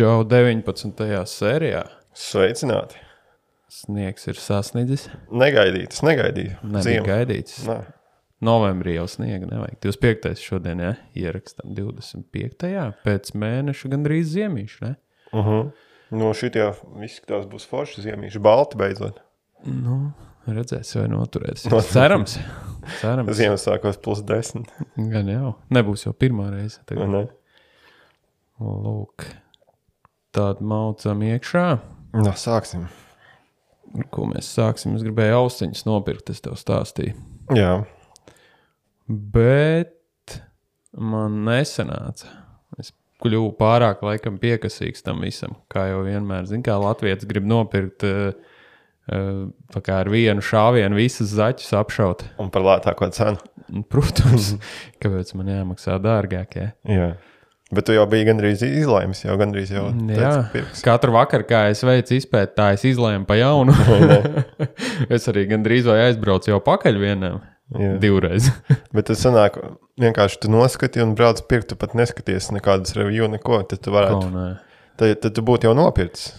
Džo 0.00 0.22
19. 0.24 1.02
sērijā 1.28 1.82
Sveicināti! 2.16 2.96
sniegs 3.68 4.22
ir 4.30 4.38
sasniedzis. 4.40 5.02
Negaidītas, 5.28 6.00
negaidīju. 6.06 6.54
Nebija 6.72 7.02
gaidīts. 7.04 7.58
Nē. 7.68 7.74
Novembrī 8.48 8.94
jau 8.94 9.04
sniega 9.12 9.44
nevajag. 9.50 9.76
25. 9.84 10.40
šodien, 10.40 10.80
ja 10.80 10.94
ierakstām 11.20 11.74
25. 11.76 12.86
pēc 13.04 13.28
mēneša 13.42 13.90
gandrīz 13.92 14.30
ziemīšu. 14.38 14.78
Ne? 14.86 14.94
Uh 15.34 15.50
-huh. 15.50 15.68
No 16.16 16.32
šitie 16.32 16.70
izskatās 17.04 17.44
būs 17.52 17.68
forši 17.68 18.06
ziemīši. 18.06 18.40
Balti 18.40 18.80
beidzot. 18.80 19.20
Nu, 19.68 20.14
redzēs, 20.48 20.94
vai 20.96 21.10
noturēs. 21.12 21.68
Cerams. 21.92 22.38
Cerams. 23.02 23.36
Ziemassvētkos 23.36 24.00
plus 24.00 24.24
desmit. 24.24 24.72
Gan 24.96 25.28
jau. 25.28 25.54
Nebūs 25.68 26.08
jau 26.08 26.16
pirmā 26.16 26.48
reize. 26.56 26.80
Tagad. 26.86 27.08
ne? 27.08 27.26
Lūk. 28.60 29.28
Tādu 30.36 30.66
maucam 30.70 31.22
iekšā. 31.26 31.66
Nu, 32.14 32.32
sāksim. 32.38 32.86
Ar 33.98 34.06
ko 34.14 34.28
mēs 34.30 34.50
sāksim? 34.54 34.94
Es 34.94 35.02
gribēju 35.06 35.40
austiņas 35.40 35.86
nopirkt, 35.88 36.30
es 36.30 36.42
tev 36.44 36.54
stāstīju. 36.58 37.16
Jā. 37.58 37.72
Bet 39.08 40.36
man 40.94 41.40
nesanāca. 41.48 42.30
Es 42.78 42.92
kļuvu 43.24 43.50
pārāk 43.58 44.04
laikam 44.06 44.38
piekasīgs 44.42 45.02
tam 45.06 45.24
visam. 45.26 45.56
Kā 45.72 45.88
jau 45.90 46.04
vienmēr, 46.06 46.46
zinu, 46.50 46.62
kā 46.66 46.78
Latvijas 46.78 47.26
grib 47.28 47.48
nopirkt 47.50 48.06
uh, 48.06 48.30
kā 49.10 49.96
ar 50.04 50.10
vienu 50.12 50.44
šāvienu 50.44 50.98
visas 50.98 51.34
zaķus 51.34 51.74
apšaut. 51.80 52.24
Un 52.42 52.52
par 52.54 52.66
lētāko 52.66 53.10
cenu. 53.14 53.42
Protams, 53.90 54.54
kāpēc 55.02 55.34
man 55.38 55.50
jāmaksā 55.50 55.98
dārgāk? 56.02 56.56
Ja? 56.58 56.70
Jā. 56.86 57.10
Bet 57.70 57.86
tu 57.86 57.94
jau 57.94 58.02
biji 58.10 58.26
gandrīz 58.26 58.64
izlaimes, 58.66 59.20
jau 59.22 59.36
gandrīz 59.38 59.70
jau 59.70 59.84
ka 59.94 60.30
pirks. 60.50 60.80
katru 60.82 61.14
vakaru, 61.14 61.46
kā 61.46 61.60
es 61.70 61.84
veicu 61.86 62.16
izpēti, 62.16 62.56
tā 62.56 62.72
es 62.74 62.82
izlēmu 62.88 63.28
pa 63.28 63.36
jaunu. 63.38 63.76
es 65.14 65.28
arī 65.30 65.46
gandrīz 65.52 65.86
vai 65.86 66.00
aizbraucu 66.08 66.50
jau 66.50 66.58
pakaļ 66.66 66.98
vienam. 66.98 67.38
Jā. 67.70 67.92
Divreiz. 68.02 68.48
Bet 68.94 69.06
tas 69.12 69.22
sanāk, 69.22 69.60
vienkārši 70.02 70.40
tu 70.42 70.50
noskati 70.50 71.04
un 71.04 71.14
brauc 71.14 71.44
pirkt, 71.46 71.70
tu 71.70 71.78
pat 71.78 71.94
neskaties 71.94 72.50
nekādas 72.56 72.96
review, 72.98 73.30
neko. 73.30 73.62
Tad 73.70 73.84
tu 73.84 73.94
varētu, 73.94 74.26
Ko, 74.26 74.46
tad, 74.98 75.20
tad 75.22 75.36
tu 75.38 75.46
būtu 75.46 75.70
jau 75.70 75.76
nopircis. 75.78 76.32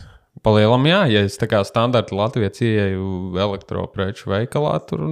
Palielam, 0.44 0.84
jā, 0.90 1.06
ja 1.12 1.22
es 1.28 1.36
tā 1.40 1.48
kā 1.48 1.60
standarta 1.68 2.16
Latvijas 2.18 2.60
ieeju 2.66 3.38
elektropreču 3.40 4.32
veikalā, 4.32 4.74
tur 4.90 5.04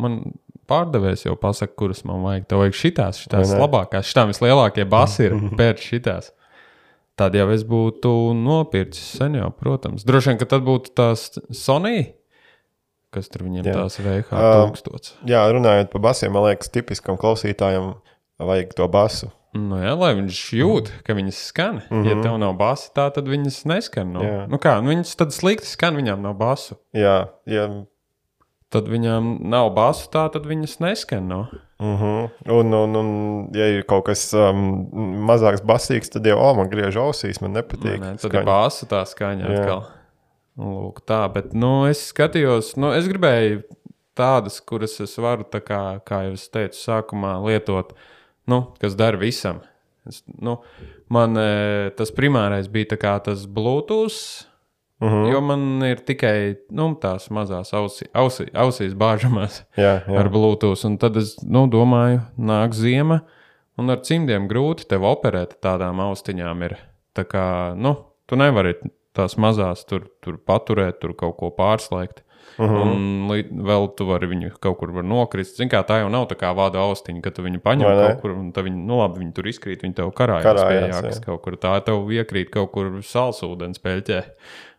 man 0.00 0.20
pārdevējs 0.68 1.26
jau 1.26 1.36
pasaka, 1.40 1.74
kuras 1.78 2.04
man 2.08 2.22
vajag. 2.24 2.48
Tev 2.50 2.62
vajag 2.62 2.76
šitās, 2.78 3.22
šitās 3.24 3.54
labākās, 3.56 4.08
šitām 4.10 4.32
vislielākie 4.32 4.84
basi 4.88 5.28
ir 5.28 5.38
pēc 5.58 5.82
šitās. 5.84 6.32
Tad 7.18 7.34
jau 7.34 7.48
es 7.50 7.64
būtu 7.66 8.12
nopircis 8.38 9.16
sen 9.18 9.34
jau, 9.40 9.48
protams. 9.50 10.04
Droši 10.06 10.32
vien, 10.32 10.38
ka 10.38 10.46
tad 10.52 10.62
būtu 10.66 10.92
tās 10.94 11.24
Sony, 11.50 12.12
kas 13.14 13.26
tur 13.32 13.42
viņiem 13.48 13.66
Jā. 13.66 13.74
tās 13.80 13.98
VH 13.98 14.28
tūkstots. 14.30 15.16
Jā, 15.26 15.42
runājot 15.50 15.90
par 15.94 16.04
basiem, 16.10 16.30
man 16.36 16.46
liekas, 16.46 16.70
tipiskam 16.70 17.18
klausītājam 17.18 17.96
vajag 18.38 18.76
to 18.78 18.86
basu. 18.92 19.32
Nu, 19.56 19.78
jā, 19.80 19.94
lai 19.96 20.12
viņš 20.18 20.40
jūt, 20.58 20.90
ka 21.06 21.16
viņas 21.16 21.38
skan. 21.50 21.80
Mm 21.88 22.02
-hmm. 22.02 22.08
Ja 22.08 22.22
tev 22.22 22.38
nav 22.38 22.54
basi, 22.60 22.90
tā 22.94 23.08
tad 23.14 23.28
viņas 23.28 23.64
neskan. 23.66 24.12
Nu, 24.12 24.22
Jā. 24.22 24.46
nu 24.46 24.58
kā, 24.58 24.76
nu, 24.82 24.92
viņas 24.92 25.16
tad 25.16 25.32
slikti 25.32 25.66
skan, 25.66 25.96
viņām 25.96 26.20
nav 26.22 26.36
basu. 26.36 26.76
Jā, 26.92 27.28
ja, 27.46 27.68
Tad 28.68 28.88
viņām 28.92 29.38
nav 29.48 29.70
basu, 29.72 30.10
tā 30.12 30.26
tad 30.32 30.44
viņas 30.44 30.74
neskan. 30.84 31.28
Nu. 31.30 31.38
uh 31.80 32.00
-huh. 32.02 32.30
un, 32.52 32.74
un, 32.74 32.96
un, 32.96 33.08
ja 33.56 33.66
ir 33.66 33.86
kaut 33.88 34.04
kas 34.06 34.34
um, 34.34 34.88
mazāks 35.24 35.62
basīgs, 35.64 36.12
tad 36.12 36.26
jau 36.26 36.36
oh, 36.36 36.56
man 36.56 36.68
griež 36.68 36.96
ausīs, 36.96 37.40
man 37.40 37.52
nepatīk. 37.52 38.00
Nē, 38.00 38.16
tad 38.20 38.34
ir 38.34 38.44
bāza 38.44 38.86
tā 38.86 39.04
skaņa 39.06 39.48
Jā. 39.48 39.60
atkal. 39.60 39.82
Lūk, 40.58 41.00
tā, 41.06 41.32
bet 41.32 41.54
nu, 41.54 41.86
es 41.86 42.08
skatījos, 42.10 42.76
nu, 42.76 42.90
es 42.92 43.06
gribēju 43.06 43.62
tādas, 44.18 44.58
kuras 44.60 45.00
es 45.00 45.14
varu, 45.22 45.46
kā, 45.46 46.00
kā 46.04 46.22
jau 46.26 46.34
es 46.34 46.48
teicu, 46.50 46.76
sākumā 46.76 47.36
lietot, 47.44 47.94
nu, 48.50 48.66
kas 48.82 48.96
der 48.98 49.16
visam. 49.16 49.62
Es, 50.08 50.22
nu, 50.40 50.58
man 51.12 51.36
e, 51.38 51.90
tas 51.96 52.10
primārais 52.14 52.68
bija 52.72 52.96
tas 52.98 53.46
Bluetooth. 53.46 54.46
Mhm. 55.00 55.14
-huh. 55.14 55.32
Jo 55.32 55.40
man 55.40 55.82
ir 55.82 55.96
tikai 55.96 56.56
nu, 56.70 56.94
tās 57.00 57.30
mazās 57.30 57.72
ausī, 57.72 58.08
ausī, 58.14 58.48
ausīs 58.52 58.94
bāžamās 58.94 59.62
Jā, 59.76 60.02
jā. 60.06 60.18
ar 60.18 60.28
Bluetooth. 60.28 60.84
Un 60.84 60.98
tad 60.98 61.16
es 61.16 61.36
nu, 61.42 61.66
domāju, 61.66 62.20
nāk 62.38 62.72
ziema, 62.72 63.20
un 63.78 63.90
ar 63.90 64.02
cimdiem 64.02 64.48
grūti 64.48 64.88
tev 64.88 65.02
operēt 65.02 65.60
tādām 65.62 66.00
austiņām. 66.00 66.62
Ir. 66.64 66.76
Tā 67.14 67.24
kā 67.24 67.74
nu, 67.76 67.96
tu 68.26 68.36
nevari 68.36 68.74
tās 69.14 69.36
mazās 69.38 69.86
tur, 69.86 70.08
tur 70.20 70.38
paturēt, 70.38 71.00
tur 71.00 71.14
kaut 71.14 71.36
ko 71.36 71.50
pārslēgt. 71.50 72.24
Mhm. 72.58 72.74
-huh. 72.74 72.82
Un 72.82 73.64
vēl 73.64 73.88
tu 73.96 74.04
vari 74.06 74.26
viņu 74.26 74.50
kaut 74.60 74.78
kur 74.78 74.90
nokrist. 75.04 75.56
Zini, 75.56 75.70
kā 75.70 75.84
tā 75.86 76.00
jau 76.00 76.08
nav 76.10 76.26
tā 76.26 76.34
kā 76.34 76.50
vāda 76.54 76.82
austiņa, 76.82 77.22
ka 77.22 77.30
tu 77.30 77.42
viņu 77.42 77.60
paņem 77.62 77.86
kaut 77.86 78.20
kur, 78.20 78.30
un 78.30 78.52
tad 78.52 78.64
viņi, 78.64 78.86
nu 78.86 78.98
labi, 78.98 79.20
viņi 79.20 79.34
tur 79.34 79.44
izkrīt, 79.46 79.82
viņi 79.82 79.94
tev 79.94 80.10
karājās, 80.10 80.44
Karājās, 80.44 80.96
karājās 80.96 81.20
jā. 81.20 81.24
kaut 81.24 81.42
kur. 81.42 81.56
Tā 81.56 81.80
tev 81.84 82.10
iekrīt 82.10 82.50
kaut 82.50 82.72
kur 82.72 82.86
salsūdens 83.02 83.78
peļķē. 83.78 84.24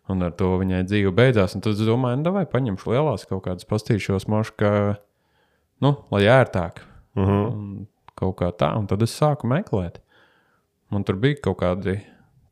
Un 0.09 0.25
ar 0.25 0.33
to 0.33 0.55
viņai 0.57 0.83
dzīve 0.87 1.13
beidzās. 1.13 1.53
Un 1.55 1.61
tad 1.61 1.77
es 1.77 1.85
domāju, 1.85 2.17
nu, 2.23 2.33
vai 2.33 2.45
paņemšu 2.49 2.93
lielās 2.93 3.27
kaut 3.29 3.43
kādas 3.45 3.67
pastīšos, 3.69 4.25
mošu, 4.31 4.55
ka, 4.57 4.71
nu, 5.85 5.95
lai 6.13 6.23
ērtāk. 6.25 6.81
Uh 7.15 7.27
-huh. 7.27 7.45
Un 7.51 7.87
kaut 8.15 8.39
kā 8.41 8.51
tā, 8.51 8.73
un 8.77 8.87
tad 8.87 9.01
es 9.01 9.21
sāku 9.21 9.47
meklēt. 9.47 10.01
Man 10.89 11.03
tur 11.03 11.15
bija 11.15 11.35
kaut 11.43 11.59
kādi 11.61 11.99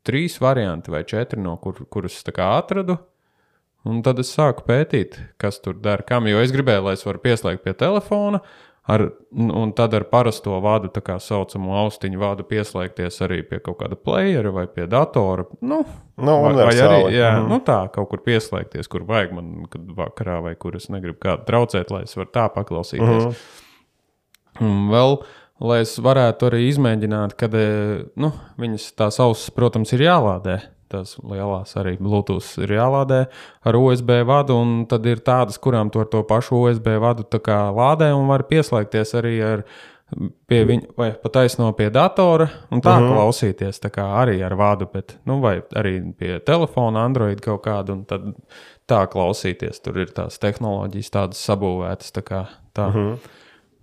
trīs 0.06 0.38
varianti 0.40 0.90
vai 0.90 1.04
četri, 1.04 1.40
no 1.40 1.56
kur, 1.56 1.84
kurus 1.90 2.24
atradu. 2.36 2.98
Un 3.84 4.02
tad 4.02 4.18
es 4.18 4.36
sāku 4.36 4.64
pētīt, 4.66 5.16
kas 5.38 5.60
tur 5.60 5.74
dara, 5.74 6.02
kam. 6.02 6.26
Jo 6.26 6.40
es 6.42 6.52
gribēju, 6.52 6.82
lai 6.84 6.92
es 6.92 7.04
varu 7.06 7.18
pieslēgt 7.18 7.62
pie 7.64 7.72
telefona, 7.72 8.40
ar, 8.88 9.04
un 9.36 9.72
tad 9.76 9.92
ar 9.94 10.04
parasto 10.08 10.56
vādu, 10.64 10.88
tā 10.94 11.02
kā 11.04 11.18
saucamo 11.20 11.74
austiņu 11.84 12.18
vādu, 12.22 12.46
pieslēgties 12.48 13.20
arī 13.26 13.42
pie 13.48 13.58
kaut 13.60 13.78
kāda 13.82 13.96
playera 14.00 14.50
vai 14.54 14.66
pie 14.66 14.86
datora. 14.90 15.44
Nu, 15.60 15.82
Nu, 16.18 16.32
vai, 16.42 16.52
vai 16.54 16.72
arī 16.74 17.12
jā, 17.14 17.28
Mhm. 17.38 17.48
nu, 17.52 17.60
tā 17.60 17.76
kaut 17.94 18.08
kur 18.10 18.18
pieslēgties, 18.26 18.88
kur 18.90 19.04
vajag 19.06 19.32
man, 19.36 19.66
kad 19.70 19.84
vakarā 19.86 20.40
vai 20.42 20.54
kur 20.56 20.74
es 20.74 20.88
negribu 20.88 21.18
kādu 21.20 21.44
traucēt, 21.46 21.90
lai 21.94 22.02
es 22.02 22.16
varu 22.16 22.32
tā 22.32 22.48
paklausīties. 22.52 23.28
Mhm. 23.28 23.34
Un 24.60 24.88
vēl, 24.90 25.22
lai 25.60 25.80
es 25.84 25.96
varētu 26.02 26.48
arī 26.50 26.64
izmēģināt, 26.72 27.36
kad 27.38 27.54
e, 27.54 28.04
nu, 28.16 28.32
viņas 28.58 28.88
tās 28.98 29.20
ausis, 29.22 29.50
protams, 29.54 29.92
ir 29.92 30.00
jālādē. 30.08 30.60
Tās 30.88 31.18
lielās 31.20 31.76
arī 31.76 31.96
Bluetooth 32.00 32.62
ir 32.64 32.72
jālādē 32.78 33.26
ar 33.64 33.76
USB 33.76 34.22
vadu, 34.24 34.56
un 34.56 34.86
tad 34.88 35.06
ir 35.06 35.20
tādas, 35.20 35.58
kurām 35.60 35.90
tu 35.92 36.00
ar 36.00 36.08
to 36.08 36.22
pašu 36.24 36.64
USB 36.64 36.96
vadu 37.02 37.26
lādē 37.28 38.12
un 38.16 38.26
var 38.28 38.46
pieslēgties 38.48 39.14
arī 39.14 39.34
ar 39.44 39.64
pie 40.48 40.62
viņa, 40.64 40.94
vai 40.96 41.10
pat 41.12 41.32
taisno 41.32 41.68
pie 41.76 41.90
datora, 41.92 42.48
un 42.70 42.80
tā 42.80 42.96
uh 42.96 43.02
-huh. 43.02 43.12
klausīties 43.12 43.80
tā 43.80 43.90
kā 43.90 44.06
arī 44.24 44.44
ar 44.44 44.54
vadu, 44.54 44.88
bet, 44.92 45.18
nu, 45.24 45.40
vai 45.40 45.60
arī 45.76 46.12
pie 46.16 46.38
telefona, 46.40 47.04
Android 47.04 47.40
kaut 47.40 47.62
kādu, 47.62 47.92
un 47.92 48.04
tad 48.04 48.22
tā 48.88 49.06
klausīties. 49.06 49.80
Tur 49.80 49.98
ir 49.98 50.06
tās 50.06 50.38
tehnoloģijas 50.38 51.10
tādas 51.10 51.48
sabūvētas, 51.48 52.12
tā 52.12 52.22
kā 52.22 52.46
tā. 52.74 52.88
Uh 52.88 52.94
-huh. 52.94 53.18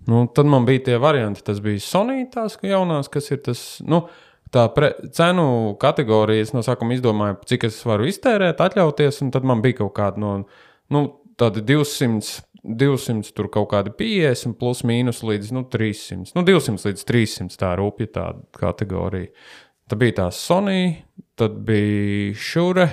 Nu, 0.06 0.26
tad 0.26 0.46
man 0.46 0.64
bija 0.64 0.84
tie 0.84 0.98
varianti. 0.98 1.42
Tas 1.44 1.60
bija 1.60 1.80
Sony, 1.80 2.26
tās 2.30 2.58
jaunās, 2.62 3.08
kas 3.10 3.30
ir 3.30 3.42
tas. 3.42 3.82
Nu, 3.84 4.06
Tā 4.54 4.68
pre, 4.74 4.92
cenu 5.16 5.74
kategorijas 5.82 6.52
no 6.54 6.62
sākuma 6.62 6.94
izdomāju, 6.94 7.40
cik 7.50 7.66
es 7.68 7.80
varu 7.86 8.06
iztērēt, 8.06 8.62
atļauties, 8.62 9.22
un 9.24 9.32
tad 9.34 9.46
man 9.48 9.62
bija 9.64 9.80
kaut 9.82 9.96
kāda 9.96 10.22
no 10.22 10.32
nu, 10.94 11.02
tāda 11.40 11.62
200, 11.66 12.44
200 12.66 13.34
tur 13.36 13.50
kaut 13.52 13.70
kāda 13.72 13.92
50, 13.94 14.56
plus 14.60 14.82
mīnus 14.86 15.22
līdz 15.26 15.52
nu, 15.56 15.64
300. 15.70 16.34
Nu, 16.38 16.44
200 16.46 16.90
līdz 16.90 17.06
300 17.10 17.60
tā 17.60 17.72
rūpja 17.78 18.12
tā 18.14 18.26
kategorija. 18.58 19.32
Tad 19.86 20.00
bija 20.02 20.16
tā 20.20 20.30
Sony, 20.34 20.96
tad 21.38 21.60
bija 21.66 22.34
Šure, 22.38 22.88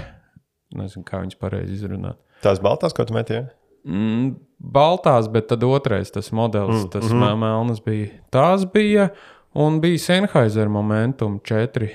nezinu, 0.77 1.05
kā 1.07 1.23
viņas 1.23 1.39
pareizi 1.41 1.77
izrunāt. 1.79 2.19
Tās 2.45 2.61
baltās, 2.61 2.93
ko 2.93 3.05
tu 3.07 3.15
metīji? 3.15 3.47
Mm, 3.83 4.35
baltās, 4.73 5.27
bet 5.31 5.49
tad 5.49 5.63
otrais 5.67 6.11
tas 6.13 6.29
modelis, 6.35 6.83
mm, 6.83 6.91
tas 6.93 7.07
mm 7.09 7.21
-hmm. 7.21 7.39
melnas 7.39 7.81
bija. 7.83 8.09
Tās 8.31 8.65
bija, 8.73 9.09
un 9.53 9.79
bija 9.83 10.01
Sennheiser 10.01 10.69
momentum 10.71 11.39
4 11.45 11.89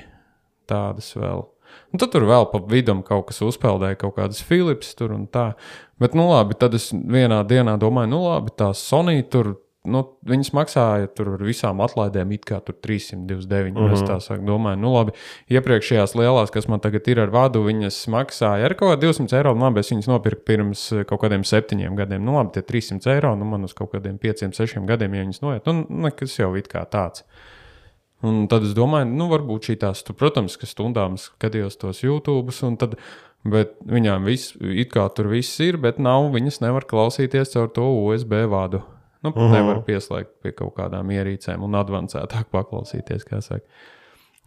tādas 0.68 1.14
vēl. 1.16 1.46
Un 1.92 2.00
tad 2.00 2.12
tur 2.12 2.26
vēl 2.28 2.48
pa 2.52 2.60
vidam 2.68 3.00
kaut 3.04 3.28
kas 3.30 3.40
uzpeldēja, 3.44 3.98
kaut 4.00 4.16
kādas 4.18 4.40
Philips 4.44 4.94
tur 4.96 5.14
un 5.16 5.26
tā. 5.32 5.50
Bet, 6.00 6.16
nu 6.16 6.28
labi, 6.30 6.56
tad 6.58 6.76
es 6.76 6.90
vienā 6.92 7.42
dienā 7.48 7.76
domāju, 7.80 8.12
nu 8.12 8.22
labi, 8.26 8.52
tā 8.56 8.70
Sony 8.76 9.22
tur. 9.30 9.56
Nu, 9.88 10.02
viņas 10.28 10.50
maksāja 10.56 11.08
tur 11.16 11.32
ar 11.36 11.42
visām 11.46 11.82
atlaidēm, 11.84 12.32
it 12.36 12.44
kā 12.48 12.60
tur 12.64 12.76
329. 12.84 13.72
Mm 13.72 13.76
-hmm. 13.76 13.94
Es 13.96 14.04
tā 14.04 14.18
sāku 14.22 14.44
domāt, 14.46 14.78
nu 14.78 14.92
labi, 14.94 15.12
iepriekšējās 15.50 16.14
lielās, 16.18 16.52
kas 16.54 16.68
man 16.68 16.80
tagad 16.80 17.08
ir 17.08 17.20
ar 17.20 17.30
vadu, 17.34 17.64
viņas 17.64 18.06
maksāja 18.08 18.64
ar 18.64 18.74
kaut 18.74 18.94
kādiem 18.94 19.08
200 19.08 19.36
eiro. 19.38 19.54
Nu, 19.54 19.64
labi, 19.64 19.80
es 19.80 19.92
viņas 19.92 20.08
nopirku 20.08 20.42
pirms 20.44 20.92
eh, 20.92 21.04
kaut 21.04 21.20
kādiem 21.20 21.44
septiņiem 21.44 21.96
gadiem. 21.96 22.24
Nu, 22.24 22.36
labi, 22.36 22.52
tie 22.52 22.62
300 22.62 23.14
eiro, 23.14 23.34
nu, 23.36 23.44
man 23.44 23.64
uz 23.64 23.74
kaut 23.74 23.92
kādiem 23.92 24.18
5, 24.18 24.52
6 24.52 24.86
gadiem, 24.86 25.14
ja 25.14 25.24
viņas 25.24 25.42
noiet, 25.42 25.66
nu, 25.66 25.86
nekas 25.88 26.38
jau 26.38 26.54
it 26.56 26.68
kā 26.68 26.84
tāds. 26.84 27.24
Un 28.22 28.48
tad 28.50 28.64
es 28.66 28.74
domāju, 28.74 29.06
nu, 29.14 29.28
varbūt 29.30 29.70
šī 29.70 29.78
tās, 29.78 30.02
tu, 30.02 30.14
protams, 30.18 30.56
ka 30.58 30.66
stundām 30.66 31.14
skatījos 31.16 31.78
tos 31.78 32.02
YouTube, 32.02 32.50
un 32.66 32.76
tad, 32.76 32.96
bet 33.46 33.76
viņām 33.86 34.26
viss, 34.26 34.56
it 34.58 34.90
kā 34.90 35.06
tur 35.14 35.30
viss 35.30 35.60
ir, 35.62 35.78
bet 35.78 36.00
nav, 36.02 36.32
viņas 36.34 36.60
nevar 36.64 36.86
klausīties 36.90 37.54
caur 37.54 37.70
to 37.70 37.86
USB 37.86 38.42
vadu. 38.50 38.82
Nu, 39.22 39.30
uh 39.30 39.36
-huh. 39.36 39.52
Nevar 39.52 39.82
pieslēgt 39.82 40.30
pie 40.42 40.52
kaut 40.52 40.74
kādām 40.76 41.10
ierīcēm 41.10 41.62
un 41.62 41.74
avansētāk 41.74 42.44
paklausīties, 42.50 43.24
kā 43.24 43.40
saka. 43.40 43.66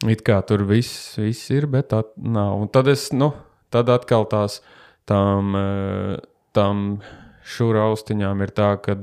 It 0.07 0.23
kā 0.23 0.41
tur 0.45 0.63
viss, 0.63 1.17
viss 1.17 1.49
ir, 1.49 1.67
bet 1.67 1.89
tā 1.89 2.03
nav. 2.15 2.61
Un 2.61 2.67
tad 2.67 2.87
es, 2.87 3.11
nu, 3.13 3.33
tad 3.69 3.89
atkal 3.89 4.25
tās, 4.25 4.61
tām, 5.05 5.55
eh, 5.55 6.17
tām 6.53 7.01
šūra 7.43 7.85
austiņām 7.91 8.41
ir 8.41 8.51
tā, 8.51 8.81
ka 8.81 8.95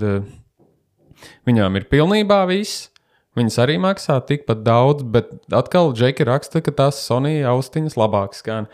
viņām 1.47 1.77
ir 1.77 1.85
pilnībā 1.85 2.47
viss. 2.47 2.91
Viņas 3.39 3.59
arī 3.63 3.77
maksā 3.79 4.19
tikpat 4.27 4.65
daudz, 4.67 5.03
bet 5.03 5.31
atkal 5.55 5.93
Džeki 5.93 6.25
raksta, 6.27 6.61
ka 6.65 6.71
tās 6.71 6.99
Sony 7.07 7.45
austiņas 7.47 7.95
labāk 7.95 8.35
skan. 8.35 8.67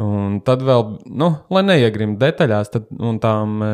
Un 0.00 0.40
tad 0.42 0.62
vēl, 0.66 0.80
nu, 1.14 1.28
lai 1.54 1.60
neiegrimtu 1.62 2.18
detaļās, 2.18 2.70
tad 2.72 2.88
tām 3.22 3.60
e, 3.62 3.66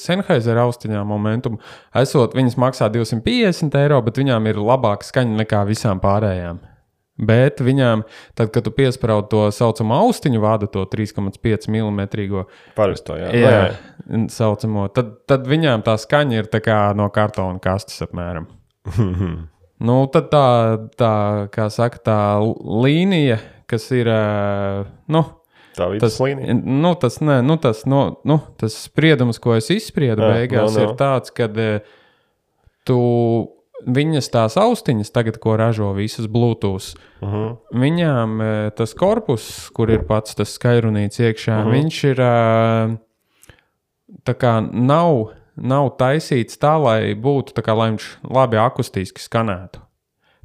Sennheiser 0.00 0.56
austiņām 0.62 1.10
momentum 1.12 1.58
esot, 2.00 2.32
viņas 2.38 2.56
maksā 2.56 2.88
250 2.94 3.76
eiro, 3.82 3.98
bet 4.06 4.20
viņām 4.22 4.48
ir 4.48 4.60
labāka 4.64 5.04
skaņa 5.04 5.42
nekā 5.42 5.60
visām 5.68 6.00
pārējām. 6.00 6.62
Bet 7.20 7.60
viņām, 7.60 8.06
tad, 8.38 8.48
kad 8.54 8.64
tu 8.64 8.72
piesprādi 8.72 9.28
to 9.34 9.42
saucamo 9.52 9.98
austiņu 10.06 10.40
vādu, 10.40 10.70
to 10.72 10.86
3,5 10.88 11.68
mm. 11.68 12.00
Parasto, 12.78 13.18
jā. 13.20 13.28
jā, 13.36 13.52
jā. 13.52 14.22
Saucamo, 14.32 14.86
tad, 14.96 15.12
tad 15.28 15.44
viņām 15.50 15.84
tā 15.84 15.98
skaņa 16.00 16.40
ir 16.40 16.48
tā 16.50 16.62
kā 16.64 16.78
no 16.96 17.10
kartona 17.12 17.60
kastes 17.62 18.00
apmēram. 18.08 18.48
nu, 19.86 20.00
tad 20.16 20.32
tā, 20.32 20.48
tā, 20.96 21.12
kā 21.52 21.68
saka, 21.68 22.00
tā 22.08 22.18
līnija, 22.40 23.36
kas 23.68 23.90
ir, 23.92 24.08
ā, 24.08 24.88
nu, 25.12 25.26
Tā 25.76 25.88
tas, 26.00 26.18
nu, 26.20 26.94
tas, 27.00 27.20
ne, 27.20 27.40
nu, 27.42 27.56
tas, 27.56 27.84
no, 27.88 28.20
nu, 28.28 28.40
tas 28.60 28.74
spriedums, 28.90 29.38
ko 29.40 29.54
es 29.56 29.70
izspriedu 29.72 30.22
Jā, 30.22 30.32
beigās, 30.34 30.74
no, 30.74 30.80
no. 30.80 30.90
ir 30.90 30.96
tāds, 31.00 31.32
ka 31.32 31.48
tu 32.84 32.98
viņas 33.82 34.28
tās 34.30 34.56
austiņas, 34.60 35.10
tagad, 35.10 35.38
ko 35.42 35.56
ražo 35.58 35.92
visas 35.96 36.26
Bluetooth, 36.30 36.92
Uh 37.22 37.28
-huh. 37.32 37.56
viņām 37.74 38.40
e, 38.42 38.70
tas 38.70 38.94
korpus, 38.94 39.70
kur 39.74 39.90
ir 39.90 40.02
pats 40.06 40.34
tas 40.34 40.58
skaļrunīts 40.58 41.20
iekšā, 41.20 41.58
uh 41.60 41.64
Mhm. 41.64 41.68
-huh. 41.70 41.82
viņš 41.82 42.04
ir 42.10 42.16
ā, 42.20 42.98
tā 44.24 44.34
kā 44.34 44.60
nav, 44.72 45.30
nav 45.56 45.90
taisīts 45.98 46.58
tā, 46.58 46.76
lai 46.82 47.14
būtu 47.14 47.52
tā 47.54 47.62
kā, 47.62 47.76
lai 47.76 47.90
viņš 47.90 48.06
labi 48.30 48.56
akustiski 48.56 49.20
skanētu. 49.20 49.78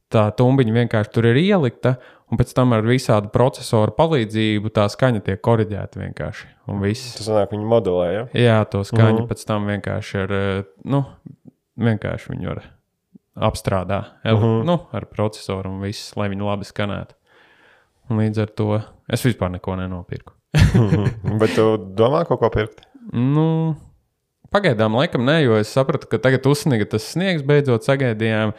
Tā 0.10 0.32
tumbiņa 0.32 0.74
vienkārši 0.74 1.12
tur 1.12 1.26
ir 1.26 1.36
ielikta, 1.36 1.96
un 2.32 2.38
pēc 2.38 2.54
tam 2.54 2.74
ar 2.74 2.82
visādu 2.84 3.32
procesoru 3.32 3.94
palīdzību 3.98 4.72
tā 4.76 4.88
skaņa 4.92 5.24
tiek 5.24 5.42
korģēta 5.42 6.02
vienkārši. 6.02 6.48
Tas 7.18 7.28
sanāk, 7.30 7.52
viņi 7.56 7.66
modelē, 7.66 8.08
ja? 8.14 8.24
Jā, 8.34 8.58
to 8.70 8.80
skaņu 8.84 9.22
Mhm. 9.24 9.28
pēc 9.30 9.46
tam 9.46 9.68
vienkārši 9.68 10.24
ar, 10.24 10.34
eh, 10.34 10.64
nu, 10.86 11.06
vienkārši 11.80 12.34
viņu 12.34 12.48
var 12.48 12.64
apstrādā 13.38 14.06
ele- 14.26 14.40
Mhm. 14.40 14.66
nu, 14.66 14.80
ar 14.94 15.06
procesoru 15.06 15.70
un 15.70 15.82
viss, 15.82 16.16
lai 16.18 16.28
viņi 16.30 16.42
labi 16.42 16.66
skanētu. 16.66 17.12
Un 18.10 18.18
līdz 18.20 18.38
ar 18.42 18.48
to 18.48 18.84
es 19.10 19.24
vispār 19.24 19.52
neko 19.52 19.76
nenopirku. 19.78 20.34
Mhm. 20.54 21.38
Bet 21.40 21.56
tu 21.56 21.78
domā 21.78 22.26
kaut 22.28 22.40
ko 22.40 22.50
pirkt? 22.50 22.80
Nu, 23.14 23.76
pagaidām, 24.52 24.96
laikam, 24.96 25.22
nē, 25.28 25.44
jo 25.44 25.56
es 25.56 25.68
sapratu, 25.74 26.08
ka 26.10 26.18
tagad 26.18 26.42
uzsniga 26.44 26.90
tas 26.90 27.04
sniegs, 27.14 27.42
beidzot 27.44 27.84
sagaidījām, 27.84 28.54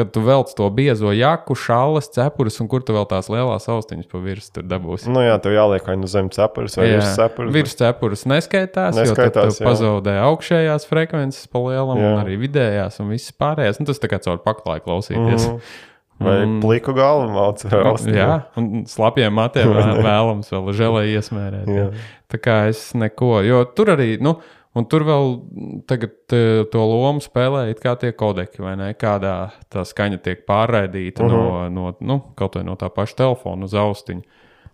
kad 0.00 0.10
tu 0.14 0.22
velc 0.24 0.50
to 0.56 0.66
biezo 0.74 1.12
jaku, 1.14 1.54
šālas, 1.58 2.08
cepures, 2.16 2.56
un 2.64 2.68
kur 2.72 2.82
tu 2.86 2.96
vēl 2.96 3.06
tās 3.10 3.28
lielās 3.32 3.68
austiņas 3.70 4.08
pa 4.10 4.22
virsmu 4.24 4.64
dabūsi. 4.70 5.12
Nu 5.12 5.22
jā, 5.24 5.36
tev 5.44 5.54
jāliek 5.56 5.84
vai 5.86 5.98
nu 6.00 6.08
zem 6.10 6.32
cepures 6.34 6.78
vai 6.80 6.88
virs 6.94 7.12
cepures. 7.18 7.52
Virs 7.54 7.76
cepures 7.80 8.24
neskaitās, 8.32 8.96
neskaitās 8.98 9.52
jo 9.52 9.60
tu 9.60 9.68
pazaudē 9.68 10.16
augšējās 10.24 10.88
frekvences 10.90 11.46
pa 11.52 11.62
lielam, 11.68 12.00
Jā. 12.00 12.10
un 12.16 12.24
arī 12.24 12.40
vidējās, 12.46 12.98
un 13.04 13.12
viss 13.14 13.30
pārējās. 13.36 13.78
Nu, 13.82 13.86
tas 13.92 14.00
tā 14.02 14.10
kā 14.10 14.18
caur 14.24 14.40
paklāju 14.44 14.86
klausīties. 14.88 15.46
Mhm. 15.50 15.62
Vai 16.20 16.34
Un- 16.44 16.58
pliku 16.60 16.92
galvu 16.92 17.32
austiņām? 17.32 18.12
Jā, 18.12 18.32
un 18.60 18.82
slapjiem 18.84 19.32
matiem 19.32 19.70
vēl- 19.78 20.02
vēlams 20.04 20.50
vēl 20.52 20.66
žēlē 20.76 21.04
iesmērēt. 21.16 21.94
Tā 22.28 22.40
kā 22.44 22.56
es 22.68 22.90
neko, 22.92 23.38
jo 23.46 23.62
tur 23.72 23.94
arī, 23.96 24.18
nu, 24.20 24.34
un 24.74 24.84
tur 24.86 25.02
vēl 25.04 25.32
tagad 25.86 26.10
eh, 26.32 26.64
to 26.72 26.78
lomu 26.78 27.20
spēlē 27.20 27.64
tie 28.00 28.12
kodeki, 28.12 28.62
vai 28.62 28.76
ne? 28.76 28.92
Kādā 28.94 29.50
tā 29.68 29.84
skaņa 29.84 30.20
tiek 30.22 30.46
pārraidīta 30.46 31.24
uh. 31.24 31.30
-huh. 31.30 31.68
no, 31.68 31.90
no, 31.90 31.96
nu, 32.00 32.20
kaut 32.36 32.54
vai 32.54 32.64
no 32.64 32.76
tā 32.76 32.88
paša 32.90 33.16
telefona 33.16 33.64
uz 33.64 33.74
austiņu. 33.74 34.22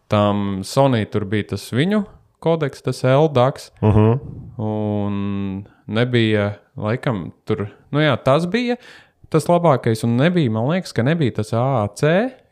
Tam 0.09 0.61
Sony 0.63 1.05
tur 1.11 1.25
bija 1.25 1.45
tas 1.57 1.73
viņu 1.73 2.05
kodeks, 2.39 2.83
tas 2.83 3.03
LDAX, 3.05 3.73
Uh 3.83 3.95
-huh. 3.97 4.19
un 4.59 5.65
nebija, 5.87 6.53
laikam, 6.77 7.33
tur, 7.45 7.67
nu 7.91 8.01
jā, 8.01 8.17
tas 8.23 8.47
bija. 8.47 8.77
Tas 9.29 9.49
labākais, 9.49 10.05
un 10.05 10.17
nebija, 10.17 10.51
man 10.51 10.69
liekas, 10.71 10.93
ka 10.95 11.03
nebija 11.03 11.33
tas 11.35 11.51
AAC, 11.53 12.03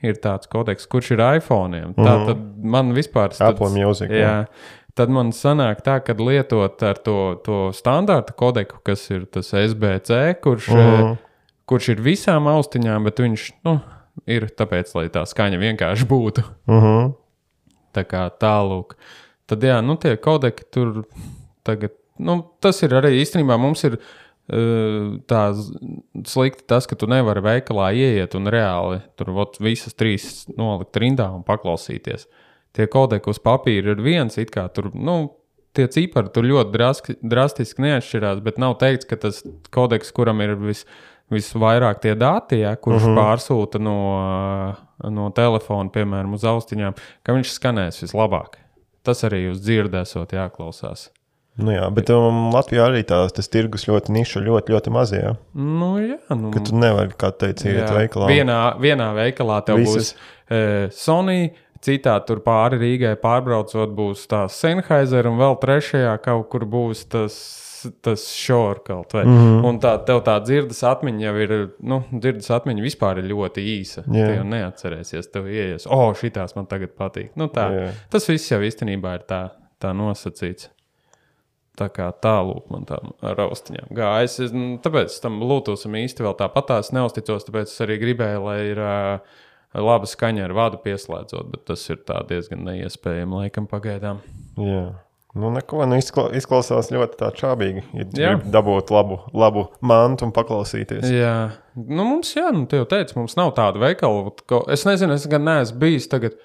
ir 0.03 0.15
tāds 0.15 0.49
kodeks, 0.51 0.89
kurš 0.91 1.11
ir 1.15 1.21
iPhone. 1.37 1.81
Tā 1.97 2.17
Mhm. 2.19 2.27
tad 2.27 2.65
man 2.65 2.93
vispār 2.93 3.31
Apple 3.41 3.71
Music, 3.71 4.11
jā. 4.11 4.17
Jā, 4.19 4.47
tad 4.95 5.11
man 5.11 5.33
sanāk 5.35 5.83
tā, 5.87 5.99
ka 6.05 6.15
lietot 6.19 6.83
ar 6.83 6.95
to, 7.03 7.17
to 7.45 7.59
standarta 7.75 8.33
kodeku, 8.33 8.79
kas 8.87 9.11
ir 9.11 9.25
tas 9.27 9.51
SBC, 9.55 10.35
kurš, 10.43 10.69
Mhm. 10.71 11.11
uh, 11.11 11.17
kurš 11.67 11.89
ir 11.95 12.01
visām 12.05 12.47
austiņām, 12.51 13.05
bet 13.05 13.17
viņš 13.19 13.51
nu, 13.65 13.81
ir 14.27 14.47
tāpēc, 14.55 14.95
lai 14.95 15.09
tā 15.09 15.25
skaņa 15.27 15.59
vienkārši 15.59 16.07
būtu. 16.07 16.45
Uh 16.69 16.83
-huh. 16.85 17.15
Tā 17.95 18.05
kā 18.05 18.31
tālāk. 18.39 18.95
Tad, 19.47 19.61
jā, 19.63 19.81
nu, 19.85 19.97
tie 19.97 20.17
kodeki 20.17 20.65
tur 20.71 21.05
tagad, 21.65 21.91
nu, 22.19 22.45
tas 22.61 22.83
ir 22.83 22.91
arī 22.91 23.21
īstenībā 23.23 23.59
mums 23.59 23.85
ir. 23.85 23.93
uh, 23.95 25.19
Tā 25.27 25.55
slikti 26.27 26.67
tas, 26.67 26.87
ka 26.87 26.95
tu 26.97 27.07
nevari 27.07 27.41
veikalā 27.41 27.95
ieiet 27.97 28.35
un 28.35 28.45
reāli 28.47 29.03
tur 29.17 29.31
vot, 29.33 29.57
visas 29.59 29.95
trīs 29.95 30.45
nolikt 30.59 30.97
rindā 30.97 31.31
un 31.35 31.43
paklausīties. 31.43 32.27
Tie 32.75 32.87
kodeki 32.91 33.31
uz 33.31 33.39
papīra 33.43 33.95
ir 33.95 34.03
viens, 34.03 34.39
it 34.41 34.51
kā 34.55 34.67
tur, 34.75 34.91
nu, 34.95 35.17
tie 35.75 35.87
cipari 35.91 36.31
tur 36.35 36.47
ļoti 36.47 36.75
draski, 36.75 37.17
drastiski 37.23 37.85
neatšķirās, 37.85 38.43
bet 38.45 38.59
nav 38.63 38.77
teikts, 38.81 39.09
ka 39.11 39.19
tas 39.27 39.43
kodeks, 39.75 40.13
kuram 40.15 40.43
ir 40.43 40.57
vis, 40.59 40.85
visvairāk 41.35 42.03
tie 42.03 42.15
dati, 42.19 42.61
ja, 42.65 42.75
kurš 42.77 43.03
uh 43.03 43.09
-huh. 43.09 43.19
pārsūta 43.21 43.81
no, 43.83 43.99
no 45.11 45.31
telefona, 45.31 45.91
piemēram, 45.91 46.35
uz 46.35 46.45
austiņām, 46.45 46.95
ka 47.23 47.39
viņš 47.39 47.55
skanēs 47.59 48.03
vislabāk. 48.03 48.59
Tas 49.05 49.25
arī 49.25 49.45
jūs 49.49 49.61
dzirdēsot, 49.61 50.33
jāklausās. 50.33 51.11
Nu 51.55 51.71
jā, 51.71 51.85
bet 51.95 52.09
um, 52.11 52.49
Latvijā 52.51 52.89
arī 52.89 53.05
tās, 53.07 53.31
tas 53.35 53.47
tirgus 53.53 53.87
ļoti 53.87 54.11
niša, 54.15 54.41
ļoti, 54.43 54.75
ļoti 54.75 54.91
maz. 54.91 55.13
Jā. 55.15 55.37
Nu, 55.55 55.93
jā, 56.03 56.19
nu, 56.35 56.51
Ka 56.51 56.63
tu 56.67 56.75
nevari, 56.75 57.15
kā 57.15 57.31
teici, 57.31 57.69
iet 57.71 57.93
veikalā. 57.95 58.27
Vienā, 58.33 58.59
vienā 58.83 59.13
veikalā 59.15 59.61
tev 59.67 59.79
Visas. 59.79 59.95
būs 59.95 60.11
e, 60.51 60.89
Sony, 60.91 61.53
citā 61.85 62.15
tur 62.27 62.41
pāri 62.45 62.81
Rīgai 62.81 63.15
pārbraucot 63.21 63.93
būs 63.97 64.25
tā 64.31 64.45
Sennheiser, 64.51 65.29
un 65.31 65.39
vēl 65.41 65.59
trešajā 65.63 66.17
kaut 66.25 66.49
kur 66.55 66.67
būs 66.69 67.07
tas. 67.13 67.37
Tas 68.01 68.23
šādi 68.33 68.81
kaut 68.81 69.11
vai. 69.13 69.27
Mm. 69.29 69.35
-hmm. 69.37 69.65
Un 69.69 69.77
tā, 69.77 69.91
tev 70.09 70.23
tā 70.25 70.39
dzirdes 70.41 70.79
atmiņa 70.89 71.27
jau 71.27 71.35
ir, 71.37 71.51
nu, 71.85 71.99
dzirdes 72.15 72.49
atmiņa 72.57 72.81
vispār 72.81 73.19
ir 73.21 73.29
ļoti 73.29 73.61
īsa. 73.61 74.07
Jā. 74.07 74.25
Tu 74.25 74.39
jau 74.39 74.47
neatcerēsies, 74.49 75.29
tev 75.29 75.51
ieies, 75.53 75.85
o, 75.87 75.91
oh, 75.91 76.15
šitās 76.17 76.57
man 76.57 76.65
tagad 76.67 76.95
patīk. 76.97 77.35
Nu, 77.37 77.51
tā, 77.53 77.67
Jā. 77.77 77.91
tas 78.09 78.29
viss 78.29 78.49
jau 78.49 78.63
īstenībā 78.65 79.15
ir 79.19 79.29
tā, 79.29 79.43
tā 79.79 79.93
nosacīts. 79.93 80.71
Tā 81.75 81.89
kā 81.91 82.09
tālāk 82.23 82.69
man 82.71 82.85
tā 82.87 83.01
ar 83.21 83.41
austiņām 83.51 83.93
gājas. 83.93 84.39
Es, 84.47 84.53
nu, 84.55 84.79
tāpēc 84.83 85.21
tam 85.21 85.41
Bluetootham 85.43 85.97
īsti 85.99 86.23
vēl 86.23 86.37
tāpatās 86.39 86.93
neusticos. 86.95 87.45
Tāpēc 87.45 87.69
es 87.69 87.81
arī 87.85 87.99
gribēju, 87.99 88.45
lai 88.47 88.59
ir 88.71 88.81
uh, 88.81 89.41
laba 89.75 90.07
skaņa 90.07 90.45
ar 90.45 90.53
vadu 90.55 90.79
pieslēdzot, 90.85 91.51
bet 91.51 91.65
tas 91.67 91.83
ir 91.91 91.97
tā 92.07 92.21
diezgan 92.29 92.63
neiespējami 92.69 93.41
laikam 93.45 93.67
pagaidām. 93.71 94.21
Jā. 94.61 94.85
Nu, 95.35 95.49
neko, 95.51 95.81
nu, 95.91 95.97
izkla- 95.99 96.29
izklausās 96.39 96.93
ļoti 96.95 97.17
tā 97.19 97.33
čābīgi. 97.35 97.83
Ja 97.93 98.05
gribi 98.37 98.53
dabūt 98.55 98.93
labu, 98.95 99.17
labu 99.35 99.65
mantu 99.83 100.29
un 100.29 100.33
paklausīties. 100.37 101.09
Jā, 101.11 101.51
nu, 101.75 102.05
mums, 102.05 102.31
jā, 102.37 102.53
nu, 102.55 102.67
te 102.71 102.79
jau 102.79 102.87
teicu, 102.87 103.17
mums 103.19 103.35
nav 103.37 103.51
tāda 103.57 103.83
veikala. 103.83 104.31
ko- 104.47 104.63
Es 104.71 104.85
nezinu, 104.87 105.13
es 105.19 105.27
gan 105.27 105.43
neesmu 105.43 105.79
bijis 105.83 106.07
tagad 106.09 106.37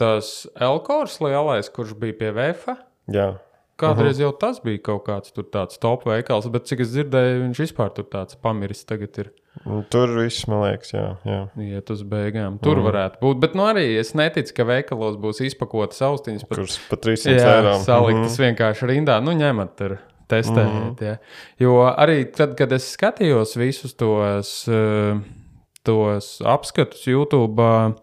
tas 0.00 0.46
Elkors 0.56 1.18
lielais, 1.20 1.68
kurš 1.68 1.92
bija 2.00 2.16
pie 2.18 2.32
VF. 2.32 2.64
Jā. 3.12 3.34
Kādreiz 3.80 4.18
-huh. 4.18 4.22
jau 4.28 4.32
tas 4.32 4.60
bija 4.62 4.78
kaut 4.90 5.04
kāds 5.06 5.32
tur 5.32 5.44
tāds 5.44 5.78
top 5.80 6.04
veikals, 6.06 6.48
bet 6.52 6.66
cik 6.68 6.80
es 6.80 6.92
dzirdēju, 6.92 7.42
viņš 7.46 7.60
vispār 7.64 7.94
tur 7.94 8.04
tāds 8.04 8.36
pamiris 8.36 8.84
tagad 8.84 9.18
ir. 9.18 9.32
Un 9.66 9.82
Tur 9.90 10.12
viss, 10.14 10.46
man 10.48 10.62
liekas, 10.62 10.92
jā. 10.94 11.16
jā. 11.26 11.40
Iet 11.58 11.90
uz 11.90 12.04
beigām. 12.06 12.58
Tur 12.62 12.78
mm. 12.78 12.86
varētu 12.86 13.20
būt. 13.20 13.40
Bet 13.42 13.56
nu, 13.58 13.64
arī 13.66 13.82
es 13.98 14.14
neticu, 14.14 14.54
ka 14.56 14.64
veikalos 14.64 15.18
būs 15.20 15.42
izpakotas 15.44 16.00
austiņas. 16.06 16.46
Pat, 16.48 16.60
Kurš 16.62 16.78
pat 16.88 17.02
300 17.04 17.34
jā, 17.34 17.56
eiro. 17.58 17.74
saliktas 17.84 18.38
mm 18.38 18.46
vienkārši 18.46 18.88
rindā. 18.92 19.18
Nu, 19.20 19.34
ņemat 19.36 19.74
tur, 19.76 19.98
testējiet. 20.30 20.70
Mm 20.70 20.96
-hmm. 20.96 21.18
Jo 21.58 21.74
arī 21.90 22.24
tad, 22.32 22.56
kad 22.56 22.72
es 22.72 22.96
skatījos 22.96 23.56
visus 23.58 23.94
tos, 23.94 24.68
eh, 24.68 25.18
tos 25.82 26.40
apskatus 26.44 27.06
YouTube. 27.06 27.94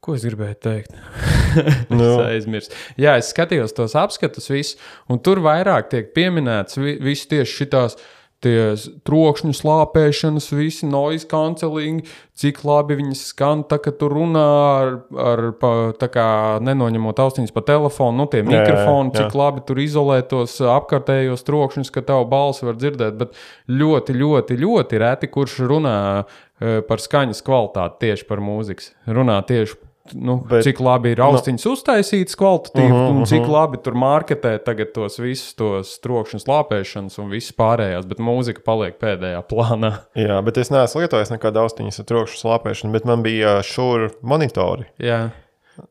Ko 0.00 0.14
es 0.14 0.24
gribēju 0.24 0.54
teikt? 0.60 1.30
Nu. 1.92 2.06
es 2.06 2.16
aizmirsu. 2.24 2.72
Jā, 3.00 3.18
es 3.20 3.32
skatījos 3.34 3.76
tos 3.76 3.96
apskatus, 3.98 4.50
visu, 4.52 4.80
un 5.10 5.20
tur 5.22 5.42
vairāk 5.44 5.90
tiek 5.92 6.10
pieminēts 6.16 6.80
vi- 6.80 6.98
viss 7.02 7.28
tieši 7.30 7.62
šitās. 7.62 8.00
Tie 8.42 8.72
trokšņu 9.06 9.52
slāpēšanas, 9.54 10.48
visi 10.58 10.88
noise 10.90 11.28
cancelling, 11.30 12.00
cik 12.34 12.64
labi 12.66 12.96
viņi 12.98 13.14
skan, 13.14 13.62
tā, 13.70 13.76
kad 13.78 14.00
tu 14.00 14.08
runā 14.10 14.46
ar, 14.80 14.88
ar 15.14 15.42
pa, 15.60 15.70
tā 15.94 16.08
kā 16.10 16.24
nenoņemot 16.66 17.22
austiņas 17.22 17.54
pa 17.54 17.62
telefonu, 17.68 18.24
nu, 18.24 18.26
tie 18.26 18.40
jā, 18.42 18.48
mikrofoni, 18.48 19.14
jā. 19.14 19.20
cik 19.28 19.38
labi 19.38 19.62
tur 19.68 19.78
izolē 19.78 20.18
tos 20.26 20.56
apkārtējos 20.58 21.46
trokšņus, 21.46 21.92
ka 21.94 22.02
tavu 22.10 22.26
balsi 22.34 22.66
var 22.66 22.82
dzirdēt. 22.82 23.14
Bet 23.22 23.38
ļoti, 23.70 24.18
ļoti, 24.18 24.58
ļoti 24.58 25.02
reti, 25.04 25.30
kurš 25.30 25.60
runā 25.70 25.96
eh, 26.26 26.82
par 26.90 26.98
skaņas 26.98 27.46
kvalitāti 27.46 28.08
tieši 28.08 28.26
par 28.26 28.42
mūzikas. 28.42 28.90
Runā 29.06 29.38
tieši. 29.46 29.78
Nu, 30.18 30.40
Bet- 30.50 30.64
cik 30.66 30.80
labi 30.82 31.12
ir 31.14 31.20
austiņas 31.22 31.64
no. 31.66 31.72
uztaisītas, 31.76 32.34
kvalitatīvi, 32.38 32.88
uh 32.90 32.96
Mhm, 32.96 33.02
-huh, 33.06 33.20
un 33.22 33.24
cik 33.30 33.42
mhm. 33.44 33.52
labi 33.52 33.78
tur 33.84 33.94
marketē 33.94 34.58
tagad 34.64 34.90
tos 34.96 35.18
visus 35.22 35.54
tos 35.54 35.92
trokšņus, 36.02 36.46
lāpēšanas 36.50 37.18
un 37.22 37.30
viss 37.30 37.52
pārējās, 37.54 38.08
bet 38.10 38.18
mūzika 38.18 38.64
paliek 38.66 38.98
pēdējā 38.98 39.42
plānā. 39.46 39.92
Jā, 40.18 40.40
bet 40.42 40.58
es 40.58 40.70
neesmu 40.74 41.04
lietojis 41.04 41.30
nekādu 41.30 41.62
austiņas 41.62 42.00
ar 42.02 42.04
trokšņu 42.10 42.40
slāpēšanu, 42.42 42.92
bet 42.92 43.04
man 43.04 43.22
bija 43.22 43.60
šūra 43.62 44.10
monitori. 44.22 44.84
Jā, 44.98 45.30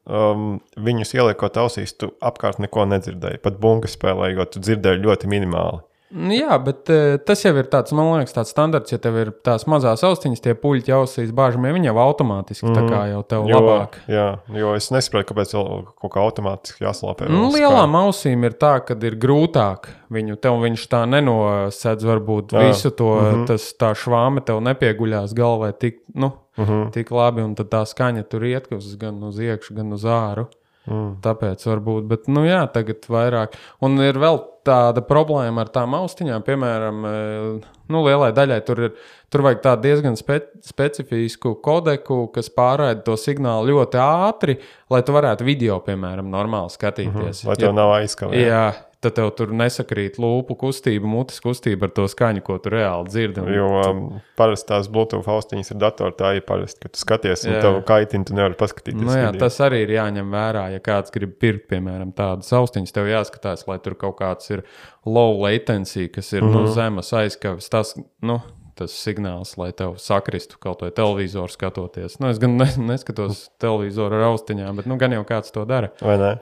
Um, 0.06 0.60
viņus 0.78 1.16
ieliekot 1.18 1.56
ausīs, 1.58 1.96
tu 1.98 2.12
apkārt 2.22 2.60
neko 2.62 2.84
nedzirdēji. 2.86 3.40
Pat 3.42 3.56
bunga 3.58 3.90
spēlējot, 3.90 4.52
tu 4.54 4.60
dzirdēji 4.60 5.02
ļoti 5.02 5.30
minimāli. 5.32 5.80
Nu 6.12 6.36
Jā, 6.36 6.58
bet 6.64 6.90
eh, 6.92 7.18
tas 7.26 7.44
jau 7.46 7.54
ir 7.56 7.68
tāds, 7.72 7.94
man 7.96 8.10
liekas, 8.20 8.34
tāds 8.36 8.52
standarts, 8.52 8.92
ja 8.92 8.98
tev 9.02 9.16
ir 9.22 9.32
tās 9.46 9.64
mazās 9.70 10.04
austiņas, 10.04 10.42
tie 10.44 10.54
puļķi 10.60 10.92
ausīs 10.96 11.32
bāžamie, 11.36 11.72
viņi 11.76 11.88
jau 11.92 11.98
automātiski 12.04 12.74
tā 12.76 12.84
kā 12.90 13.02
jau 13.14 13.22
tev 13.24 13.48
Jo, 13.50 13.62
labāk. 13.62 13.96
jā, 14.12 14.26
jo 14.60 14.74
es 14.76 14.90
nesaprotu, 14.92 15.30
kāpēc 15.32 15.56
kaut 15.56 16.12
kā 16.12 16.20
automātiski 16.26 16.84
jāslāpē. 16.84 17.30
Nu, 17.32 17.48
lielām 17.54 17.96
ausīm 18.04 18.44
ir 18.44 18.58
tā, 18.60 18.74
ka 18.86 18.98
ir 19.08 19.16
grūtāk 19.16 19.88
viņu. 20.12 20.36
Tev 20.44 20.60
viņš 20.66 20.88
tā 20.92 21.06
nenosedz, 21.08 22.04
varbūt 22.04 22.52
Jā. 22.58 22.68
visu 22.68 22.92
to, 22.92 23.10
mm 23.16 23.32
-hmm. 23.32 23.48
tas, 23.48 23.74
tā 23.80 23.94
švāme 23.96 24.44
tev 24.46 24.60
nepieguļās 24.62 25.34
galvā 25.34 25.72
tik, 25.78 26.02
nu, 26.14 26.28
mm 26.28 26.64
Mhm. 26.64 26.72
-hmm. 26.72 26.92
tik 26.92 27.12
labi, 27.12 27.42
un 27.42 27.56
tad 27.56 27.70
tā 27.70 27.86
skaņa 27.86 28.24
tur 28.30 28.44
iet 28.44 28.68
uz, 28.72 28.96
gan 28.96 29.24
uz 29.24 29.40
iekšā, 29.40 29.74
gan 29.76 29.94
uz 29.94 30.04
āru. 30.04 30.48
Mm. 30.90 31.20
Tāpēc 31.22 31.62
varbūt, 31.68 32.06
bet, 32.10 32.30
nu, 32.32 32.42
jā, 32.48 32.64
tagad 32.74 33.06
vairāk. 33.12 33.54
Un 33.86 34.00
ir 34.02 34.18
vēl 34.22 34.40
tāda 34.66 35.04
problēma 35.06 35.62
ar 35.62 35.70
tām 35.74 35.94
austiņām, 35.98 36.42
piemēram, 36.46 37.04
eh, 37.06 37.70
nu, 37.94 38.02
lielai 38.08 38.32
daļai 38.34 38.60
tur 38.66 38.88
ir. 38.88 38.96
Tur 39.32 39.46
vajag 39.46 39.62
tādu 39.64 39.86
diezgan 39.88 40.18
spe 40.20 40.42
specifisku 40.66 41.54
kodeku, 41.64 42.26
kas 42.36 42.50
pārraida 42.52 43.06
to 43.06 43.14
signālu 43.16 43.78
ļoti 43.78 44.02
ātri, 44.02 44.58
lai 44.92 45.00
tu 45.08 45.16
varētu 45.16 45.48
video, 45.48 45.78
piemēram, 45.86 46.28
normāli 46.34 46.74
skatīties. 46.74 47.46
Lai 47.48 47.56
tev 47.62 47.72
nav 47.78 47.94
aizskavējis. 48.02 48.50
Jā, 48.50 48.66
tad 49.02 49.16
tev 49.18 49.32
tur 49.38 49.52
nesakrīt 49.58 50.20
lūpu 50.22 50.56
kustība, 50.62 51.10
mutes 51.10 51.42
kustība 51.42 51.88
ar 51.88 51.94
to 51.98 52.06
skaņu, 52.12 52.44
ko 52.46 52.58
tu 52.62 52.72
reāli 52.74 53.10
dzirdi. 53.10 53.42
un 53.42 53.50
Jo 53.56 53.70
um, 53.80 54.04
parasti 54.38 54.70
tās 54.70 54.90
Bluetooth 54.94 55.30
austiņas 55.34 55.74
ir 55.74 55.82
datorā, 55.82 56.14
tā 56.18 56.36
ir 56.38 56.46
parasti, 56.46 56.84
ka 56.84 56.94
tu 56.94 57.02
skaties, 57.02 57.48
un 57.48 57.58
Jā. 57.58 57.64
tev 57.66 57.80
kaitina, 57.90 58.28
tu 58.30 58.38
nevari 58.38 58.58
paskatīties. 58.60 59.02
Nu, 59.02 59.18
jā, 59.18 59.32
video. 59.32 59.42
tas 59.42 59.58
arī 59.66 59.82
ir 59.88 59.96
jāņem 59.98 60.32
vērā. 60.38 60.68
Ja 60.76 60.84
kāds 60.86 61.14
grib 61.14 61.34
pirkt, 61.42 61.68
piemēram, 61.74 62.14
tādas 62.18 62.54
austiņas, 62.62 62.96
tev 62.96 63.10
jāskatās, 63.10 63.66
lai 63.70 63.80
tur 63.82 63.98
kaut 64.00 64.20
kāds 64.22 64.54
ir 64.54 64.66
low 65.06 65.34
latency, 65.42 66.08
kas 66.14 66.34
ir 66.34 66.44
mm 66.44 66.54
-hmm. 66.54 66.68
no 66.68 66.74
zemes 66.78 67.14
aizkavis. 67.14 67.70
Tas, 67.74 67.96
nu, 68.22 68.42
tas 68.76 68.94
signāls, 68.96 69.56
lai 69.58 69.72
tev 69.72 69.98
sakristu 69.98 70.58
kaut 70.62 70.82
vai 70.82 70.92
televizoru 70.92 71.52
skatoties. 71.52 72.20
Nu, 72.20 72.30
es 72.30 72.40
gan 72.42 72.58
ne, 72.58 72.70
neskatos 72.78 73.50
televizoru 73.62 74.16
ar 74.16 74.32
austiņām, 74.32 74.76
bet 74.76 74.86
nu, 74.86 74.98
gan 75.02 75.12
jau 75.12 75.24
kāds 75.28 75.52
to 75.52 75.66
dara. 75.66 75.92
Vai 76.02 76.18
ne? 76.22 76.34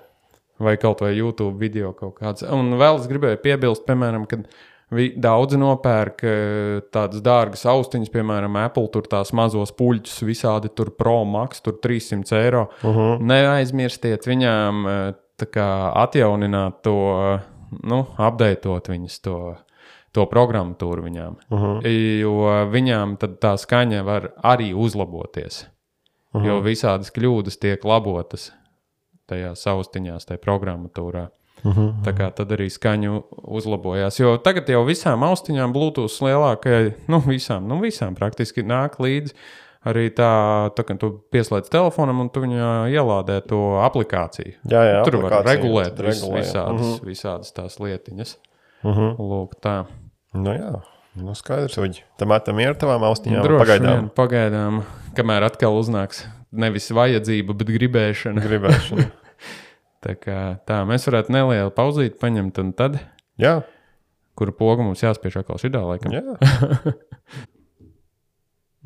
Vai 0.60 0.76
kaut 0.78 1.00
vai 1.02 1.14
YouTube 1.16 1.58
video 1.60 1.94
kaut 1.96 2.18
kāds. 2.20 2.44
Un 2.44 2.74
vēl 2.80 3.00
es 3.00 3.08
gribēju 3.08 3.40
piebilst, 3.44 3.86
piemēram, 3.88 4.26
kad 4.28 4.48
daudzi 5.22 5.60
nopērk 5.62 6.24
eh, 6.26 6.82
tādas 6.92 7.22
dārgas 7.24 7.66
austiņas, 7.70 8.12
piemēram, 8.12 8.58
Apple 8.60 8.90
tur 8.92 9.08
tās 9.08 9.32
mazos 9.38 9.72
puļķus, 9.78 10.24
visādi 10.28 10.72
tur 10.76 10.92
Pro 10.98 11.24
Max, 11.26 11.62
tur 11.62 11.78
300 11.80 12.36
eiro. 12.42 12.68
Uh 12.84 12.96
-huh. 12.96 13.22
Neaizmirstiet 13.22 14.28
viņām 14.28 14.86
tā 15.40 15.46
kā 15.46 15.94
atjaunināt 16.04 16.82
to, 16.84 16.98
eh, 17.24 17.42
nu, 17.84 18.06
apdeitot 18.18 18.88
viņas 18.88 19.22
to. 19.22 19.56
To 20.12 20.26
programmatūru 20.26 21.04
viņām. 21.06 21.36
Uh 21.52 21.60
-huh. 21.62 21.88
Jo 22.20 22.66
viņām 22.72 23.18
tā 23.18 23.58
skaņa 23.58 24.04
var 24.04 24.32
arī 24.44 24.74
uzlaboties. 24.74 25.68
Uh 26.34 26.42
-huh. 26.42 26.48
Jo 26.48 26.62
visādas 26.62 27.12
kļūdas 27.14 27.60
tiek 27.60 27.86
labotas 27.86 28.52
tajā 29.30 29.54
austiņās, 29.74 30.26
tajā 30.30 30.42
programmatūrā. 30.46 31.28
Uh 31.64 31.76
-huh. 31.76 31.94
Tā 32.06 32.14
kā 32.16 32.30
tad 32.32 32.52
arī 32.56 32.70
skaņu 32.72 33.24
uzlabojās. 33.44 34.20
Jo 34.20 34.38
tagad 34.38 34.70
jau 34.70 34.86
visām 34.88 35.24
austiņām, 35.28 35.74
Bluetooth 35.74 36.22
lielākajai, 36.24 36.94
nu 37.08 37.20
visām, 37.20 37.68
nu 37.68 37.80
visām 37.82 38.16
praktiski 38.16 38.64
nāk 38.64 39.00
līdzi. 39.00 39.34
Arī 39.86 40.10
tā, 40.12 40.70
tā 40.76 40.84
ka 40.84 40.96
tu 41.00 41.22
pieslēdz 41.32 41.70
telefonam 41.72 42.20
un 42.20 42.30
tu 42.30 42.42
viņā 42.44 42.92
ielādē 42.92 43.42
to 43.48 43.80
aplikāciju. 43.80 44.54
Jā, 44.68 44.82
jā, 44.84 45.04
Tur 45.06 45.22
var 45.24 45.44
regulēt 45.46 46.00
vis, 46.04 46.24
visādas, 46.24 46.82
Mhm. 46.82 46.92
uh 46.92 47.00
-huh. 47.00 47.06
visādas 47.06 47.54
tās 47.54 47.80
lietiņas. 47.80 48.38
Uh 48.84 48.98
-huh. 48.98 49.16
Lūk, 49.18 49.52
tā. 49.62 49.86
Nu, 50.34 50.52
jā, 50.54 50.82
nu, 51.16 51.34
skaidrs, 51.36 51.78
uģi. 51.78 52.04
Tam 52.18 52.32
ir 52.60 52.76
tavām 52.76 53.02
austiņām. 53.04 53.44
Droši 53.44 53.66
Pagaidām. 53.66 53.94
vien, 54.00 54.10
pagaidām, 54.16 54.84
kamēr 55.16 55.44
atkal 55.44 55.74
uznāks 55.80 56.26
nevis 56.52 56.90
vajadzība, 56.96 57.56
bet 57.60 57.74
gribēšana. 57.76 58.46
Gribēšana. 58.46 59.10
Tā 60.06 60.16
kā 60.16 60.40
tā, 60.68 60.82
mēs 60.88 61.06
varētu 61.10 61.34
nelielu 61.36 61.72
pauzīti 61.76 62.16
paņemt, 62.22 62.60
un 62.64 62.70
tad, 62.72 63.02
jā, 63.42 63.58
kuru 64.40 64.54
pogu 64.56 64.86
mums 64.88 65.04
jāspiež 65.04 65.42
atkal 65.42 65.60
šitā 65.60 65.82
laikam. 65.84 66.16
jā. 66.16 66.24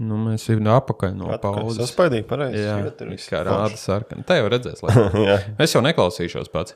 Nu, 0.02 0.18
mēs 0.18 0.48
jau 0.50 0.58
apakaļ 0.74 1.12
no 1.20 1.28
pauzes. 1.42 1.78
Saspaidīgi, 1.78 2.26
pareizi. 2.26 2.64
Jā, 2.64 2.78
Tur 2.98 3.12
viss 3.14 3.30
kā 3.30 3.44
rāda 3.46 3.78
sarkana. 3.78 4.26
Tā 4.26 4.40
jau 4.40 4.48
redzēs. 4.50 4.82
Jā, 5.28 5.36
Es 5.62 5.76
jau 5.76 5.84
neklausīšos 5.86 6.50
pats. 6.54 6.74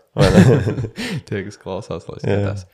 Tie, 1.25 1.41
kas 1.47 1.57
klausās, 1.57 2.05
lai 2.05 2.19
skatās. 2.21 2.67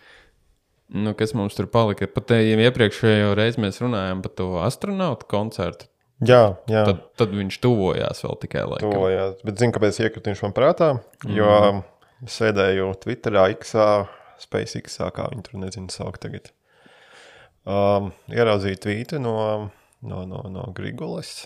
Nu, 0.94 1.16
kas 1.18 1.32
mums 1.38 1.56
tur 1.56 1.70
palika? 1.72 2.10
Pat 2.12 2.36
jau 2.36 2.60
iepriekšējo 2.68 3.32
reizi 3.40 3.64
mēs 3.64 3.80
runājām 3.82 4.20
par 4.26 4.36
to 4.36 4.50
astronautu 4.68 5.30
koncertu. 5.32 5.88
Jā. 6.28 6.42
jā. 6.72 6.84
Tad, 6.90 7.00
tad 7.20 7.36
viņš 7.38 7.60
tuvojās 7.64 8.24
vēl 8.26 8.38
tikai 8.44 8.66
laikam. 8.70 8.92
Tuvojās. 8.94 9.40
Bet 9.48 9.62
zinu, 9.62 9.76
kāpēc 9.76 10.00
iekrita 10.04 10.32
viņš 10.32 10.44
man 10.46 10.56
prātā. 10.58 10.90
Jo 11.28 11.50
mm. 11.60 11.82
sēdēju 12.36 12.92
Twitterā, 13.04 13.48
Xā, 13.62 13.88
SpaceX, 14.44 15.00
kā 15.16 15.30
viņi 15.32 15.48
tur 15.48 15.60
nezinu, 15.64 15.92
sauc 15.94 16.20
tagad. 16.24 16.52
Um, 17.64 18.12
ieraudzīju 18.32 18.82
tvītu 18.84 19.22
no, 19.24 19.36
no, 20.04 20.24
no, 20.28 20.44
no 20.52 20.66
Grigulas. 20.76 21.46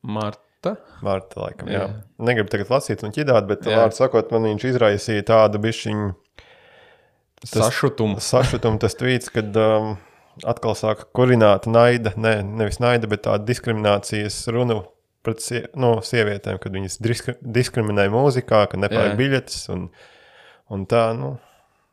Marta. 0.00 0.78
Marta, 1.04 1.42
laikam, 1.44 1.68
jā. 1.70 1.84
Jā. 1.84 2.22
Negribu 2.30 2.50
tagad 2.52 2.72
lasīt 2.72 3.04
un 3.06 3.12
ķidāt, 3.14 3.44
bet, 3.50 3.66
Jā. 3.68 3.82
vārdu 3.82 3.98
sakot, 3.98 4.32
man 4.34 4.48
viņš 4.48 4.64
izraisīja 4.72 5.26
tādu 5.28 5.60
bišķiņu 5.62 6.08
Tas... 7.38 7.68
Sašutumu. 7.68 8.18
sašutumu, 8.18 8.80
tas 8.82 8.96
tvīts, 8.98 9.30
kad 9.30 9.54
um, 9.62 9.92
atkal 10.46 10.76
sāk 10.78 11.06
kurināt 11.16 11.66
naida, 11.70 12.12
ne, 12.16 12.36
nevis 12.42 12.78
naida, 12.82 13.08
bet 13.10 13.24
tāda 13.26 13.44
diskriminācijas 13.48 14.40
runu 14.54 14.82
pret 15.26 15.42
sie, 15.44 15.64
no, 15.76 15.96
sievietēm, 16.04 16.60
kad 16.62 16.72
viņas 16.72 17.00
diskri, 17.04 17.34
diskriminē 17.42 18.06
mūzikā, 18.12 18.66
ka 18.70 18.78
nepērk 18.80 19.16
biļetes. 19.18 19.64
Un, 19.74 19.88
un 20.72 20.84
tā, 20.88 21.08
nu, 21.18 21.34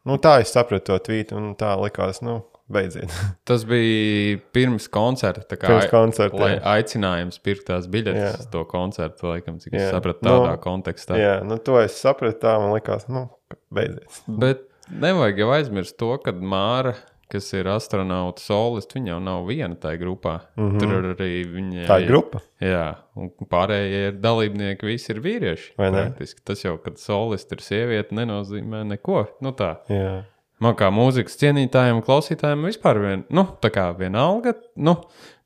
nu, 0.07 0.19
tā 0.21 0.37
es 0.43 0.53
sapratu 0.55 0.93
to 0.93 0.99
tvītu, 1.09 1.35
un 1.39 1.55
tā 1.59 1.73
likās, 1.81 2.21
nu, 2.25 2.43
beidziet. 2.71 3.11
Tas 3.49 3.65
bija 3.67 4.37
pirms 4.55 4.87
koncerta. 4.93 5.57
kā 5.57 5.69
Pirms 5.73 5.89
koncerta, 5.91 6.39
Lai 6.41 6.51
jā. 6.55 6.61
aicinājums 6.77 7.41
pirkt 7.45 7.67
tās 7.69 7.89
biļetes 7.91 8.21
Jā. 8.23 8.31
uz 8.41 8.47
to 8.53 8.63
koncertu, 8.69 9.31
laikam, 9.33 9.59
cik 9.61 9.73
es 9.75 9.87
Jā. 9.87 9.89
sapratu 9.97 10.25
tādā 10.25 10.53
Nu, 10.55 10.61
kontekstā. 10.63 11.17
Jā, 11.19 11.35
nu, 11.45 11.57
to 11.61 11.77
es 11.81 11.97
sapratu, 12.01 12.39
tā 12.45 12.55
man 12.61 12.73
likās, 12.77 13.09
nu, 13.11 13.27
beidziet. 13.73 14.21
Bet 14.29 14.63
nevajag 14.89 15.43
jau 15.43 15.51
aizmirst 15.57 15.97
to, 16.01 16.13
ka 16.23 16.33
Māra, 16.33 16.95
kas 17.31 17.47
ir 17.53 17.69
astronauts 17.71 18.45
solists, 18.47 18.95
viņa 18.95 19.13
jau 19.13 19.19
nav 19.23 19.47
viena 19.49 19.75
tajā 19.75 19.99
grupā. 20.01 20.35
Mm 20.55 20.69
-hmm. 20.69 20.79
Tur 20.79 21.09
arī 21.15 21.31
viņa. 21.43 21.81
Mhm. 21.81 21.87
Tā 21.89 21.99
ir 22.01 22.07
grupa. 22.07 22.41
Jā, 22.61 22.95
un 23.15 23.29
pārējie 23.29 24.07
ir 24.07 24.21
dalībnieki, 24.21 24.85
visi 24.85 25.11
ir 25.13 25.21
vīrieši. 25.21 25.73
Vai 25.77 25.91
ne? 25.91 26.05
Praktiski. 26.05 26.41
Tas 26.45 26.63
jau, 26.63 26.77
kad 26.77 26.97
solists 26.97 27.51
ir 27.51 27.61
sieviete, 27.61 28.15
nenozīmē 28.15 28.83
neko. 28.83 29.25
Nu, 29.41 29.51
tā. 29.51 29.77
Jā. 29.89 30.23
Man 30.59 30.75
kā 30.75 30.87
mūzikas 30.87 31.35
cienītājiem, 31.35 32.01
klausītājiem 32.01 32.63
vispār 32.63 32.99
vien, 32.99 33.25
nu, 33.29 33.43
tā 33.61 33.69
kā 33.69 33.89
vienalga, 33.97 34.53
nu, 34.77 34.95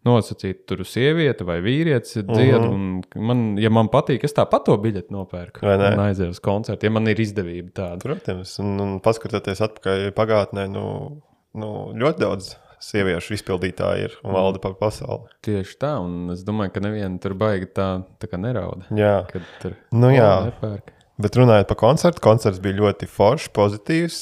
nosacīt 0.08 0.64
tur 0.70 0.84
sieviete 0.88 1.46
vai 1.48 1.60
vīrietis 1.64 2.22
dzied. 2.24 2.56
Uh 2.56 2.68
-huh. 2.70 3.18
Man, 3.30 3.58
ja 3.60 3.70
man 3.70 3.90
patīk, 3.92 4.24
es 4.24 4.34
tāpat 4.34 4.66
to 4.66 4.78
biļeti 4.78 5.12
nopērku. 5.12 5.64
Un 5.64 6.04
aizēju 6.06 6.30
uz 6.30 6.40
koncertu, 6.40 6.86
ja 6.86 6.92
man 6.92 7.08
ir 7.08 7.20
izdevība 7.20 7.72
tāda. 7.74 8.00
Protams, 8.04 8.60
un, 8.60 8.80
un 8.80 9.00
paskatoties 9.00 9.62
atpakaļ 9.62 10.12
pagātnē, 10.12 10.68
nu, 10.70 11.22
nu, 11.58 11.70
ļoti 11.98 12.20
daudz 12.22 12.52
sieviešu 12.80 13.34
izpildītāji 13.36 14.06
ir 14.08 14.14
un 14.24 14.32
valda 14.38 14.60
par 14.64 14.78
pasauli. 14.80 15.28
Tieši 15.44 15.76
tā, 15.82 15.96
un 16.00 16.32
es 16.32 16.46
domāju, 16.48 16.72
ka 16.78 16.84
neviena 16.86 17.20
tur 17.20 17.34
baigi 17.40 17.68
tā, 17.76 17.88
tā 18.22 18.30
kā 18.32 18.40
nerauda. 18.40 18.86
Jā, 18.96 19.26
Kad 19.32 19.48
tur 19.62 19.74
Nu 19.92 20.12
jā. 20.14 20.30
nepērk. 20.48 20.94
bet 21.20 21.36
runājot 21.36 21.68
par 21.68 21.80
koncertu, 21.82 22.22
koncerts 22.24 22.62
bija 22.64 22.78
ļoti 22.80 23.10
foršs, 23.12 23.50
pozitīvs. 23.56 24.20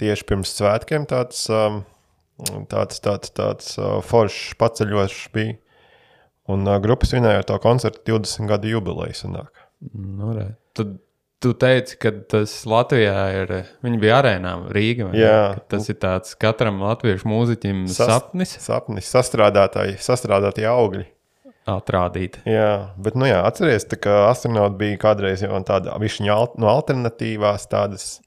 Tieši 0.00 0.24
pirms 0.28 0.54
svētkiem 0.56 1.02
tāds, 1.10 1.42
um, 1.50 1.82
tāds, 2.70 3.02
tāds, 3.04 3.34
tāds 3.36 3.74
uh, 3.82 3.98
foršs, 4.06 4.54
paceļošs 4.62 5.26
bija. 5.34 5.58
Un 6.50 6.62
uh, 6.66 6.78
grupas 6.82 7.12
vinēja 7.12 7.42
to 7.50 7.58
koncertu 7.62 8.00
20 8.14 8.46
gadu 8.48 8.70
jubileju. 8.70 9.18
sanāk. 9.18 9.50
Nu, 9.92 10.30
re. 10.38 10.46
Tad 10.78 10.94
tu 11.40 11.52
teici, 11.56 11.96
ka 12.00 12.10
tas 12.28 12.52
Latvijā 12.68 13.16
ir. 13.42 13.52
Viņi 13.84 14.00
bija 14.02 14.18
arēnā 14.22 14.52
Rīgā. 14.72 15.10
ne? 15.12 15.18
Jā. 15.18 15.38
Ka 15.56 15.76
Tas 15.76 15.88
ir 15.88 15.96
tāds 16.02 16.34
katram 16.38 16.80
latviešu 16.84 17.24
mūziķim 17.30 17.86
Sas- 17.88 18.10
sapnis 18.12 18.56
Sapnis, 18.60 19.08
sastrādātāji, 19.10 19.96
sastrādātie 20.04 20.66
augļi. 20.68 21.06
atrādīt. 21.70 22.40
Jā, 22.48 22.90
bet, 22.98 23.14
nu 23.14 23.26
jā, 23.28 23.44
atcerieties, 23.46 23.84
ka 24.02 24.26
astronauti 24.30 24.78
bija 24.80 24.96
kādreiz 24.98 25.42
jau 25.44 25.60
tāda 25.62 25.94
višķiņa 26.02 26.32
al 26.34 26.48
no 26.58 26.66
alternatīvās, 26.72 27.68
tādas, 27.70 28.20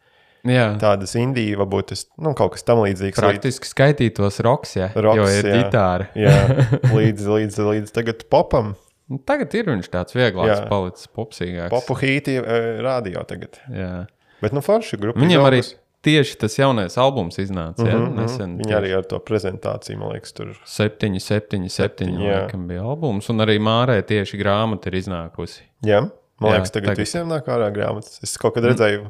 Jā, 0.43 0.73
tādas 0.79 1.13
indijas, 1.15 1.57
varbūt 1.59 1.87
tas, 1.93 2.05
nu, 2.19 2.33
kaut 2.35 2.51
kas 2.53 2.63
tam 2.67 2.77
līdzīgs. 2.83 3.15
līdz- 3.15 3.23
praktiski 3.23 3.67
skaitītos 3.67 4.39
roks, 4.43 4.75
ja, 4.75 4.89
Roks, 4.95 5.17
jo 5.17 5.27
ir 5.39 5.45
jā. 5.49 5.57
ģitāra. 5.59 6.07
Jā, 6.15 6.37
līdz, 6.99 7.27
līdz, 7.35 7.59
līdz 7.71 7.91
tagad 7.95 8.25
popam. 8.29 8.75
Nu, 9.13 9.21
Tagad 9.29 9.53
ir 9.59 9.69
viņš 9.69 9.87
tāds 9.93 10.15
vieglāks, 10.17 10.57
Jā. 10.57 10.67
palicis 10.71 11.07
popsīgāks. 11.13 11.69
Popu 11.73 11.95
hīti 12.01 12.39
e, 12.41 12.59
rādio 12.83 13.21
tagad. 13.29 13.59
Jā. 13.69 13.93
Bet, 14.41 14.55
nu, 14.57 14.63
forši 14.65 14.97
grupa. 14.99 15.21
Viņam 15.21 15.45
arī 15.47 15.61
tieši 16.03 16.35
tas 16.41 16.57
jaunais 16.59 16.97
albums 16.99 17.37
iznāca. 17.39 17.85
Ja? 17.87 17.95
Mhm, 17.95 18.17
Nesen, 18.19 18.55
Viņi 18.59 18.73
arī 18.75 18.89
ar 18.97 19.05
to 19.07 19.19
prezentāciju, 19.23 20.01
man 20.01 20.11
liekas, 20.15 20.33
tur. 20.35 20.49
7, 20.67 21.19
7, 21.23 21.69
7. 21.71 22.09
jā. 22.19 22.41
Laikam 22.43 22.65
bija 22.67 22.83
albums, 22.83 23.29
un 23.31 23.45
arī 23.45 23.55
Mārē 23.63 24.01
tieši 24.09 24.39
grāmata 24.41 24.91
ir 24.91 24.97
iznākusi. 24.99 25.61
Jā, 25.87 26.01
man 26.41 26.49
Jā, 26.51 26.57
liekas, 26.57 26.73
tagad, 26.75 26.89
tagad. 26.91 27.05
visiem 27.05 27.29
nāk 27.31 27.47
ārā 27.53 27.69
grāmatas. 27.75 28.17
Es 28.25 28.35
kaut 28.41 28.57
kad 28.57 28.67
redzēju, 28.67 29.05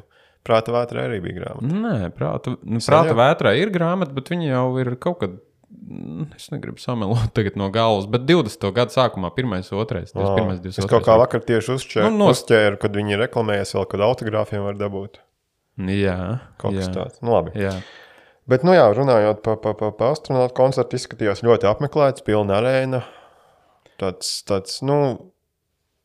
prāta 0.46 0.76
vētrā 0.76 1.08
arī 1.08 1.18
bija 1.24 1.40
grāmata. 1.40 1.72
Nē, 1.82 2.12
prāta, 2.14 2.54
nu, 2.62 2.78
prāta 2.84 3.16
vētrā 3.18 3.56
ir 3.58 3.72
grāmata, 3.74 4.14
bet 4.14 4.30
viņa 4.30 4.52
jau 4.52 4.68
ir 4.84 4.94
kaut 5.02 5.18
kad. 5.24 5.40
Mm, 5.74 6.28
Es 6.36 6.48
negribu 6.52 6.78
samelot 6.82 7.38
no 7.60 7.68
galvas, 7.74 8.06
bet 8.10 8.24
20. 8.28 8.70
gada 8.76 8.94
sākumā, 8.94 9.30
1, 9.34 9.66
2, 9.70 9.84
3, 9.90 10.14
1, 10.14 10.62
2, 10.62 10.72
Es 10.78 10.86
kaut 10.90 11.04
kā 11.06 11.18
vakar 11.20 11.42
tieši 11.44 11.74
uzķēru, 11.76 12.10
Nu, 12.14 12.26
nos- 12.28 12.42
uzķēru 12.44 12.78
kad 12.80 12.94
viņi 12.96 13.18
reklamējas 13.26 13.74
vēl, 13.76 13.86
kad 13.90 14.00
autogrāfiem 14.06 14.64
var 14.64 14.74
dabūt. 14.80 15.20
Jā, 15.90 16.18
Kaut 16.62 16.76
kas 16.78 16.86
jā, 16.86 16.92
tāds. 16.94 17.20
Nu, 17.22 17.34
labi. 17.34 17.50
jā. 17.58 17.74
Bet, 18.46 18.62
nu 18.62 18.74
jā, 18.76 18.84
runājot 18.94 19.40
par 19.42 19.56
pa, 19.56 19.72
pa, 19.74 19.88
pa 19.90 20.10
astronautu 20.12 20.54
koncertu, 20.54 20.98
izskatījās 21.00 21.40
ļoti 21.42 21.64
apmeklēts, 21.66 22.22
pilna 22.26 22.58
arēna. 22.60 23.00
Tāds, 23.98 24.42
tāds, 24.46 24.82
nu, 24.84 24.98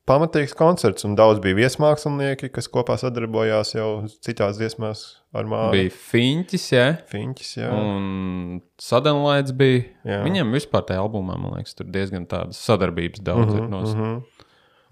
pamatīgs 0.09 0.55
koncerts, 0.57 1.05
un 1.07 1.13
daudz 1.19 1.41
bija 1.43 1.57
viesmākslinieki, 1.59 2.49
kas 2.55 2.69
kopā 2.71 2.97
sadarbojās 2.99 3.75
jau 3.75 3.89
citās 4.25 4.57
dziesmās 4.59 5.03
ar 5.37 5.47
māju. 5.49 5.71
Bija 5.75 5.93
Finčs, 5.93 6.65
jā. 6.73 6.87
Fiņķis, 7.11 7.53
jā. 7.61 7.69
Un 7.69 8.59
Sadenlaits 8.81 9.53
bija. 9.55 9.85
Jā. 10.07 10.19
Viņam 10.25 10.51
vispār 10.57 10.87
tajā 10.89 11.05
albumā, 11.05 11.37
man 11.39 11.59
liekas, 11.59 11.77
tur 11.77 11.89
diezgan 11.93 12.27
tādas 12.29 12.61
sadarbības 12.65 13.23
daudz 13.25 13.53
ir 13.53 13.65
nos. 13.69 13.93
Mm 13.93 14.03
-hmm. 14.03 14.45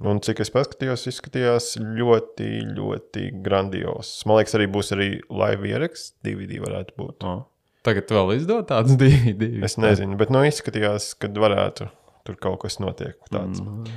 Un 0.07 0.19
cik 0.21 0.43
es 0.43 0.51
paskatījos, 0.53 1.07
izskatījās 1.09 1.71
ļoti, 1.81 2.49
ļoti 2.77 3.29
grandios. 3.41 4.11
Man 4.29 4.37
liekas, 4.37 4.53
arī 4.53 4.67
būs 4.69 4.93
arī 4.93 5.07
live 5.25 5.69
ieraksts, 5.71 6.13
DVD 6.25 6.59
varētu 6.61 6.93
būt. 6.99 7.25
O, 7.25 7.39
Tagad 7.87 8.11
vēl 8.11 8.35
izdod 8.35 8.67
tādas 8.69 8.97
divi. 9.01 9.57
Es 9.65 9.77
nezinu, 9.81 10.17
bet 10.19 10.29
nu, 10.29 10.43
izskatījās, 10.45 11.15
ka 11.17 11.31
varētu 11.33 11.89
tur 12.27 12.37
kaut 12.43 12.61
kas 12.65 12.77
notiek. 12.83 13.17
Tāds. 13.31 13.63
Mm. 13.63 13.87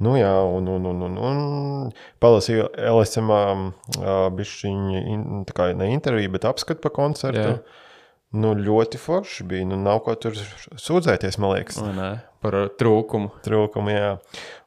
Nu, 0.00 0.14
jā, 0.16 0.32
un, 0.48 0.68
un, 0.72 0.88
un, 0.88 1.04
un, 1.06 1.18
un 1.28 1.90
palasīju 2.24 2.70
LSM 2.88 3.32
bišķiņu, 4.38 5.44
tā 5.50 5.56
kā 5.56 5.70
ne 5.76 5.90
interviju, 5.92 6.32
bet 6.38 6.48
apskatu 6.48 6.80
par 6.86 6.94
koncertu. 6.96 7.42
Jā. 7.44 7.86
Nu, 8.30 8.52
ļoti 8.54 8.98
forši 9.02 9.44
bija. 9.50 9.66
Nu, 9.66 9.76
nav 9.82 10.04
ko 10.06 10.14
tur 10.18 10.36
sūdzēties, 10.38 11.38
man 11.42 11.56
liekas. 11.56 11.80
Vai 11.82 11.94
ne? 11.96 12.10
Par 12.40 12.56
uh, 12.56 12.68
trūkumu. 12.78 13.32
trūkumi. 13.42 13.96
Jā. 13.96 14.12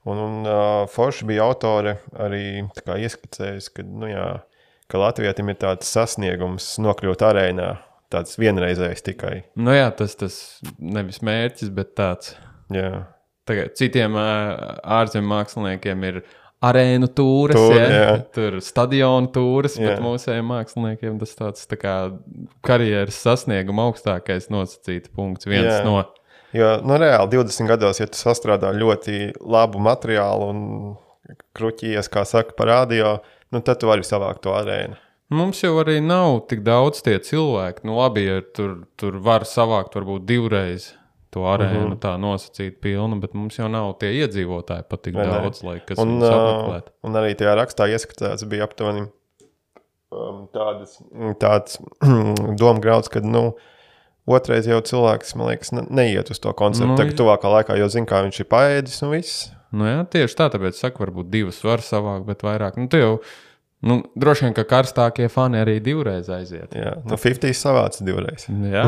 Un, 0.04 0.20
un 0.20 0.34
uh, 0.44 0.84
Forša 0.92 1.28
bija 1.30 1.46
autore 1.48 1.96
arī 2.20 2.66
ieskicējusi, 2.68 3.72
ka, 3.78 3.86
nu, 3.88 4.10
jā, 4.12 4.28
ka 4.92 5.00
Latvijam 5.00 5.54
ir 5.54 5.60
tāds 5.62 5.88
sasniegums 5.96 6.74
nokļūt 6.84 7.24
arēnā, 7.24 7.70
tāds 8.12 8.36
vienreizējs 8.42 9.08
tikai. 9.08 9.36
Nu 9.56 9.74
jā, 9.74 9.88
tas, 9.96 10.18
tas 10.20 10.42
nevis 10.78 11.24
mērķis, 11.24 11.72
bet 11.74 11.96
tāds. 11.98 12.36
Jā, 12.74 13.06
Tagad 13.50 13.76
citiem 13.76 14.16
ārzemju 14.16 15.28
māksliniekiem 15.28 16.08
ir 16.08 16.24
arēnu 16.64 17.10
tūres, 17.12 17.60
Tūri, 17.60 17.80
ja? 17.80 17.88
jā. 17.92 18.12
tur 18.36 18.60
stadionu 18.64 19.28
tūres, 19.36 19.76
Jā. 19.76 19.90
bet 19.90 20.04
mūsējiem 20.04 20.48
māksliniekiem 20.48 21.18
tas 21.20 21.36
tāds 21.36 21.68
tā 21.68 21.80
kā 21.82 21.96
karjeras 22.64 23.20
sasnieguma 23.20 23.90
augstākais 23.90 24.48
nosacīts 24.54 25.12
punkts. 25.12 25.50
Viens 25.50 25.74
Jā. 25.74 25.82
no 25.88 26.06
Jo, 26.54 26.76
nu, 26.86 27.00
reāli 27.02 27.34
20 27.34 27.66
gados, 27.66 27.98
ja 27.98 28.06
tu 28.06 28.20
sastrādā 28.20 28.70
ļoti 28.78 29.32
labu 29.42 29.80
materiālu 29.82 30.50
un 30.52 30.60
kruķies, 31.58 32.10
kā 32.14 32.22
saka, 32.30 32.54
par 32.54 32.70
radio, 32.70 33.16
nu, 33.50 33.62
tad 33.66 33.82
tu 33.82 33.90
vari 33.90 34.06
savākt 34.06 34.44
to 34.46 34.54
arēnu. 34.54 35.00
Mums 35.34 35.64
jau 35.64 35.72
arī 35.82 35.98
nav 36.04 36.44
tik 36.52 36.62
daudz 36.62 37.02
tie 37.02 37.16
cilvēki. 37.26 37.88
Nu, 37.90 37.98
labi, 37.98 38.28
ja 38.28 38.44
tur, 38.54 38.84
tur 39.02 39.18
var 39.26 39.48
savākt 39.50 39.98
varbūt 39.98 40.28
divreiz 40.30 40.92
to 41.34 41.44
arēnu, 41.50 41.88
mm 41.88 41.92
-hmm. 41.92 42.00
tā 42.04 42.14
nosacīt 42.22 42.80
pilnu, 42.84 43.20
bet 43.22 43.34
mums 43.38 43.58
jau 43.60 43.68
nav 43.72 43.94
tie 44.00 44.14
iedzīvotāji 44.22 44.88
pat 44.90 45.04
tik 45.08 45.18
ne? 45.18 45.26
daudz, 45.28 45.64
lai 45.66 45.80
kas 45.86 46.00
Un, 46.00 46.16
uh, 46.22 46.30
apmeklētu. 46.30 46.96
un 47.04 47.20
arī 47.22 47.36
tajā 47.40 47.56
rakstā 47.60 47.90
ieskatās, 47.90 48.46
bija 48.50 48.70
aptuveni 48.70 49.08
um, 50.12 50.48
tādas, 50.54 50.98
tāds 51.40 51.80
doma 52.62 52.80
grauds, 52.80 53.10
ka 53.10 53.20
nu, 53.20 53.54
otrais 54.30 54.68
jau 54.70 54.80
cilvēks, 54.82 55.36
man 55.40 55.52
liekas, 55.52 55.74
ne, 55.76 55.86
neiet 55.90 56.32
uz 56.32 56.40
to 56.40 56.54
koncertu. 56.54 56.94
Nu, 56.94 57.00
Tagad, 57.00 57.18
tuvākā 57.20 57.52
laikā, 57.58 57.78
jo 57.80 57.90
zina, 57.92 58.08
kā 58.10 58.24
viņš 58.26 58.40
ir 58.44 58.50
paēdis 58.52 59.02
un 59.04 59.14
viss. 59.16 59.50
Nu, 59.74 59.88
jā, 59.90 60.04
tieši 60.06 60.38
tā, 60.38 60.50
tāpēc 60.54 60.78
saku, 60.78 61.02
varbūt 61.04 61.32
divas 61.34 61.64
var 61.66 61.82
savākt, 61.82 62.28
bet 62.30 62.46
vairāk. 62.46 62.78
Nu, 62.78 62.88
tu 62.88 63.02
jau, 63.02 63.14
nu, 63.84 64.00
droši 64.16 64.48
vien, 64.48 64.56
ka 64.58 64.64
karstākie 64.68 65.28
fani 65.32 65.60
arī 65.62 65.76
divreiz 65.84 66.30
aiziet. 66.32 66.74
Jā, 66.78 66.96
nu, 67.04 67.18
50 67.20 67.58
savāds 67.58 68.04
divreiz. 68.06 68.48
Jā, 68.48 68.86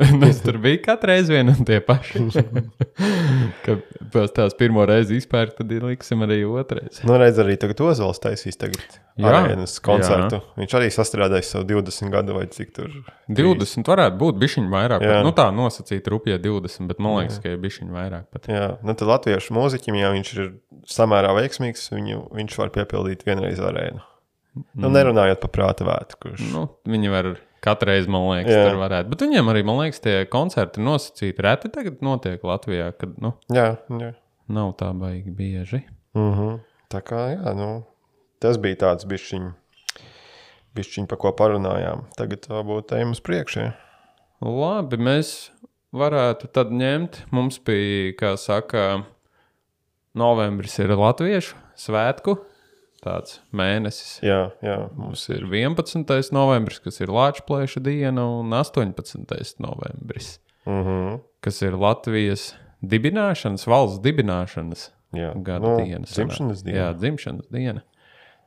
tas 0.00 0.40
tur 0.46 0.58
bija 0.62 0.80
katru 0.88 1.12
reizi 1.12 1.36
vien 1.36 1.52
un 1.52 1.68
tie 1.68 1.80
paši. 1.84 2.24
Kad 3.66 3.84
pēc 4.14 4.34
tās 4.36 4.56
pirmo 4.58 4.86
reizi 4.88 5.20
izpērk, 5.20 5.56
tad 5.60 5.72
liksim 5.84 6.24
arī 6.26 6.42
otrais. 6.48 7.02
Nu, 7.06 7.16
redz, 7.20 7.40
arī 7.42 7.58
tagad 7.60 7.82
Ozols 7.90 8.22
taisīs 8.22 8.58
tagad 8.60 8.80
Jā, 9.20 9.30
arēnas 9.30 9.76
koncertu. 9.84 10.40
Viņš 10.58 10.76
arī 10.78 10.90
sastrādājis 10.94 11.52
savu 11.54 11.68
20 11.68 12.12
gadu 12.12 12.36
vai 12.38 12.46
cik 12.52 12.72
tur. 12.76 12.92
20 13.28 13.90
varētu 13.92 14.20
būt 14.20 14.40
bišķiņi 14.40 14.72
vairāk. 14.72 15.04
Jā. 15.04 15.18
Pat, 15.18 15.26
nu, 15.26 15.34
tā 15.36 15.48
nosacīt 15.54 16.08
rupjie 16.10 16.38
20, 16.40 16.88
bet 16.90 17.02
man 17.02 17.20
liekas, 17.20 17.40
ka 17.42 17.52
ir 17.52 17.60
bišķiņi 17.62 17.96
vairāk. 17.96 18.28
Pat. 18.32 18.48
Jā, 18.50 18.68
nu 18.86 18.96
tad 18.96 19.10
latviešu 19.12 19.56
mūziķim, 19.56 19.98
ja 20.00 20.12
viņš 20.14 20.32
ir 20.36 20.52
samērā 20.90 21.34
veiksmīgs, 21.36 21.90
viņu, 21.92 22.24
viņš 22.40 22.56
var 22.62 22.72
piepildīt 22.74 23.26
vienreiz 23.28 23.60
arēnu. 23.62 24.02
Nu, 24.54 24.90
nerunājot 24.90 25.40
par 25.44 25.52
prāta 25.54 25.86
vētu, 25.86 26.18
kurš. 26.22 26.42
Nu, 26.50 26.64
viņi 26.90 27.12
var 27.12 27.28
katru 27.64 27.90
reizi, 27.92 28.10
man 28.10 28.26
liekas, 28.30 28.54
Jā. 28.54 28.64
tur 28.66 28.80
varētu. 28.80 29.12
Bet 29.12 29.22
viņiem 29.24 29.52
arī, 29.52 29.62
man 29.66 29.78
liekas, 29.82 30.02
tie 30.02 30.16
koncerti 30.30 30.82
nosacīti 30.82 31.44
reti 31.46 31.70
tagad 31.72 32.00
notiek 32.04 32.42
Latvijā, 32.46 32.90
kad 32.98 33.14
nu, 33.22 33.34
Jā, 33.52 33.76
jā. 34.00 34.10
nav 34.50 34.74
tā 34.80 34.90
baigi 34.96 35.30
bieži. 35.30 35.84
Mm 36.18 36.32
-hmm. 36.34 36.58
Tā 36.90 37.02
kā, 37.06 37.22
jā, 37.36 37.54
nu, 37.54 37.84
tas 38.42 38.58
bija 38.58 38.76
tāds 38.76 39.06
bišķiņ, 39.06 39.52
bišķiņ, 40.74 41.06
par 41.06 41.18
ko 41.18 41.32
parunājām. 41.32 42.04
Tagad 42.16 42.46
varbūt 42.48 42.92
ejam 42.96 43.10
uz 43.10 43.20
priekšu. 43.20 43.60
Ja? 43.60 43.72
Labi, 44.40 44.96
mēs 44.96 45.50
varētu 45.92 46.48
tad 46.52 46.70
ņemt. 46.72 47.26
Mums 47.30 47.58
bija, 47.58 48.12
kā 48.18 48.36
saka, 48.36 49.04
novembris 50.14 50.78
ir 50.78 50.88
latviešu 50.88 51.54
svētku. 51.78 52.38
Tāds 53.00 53.38
mēnesis. 53.56 54.18
Jā, 54.20 54.50
jā. 54.60 54.76
Mums 54.96 55.22
ir 55.32 55.46
11. 55.48 56.32
novembris, 56.36 56.80
kas 56.84 57.00
ir 57.00 57.08
Latvijas 57.08 57.78
diena, 57.80 58.26
un 58.40 58.52
18. 58.52 59.56
novembris, 59.58 60.38
Mm 60.66 60.84
-hmm. 60.84 61.20
kas 61.40 61.62
ir 61.62 61.72
Latvijas 61.72 62.54
dibināšanas, 62.82 63.66
valsts 63.66 64.00
dibināšanas 64.00 64.90
jā. 65.12 65.32
gada 65.42 65.68
nu, 65.68 65.76
diena. 65.84 66.04
Dzimšanas 66.04 66.62
diena. 66.64 66.78
Jā, 66.78 66.92
dzimšanas 66.98 67.48
diena. 67.50 67.80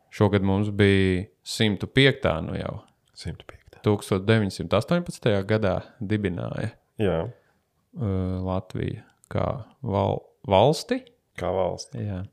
Šogad 0.09 0.41
mums 0.41 0.69
bija 0.69 1.25
105. 1.43 2.41
nu 2.41 2.55
jau. 2.55 2.79
105. 3.15 3.63
1918. 3.83 5.43
gadā 5.45 5.81
dibināja 5.99 6.69
Jā, 7.01 7.23
uh, 7.27 8.45
Latviju 8.45 9.01
kā 9.33 9.47
val 9.81 10.21
valsti. 10.47 11.01
kā 11.39 11.49
valsts. 11.51 11.97
Jā. 11.97 12.23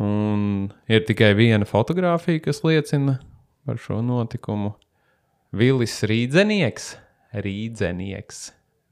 Un 0.00 0.70
ir 0.88 1.04
tikai 1.04 1.34
viena 1.36 1.66
fotografija, 1.68 2.40
kas 2.46 2.62
liecina 2.64 3.18
par 3.68 3.80
šo 3.80 4.00
notikumu. 4.04 4.72
Vilis 5.52 5.98
Rīdzenieks. 6.06 6.94
Rīdzenieks. 7.36 8.44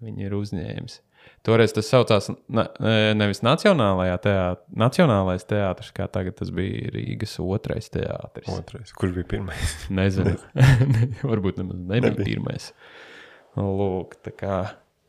viņi 0.05 0.27
ir 0.29 0.35
uzņēmis. 0.37 1.01
Toreiz 1.47 1.73
tas 1.75 1.89
saucās 1.91 2.29
na, 2.51 2.65
e, 2.79 3.15
nevis 3.17 3.41
Nacionālajā 3.47 4.19
teātrī, 4.25 4.77
Nacionālais 4.79 5.47
teātris, 5.49 5.91
kā 5.95 6.07
tagad 6.13 6.37
tas 6.39 6.51
bija 6.55 6.91
Rīgas 6.95 7.37
otrais 7.43 7.89
teātris. 7.95 8.49
Otrais. 8.53 8.93
Kurš 8.99 9.15
bija 9.17 9.29
pirmais? 9.33 9.75
Nezinu. 10.01 10.37
Varbūt 11.31 11.63
nemaz 11.63 11.81
nebija 11.81 12.13
Nebija. 12.13 12.27
pirmais. 12.35 12.71
Lūk, 13.59 14.19
tā 14.27 14.35
kā, 14.39 14.59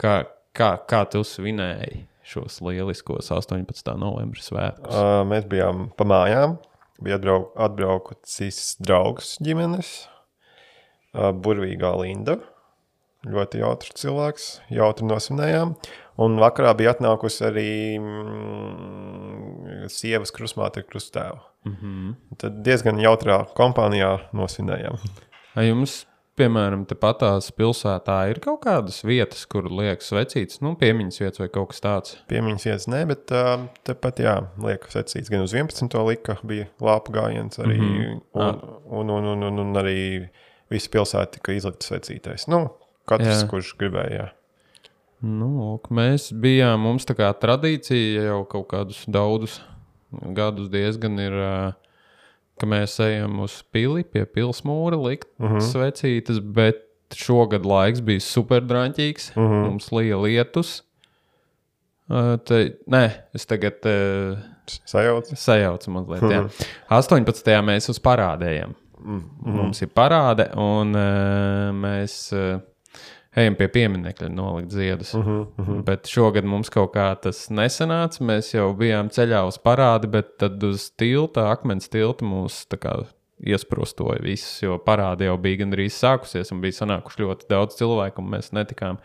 kā, 0.02 0.16
kā, 0.58 0.72
kā 0.90 1.04
tu 1.12 1.22
svinēji 1.28 2.06
šos 2.30 2.60
lieliskos 2.66 3.32
18. 3.34 3.96
novembra 4.00 4.44
svētkus? 4.44 4.94
Uh, 4.94 5.24
mēs 5.30 5.48
bijām 5.50 5.90
pa 5.98 6.08
mājām. 6.08 6.58
Bija 7.00 7.18
atbrauk, 7.20 7.52
atbraukusis 7.56 8.76
draugs 8.84 9.38
ģimenes, 9.44 9.92
uh, 11.16 11.32
burvīgā 11.32 11.94
Linda. 12.02 12.38
Ļoti 13.28 13.60
jautrs 13.60 13.96
cilvēks, 14.00 14.46
jautri 14.72 15.08
nosvinējām. 15.08 15.74
Un 16.20 16.38
vakarā 16.40 16.72
bija 16.76 16.94
atnākusi 16.96 17.44
arī 17.48 17.72
mm, 18.00 19.88
sievas 19.92 20.32
krustmāte 20.36 20.84
ar 20.84 20.88
krustēvu. 20.88 21.40
Mm 21.68 21.76
-hmm. 21.76 22.38
Tad 22.40 22.62
diezgan 22.64 23.00
jautrā 23.00 23.42
kompānijā 23.56 24.18
nosvinējām. 24.36 25.00
Vai 25.56 25.68
jums, 25.68 26.06
piemēram, 26.40 26.86
tepatās 26.90 27.52
pilsētā 27.56 28.18
ir 28.32 28.40
kaut 28.44 28.62
kādas 28.64 29.02
vietas, 29.06 29.46
kur 29.50 29.68
liekas 29.70 30.10
vecītas, 30.16 30.62
nu, 30.66 30.74
piemiņas 30.80 31.22
vietas 31.22 31.44
vai 31.44 31.50
kaut 31.54 31.74
kas 31.74 31.84
tāds? 31.86 32.18
Piemiņas 32.32 32.68
vietas 32.70 32.88
nē, 32.92 33.04
bet 33.12 33.36
uh, 33.36 33.68
tepat, 33.88 34.24
jā, 34.26 34.36
liekas, 34.64 34.98
secīts. 34.98 35.32
Gan 35.32 35.46
uz 35.46 35.56
11. 35.56 36.00
lika 36.10 36.40
bija 36.48 36.68
lāpu 36.84 37.16
gājiens, 37.16 37.62
arī, 37.62 37.78
mm 37.78 37.96
-hmm. 37.96 38.20
un, 38.34 38.62
un, 39.02 39.16
un, 39.18 39.32
un, 39.36 39.48
un, 39.52 39.64
un 39.66 39.82
arī 39.84 39.98
visa 40.70 40.90
pilsēta 40.90 41.38
tika 41.38 41.54
izlikta 41.54 41.94
secītais. 41.94 42.48
Nu, 42.48 42.70
katrs, 43.06 43.44
Jā. 43.44 43.50
kurš 43.50 43.76
gribēja. 43.78 44.16
Jā. 44.16 44.30
Nu, 45.22 45.50
lūk, 45.60 45.90
mēs 45.92 46.32
bijām, 46.32 46.80
mums 46.80 47.06
tā 47.06 47.14
kā 47.14 47.34
tradīcija 47.36 48.30
jau 48.32 48.46
kaut 48.48 48.70
kādus 48.72 49.04
daudzus 49.08 49.60
gadus 50.12 50.70
diezgan 50.72 51.20
ir, 51.22 51.34
ā, 51.34 51.54
ka 52.60 52.68
mēs 52.70 53.00
ejam 53.04 53.40
uz 53.46 53.62
pili 53.74 54.04
pie 54.04 54.26
pilsmūra 54.26 55.00
likt 55.02 55.30
uh 55.40 55.56
-huh. 55.56 55.64
svecītas, 55.64 56.40
bet 56.40 56.86
šogad 57.16 57.66
laiks 57.66 58.02
bija 58.06 58.20
super 58.20 58.62
drāmīgs. 58.62 59.32
Uh 59.36 59.44
-huh. 59.44 59.66
Mums 59.66 59.92
lija 59.92 60.18
lietus. 60.18 60.84
Ā, 62.10 62.38
Te, 62.44 62.78
nē, 62.90 63.10
es 63.34 63.46
tagad 63.46 63.86
uh, 63.86 64.38
Sajauts. 64.86 65.34
sajaucu 65.36 65.92
mazliet. 65.92 66.22
Jā. 66.22 66.50
18. 66.90 67.62
mēs 67.62 67.90
uz 67.90 68.00
parādējam. 68.00 68.74
Mm 69.00 69.20
-hmm. 69.20 69.56
Mums 69.56 69.82
ir 69.82 69.88
parāde, 69.88 70.50
un 70.58 70.96
uh, 70.96 71.72
mēs 71.74 72.34
uh, 72.34 72.60
ejam 73.38 73.56
pie 73.60 73.68
pieminiekļa 73.74 74.30
nolikt 74.34 74.74
ziedus. 74.74 75.14
Mm 75.14 75.46
-hmm. 75.58 75.84
Bet 75.86 76.08
šogad 76.08 76.46
mums 76.46 76.70
kaut 76.70 76.94
kā 76.96 77.16
tas 77.22 77.50
nesanāca. 77.50 78.24
Mēs 78.26 78.54
jau 78.54 78.74
bijām 78.74 79.10
ceļā 79.10 79.46
uz 79.48 79.58
parādi, 79.58 80.08
bet 80.08 80.38
tad 80.38 80.64
uz 80.64 80.90
tilta, 80.92 81.52
akmens 81.52 81.90
tilta 81.90 82.26
mūs 82.26 82.66
kā 82.80 83.04
iesprostoja 83.40 84.20
visus, 84.22 84.62
jo 84.64 84.78
parādi 84.78 85.30
jau 85.30 85.38
bija 85.38 85.64
gandrīz 85.64 85.96
sākusies 85.96 86.52
un 86.52 86.62
bija 86.62 86.72
sanākuši 86.82 87.22
ļoti 87.24 87.46
daudz 87.50 87.78
cilvēku, 87.80 88.22
un 88.22 88.34
mēs 88.36 88.52
netikām 88.52 89.00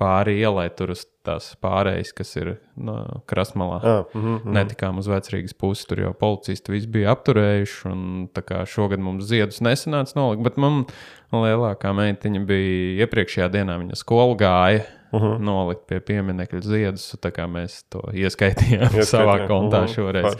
pāri 0.00 0.38
ielai 0.40 0.68
tur 0.76 0.94
uz 0.94 1.04
tās 1.26 1.50
pārējas, 1.60 2.12
kas 2.16 2.32
ir 2.40 2.54
no 2.80 2.96
krastmalā. 3.30 3.80
Ah, 3.80 4.04
mhm, 4.14 4.38
mhm. 4.40 4.54
Netikām 4.56 5.00
uz 5.02 5.10
vecrīgas 5.10 5.56
pusi, 5.56 5.86
tur 5.90 6.04
jau 6.06 6.12
policisti 6.16 6.72
viss 6.74 6.90
bija 6.90 7.12
apturējuši. 7.14 7.82
un 7.90 8.28
Šogad 8.70 9.02
mums 9.04 9.28
ziedus 9.28 9.60
nesanāca 9.64 10.16
nolikt, 10.16 10.44
bet 10.46 10.56
man 10.60 10.86
lielākā 11.34 11.92
meitiņa 11.96 12.40
bija 12.48 13.04
iepriekšējā 13.04 13.50
dienā, 13.52 13.76
viņa 13.84 14.00
skolu 14.00 14.38
gāja. 14.40 14.86
Uh 15.10 15.22
-huh. 15.22 15.38
Nolikt 15.42 15.88
pie 15.90 15.98
pieminiekļa 16.00 16.60
ziedus, 16.62 17.16
tā 17.18 17.32
kā 17.34 17.48
mēs 17.50 17.82
to 17.90 17.98
ieskaitījām 18.14 18.94
Ieskaitījām, 18.94 19.06
savā 19.10 19.48
kontā 19.48 19.82
uh 19.82 19.88
-huh, 19.88 19.94
šoreiz. 19.94 20.36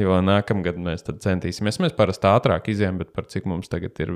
Jo 0.00 0.20
nākamgad 0.24 0.80
mēs 0.80 1.04
tad 1.04 1.20
centīsimies. 1.20 1.78
Mēs 1.78 1.92
parasti 1.92 2.26
ātrāk 2.26 2.68
izjām, 2.72 2.98
bet 2.98 3.12
par 3.12 3.26
cik 3.26 3.44
mums 3.44 3.68
tagad 3.68 4.00
ir 4.00 4.14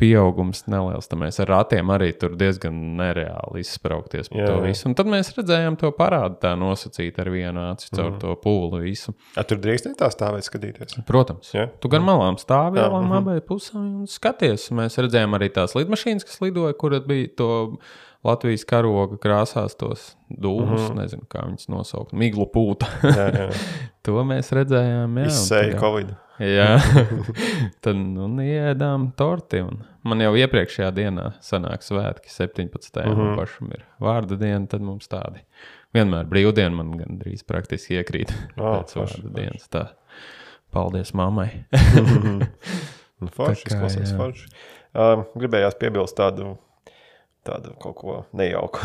pieaugums 0.00 0.62
neliels, 0.70 1.08
tad 1.10 1.18
mēs 1.20 1.40
ar 1.42 1.50
ratiem 1.50 1.90
arī 1.92 2.10
tur 2.16 2.36
diezgan 2.40 2.76
nereāli 2.98 3.60
izspraukties 3.64 4.30
par 4.32 4.40
Jā, 4.40 4.46
to 4.48 4.60
visu. 4.64 4.86
Un 4.88 4.94
tad 4.98 5.10
mēs 5.12 5.32
redzējām 5.36 5.76
to 5.80 5.90
parādu 5.96 6.38
tā 6.44 6.54
nosacīt 6.58 7.18
ar 7.20 7.30
vienu 7.34 7.64
aci 7.70 7.90
caur 7.96 8.14
to 8.22 8.34
pūli 8.40 8.80
visu. 8.86 9.14
A, 9.36 9.44
tur 9.44 9.60
drīkstēja 9.60 9.98
tā 10.00 10.08
stāvēt, 10.14 10.46
skatīties. 10.48 11.00
Protams, 11.08 11.50
Jā. 11.56 11.66
tu 11.82 11.90
gan 11.92 12.06
malām 12.06 12.38
stāvi 12.40 12.80
Jā, 12.80 12.86
jau 12.88 13.02
mhm. 13.02 13.16
abai 13.20 13.40
pusēm 13.44 13.82
un 14.04 14.06
skaties. 14.10 14.70
Mēs 14.76 14.96
redzējām 15.02 15.36
arī 15.36 15.50
tās 15.52 15.76
lidmašīnas, 15.76 16.24
kas 16.28 16.40
lidoja, 16.44 16.76
kur 16.80 16.96
bija 17.04 17.28
to 17.36 17.50
Latvijas 18.24 18.66
karoga 18.68 19.16
krāsās, 19.16 19.76
tos 19.80 20.10
dūmus, 20.28 20.90
Mhm. 20.90 20.98
nezinu, 20.98 21.28
kā 21.28 21.44
viņas 21.46 21.70
nosaukt, 21.72 22.12
miglu 22.12 22.44
pūta. 22.52 22.88
Jā, 23.04 23.28
jā. 23.32 23.46
to 24.04 24.24
mēs 24.28 24.52
redzējām. 24.52 25.16
Jā, 25.24 25.30
Izsēja 25.32 25.78
Covid. 25.80 26.12
Jā, 26.40 26.78
tad 27.84 27.98
nu, 28.00 28.28
iedām 28.40 29.10
torti. 29.18 29.60
Man 30.08 30.22
jau 30.24 30.32
iepriekšējā 30.40 30.88
dienā 30.96 31.26
sanāk 31.44 31.84
svētki, 31.84 32.32
17. 32.32 33.02
Mm 33.04 33.10
Mhm. 33.10 33.20
-hmm. 33.20 33.36
pašam 33.36 33.72
ir 33.76 33.84
vārda 34.00 34.38
diena, 34.40 34.66
tad 34.66 34.80
mums 34.80 35.08
tādi. 35.08 35.42
Vienmēr 35.94 36.24
brīvdiena 36.30 36.70
man 36.74 36.92
gandrīz 36.96 37.42
praktiski 37.44 37.98
iekrīt 37.98 38.30
Ā, 38.56 38.80
pēc 38.80 38.92
forši, 38.94 39.22
vārda 39.22 39.34
dienas. 39.40 39.68
Tā. 39.68 39.86
Paldies 40.72 41.12
mammai. 41.14 41.50
Nu, 43.20 43.28
Forši, 43.28 43.66
kā, 43.68 43.80
jā. 43.84 44.16
forši. 44.16 44.46
Um, 44.96 45.26
gribējās 45.36 45.74
piebilst 45.76 46.16
tādu, 46.16 46.54
tādu 47.44 47.74
kaut 47.82 47.96
ko 47.98 48.14
nejauku. 48.32 48.80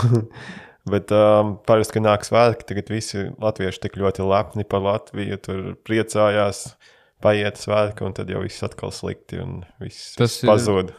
Bet 0.91 1.10
um, 1.15 1.54
parasti, 1.65 1.94
kad 1.94 2.04
nāk 2.04 2.26
svētki, 2.28 2.65
tagad 2.68 2.91
visi 2.91 3.24
latvieši 3.41 3.80
tik 3.86 3.96
ļoti 3.98 4.26
lepni 4.28 4.65
par 4.70 4.84
Latviju, 4.86 5.38
tur 5.41 5.62
priecājās, 5.88 6.76
paiet 7.23 7.58
svētki, 7.62 8.04
un 8.06 8.13
tad 8.17 8.30
jau 8.30 8.41
viss 8.43 8.63
atkal 8.65 8.91
slikti 8.95 9.39
un 9.41 9.63
viss 9.82 10.15
Tas 10.19 10.41
ir- 10.43 10.49
pazūd. 10.51 10.93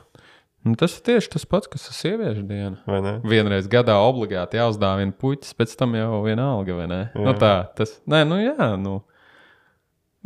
Nu, 0.67 0.75
tas 0.75 0.97
ir 0.99 1.03
tieši 1.07 1.31
tas 1.31 1.45
pats, 1.47 1.69
kas 1.71 1.85
ir 1.87 1.95
sieviešu 1.95 2.43
diena. 2.49 3.21
Vienreiz 3.23 3.69
gadā 3.71 3.95
obligāti 4.03 4.59
jāuzdāvina 4.59 5.15
puķis, 5.15 5.53
pēc 5.55 5.77
tam 5.79 5.93
jau 5.95 6.25
vienalga, 6.25 6.75
vai 6.75 6.87
ne? 6.91 7.03
Jā. 7.15 7.21
Nu, 7.23 7.31
Jā. 7.31 7.39
tā, 7.39 7.53
tas, 7.79 7.93
nē, 8.11 8.25
nu 8.27 8.41
jā, 8.43 8.73
nu. 8.83 8.97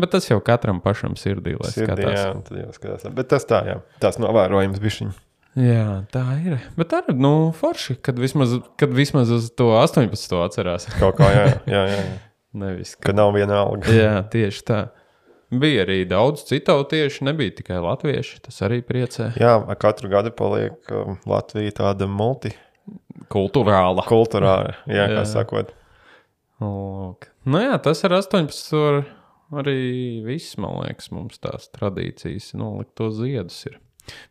Bet 0.01 0.15
tas 0.15 0.25
jau 0.31 0.39
katram 0.41 0.79
pašam 0.81 1.13
sirdī, 1.21 1.59
lai 1.61 1.69
Sirdī, 1.75 2.07
skatās. 2.07 2.17
jā, 2.17 2.31
tad 2.47 2.57
jau 2.63 2.71
skatās. 2.73 3.05
Bet 3.19 3.29
tas 3.29 3.45
tā, 3.45 3.59
jā, 3.69 3.75
tās 4.01 4.17
novērojams 4.23 4.81
bišķiņi. 4.81 5.13
Jā, 5.61 5.85
tā 6.15 6.23
ir. 6.47 6.57
Bet 6.79 6.95
arī, 6.97 7.13
nu, 7.21 7.51
forši, 7.59 7.99
kad 8.01 8.17
vismaz, 8.23 8.55
kad 8.81 8.89
vismaz 8.97 9.29
uz 9.35 9.51
to 9.53 9.67
18. 9.77 10.39
atcerās. 10.47 10.87
Kaut 10.97 11.19
kā, 11.21 11.29
jā, 11.37 11.45
jā, 11.69 11.83
jā. 11.91 12.01
jā. 12.01 12.19
Nevis, 12.65 12.95
ka. 12.97 13.11
Kad 13.11 13.19
nav 13.21 13.35
viena 13.37 13.61
alga. 13.67 13.93
Jā, 13.93 14.15
tieši 14.33 14.65
tā. 14.73 14.79
Bija 15.51 15.83
arī 15.83 16.05
daudz 16.07 16.45
citu 16.47 16.77
tieši, 16.87 17.25
nebija 17.27 17.51
tikai 17.59 17.81
latvieši. 17.83 18.39
Tas 18.47 18.61
arī 18.63 18.79
priecē. 18.87 19.33
Jā, 19.41 19.57
katru 19.83 20.07
gadu 20.13 20.31
paliek 20.31 20.79
um, 20.95 21.17
Latvija 21.27 21.73
tāda 21.81 22.07
multikulturāla, 22.07 24.05
Kultūrāla. 24.07 24.77
jā, 24.87 25.07
kā 25.11 25.23
Jā. 25.25 25.27
sakot. 25.27 25.73
Lūk. 26.63 27.27
Nu 27.51 27.59
jā, 27.65 27.75
tas 27.83 28.05
ir 28.07 28.15
18. 28.15 28.75
Ar 29.51 29.65
arī 29.65 30.23
viss, 30.23 30.55
man 30.61 30.79
liekas, 30.85 31.11
mums 31.11 31.41
tās 31.43 31.67
tradīcijas 31.75 32.53
nolikt 32.55 32.95
to 33.01 33.11
ziedus. 33.11 33.65
Ir. 33.67 33.81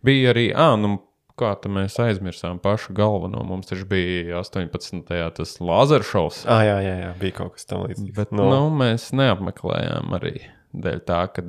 Bija 0.05 0.31
arī, 0.31 0.45
ah, 0.55 0.77
nu, 0.79 1.01
kā 1.39 1.51
tā 1.59 1.71
mēs 1.71 1.97
aizmirsām 1.99 2.59
pašu 2.63 2.93
galveno. 2.95 3.41
Mums 3.47 3.67
taču 3.71 3.85
bija 3.89 4.39
18. 4.39 5.03
tas 5.35 5.57
Lāzera 5.59 6.05
šovs. 6.07 6.45
Ah, 6.47 6.63
jā, 6.67 6.77
jā, 6.85 6.95
jā, 7.03 7.11
bija 7.19 7.37
kaut 7.41 7.57
kas 7.57 7.67
tamlīdzīgs. 7.71 8.15
Bet 8.15 8.31
nu. 8.35 8.47
Nu, 8.51 8.63
mēs 8.71 9.09
neapmeklējām 9.15 10.15
arī 10.19 10.37
dēļ 10.73 11.03
tā, 11.07 11.21
ka 11.33 11.45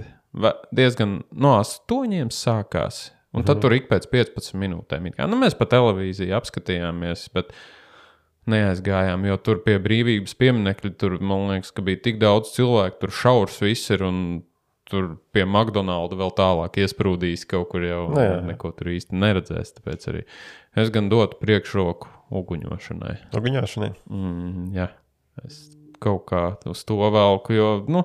diezgan 0.75 1.21
no 1.31 1.57
astoņiem 1.61 2.31
sākās. 2.35 3.11
Un 3.31 3.45
tad 3.47 3.61
tur 3.63 3.77
ik 3.77 3.87
pēc 3.87 4.09
15 4.11 4.57
minūtēm. 4.59 5.13
nu, 5.31 5.39
mēs 5.39 5.55
pa 5.55 5.69
televīziju 5.71 6.35
apskatījāmies, 6.35 7.29
bet 7.35 7.53
neaizgājām, 8.51 9.23
jo 9.29 9.37
tur 9.39 9.61
pie 9.63 9.77
brīvības 9.83 10.35
pieminiekļa 10.41 10.91
tur, 10.99 11.19
man 11.23 11.47
liekas, 11.53 11.71
ka 11.77 11.85
bija 11.87 12.01
tik 12.09 12.19
daudz 12.23 12.51
cilvēku, 12.57 13.05
tur 13.05 13.15
šaurs 13.15 13.61
viss 13.63 13.93
ir. 13.95 14.07
un 14.07 14.23
Tur 14.91 15.05
pie 15.31 15.45
McDonald's 15.47 16.17
vēl 16.19 16.33
tālāk 16.35 16.81
iesprūdīs 16.83 17.45
kaut 17.47 17.69
kur 17.71 17.85
jau 17.87 18.09
Nu 18.11 18.23
jā. 18.25 18.41
neko 18.43 18.73
tur 18.75 18.89
īsti 18.91 19.15
neredzēs. 19.15 19.77
Tāpēc 19.77 20.07
arī 20.11 20.23
es 20.83 20.91
gan 20.91 21.07
dotu 21.13 21.39
priekšroku 21.39 22.09
uguņošanai. 22.41 23.13
Uguņošanai. 23.39 23.91
Mm, 24.11 24.65
jā, 24.75 24.89
es 25.45 25.61
kaut 26.03 26.25
kā 26.33 26.43
uz 26.67 26.83
to 26.89 26.99
velku, 26.99 27.55
jo, 27.55 27.69
nu, 27.87 28.03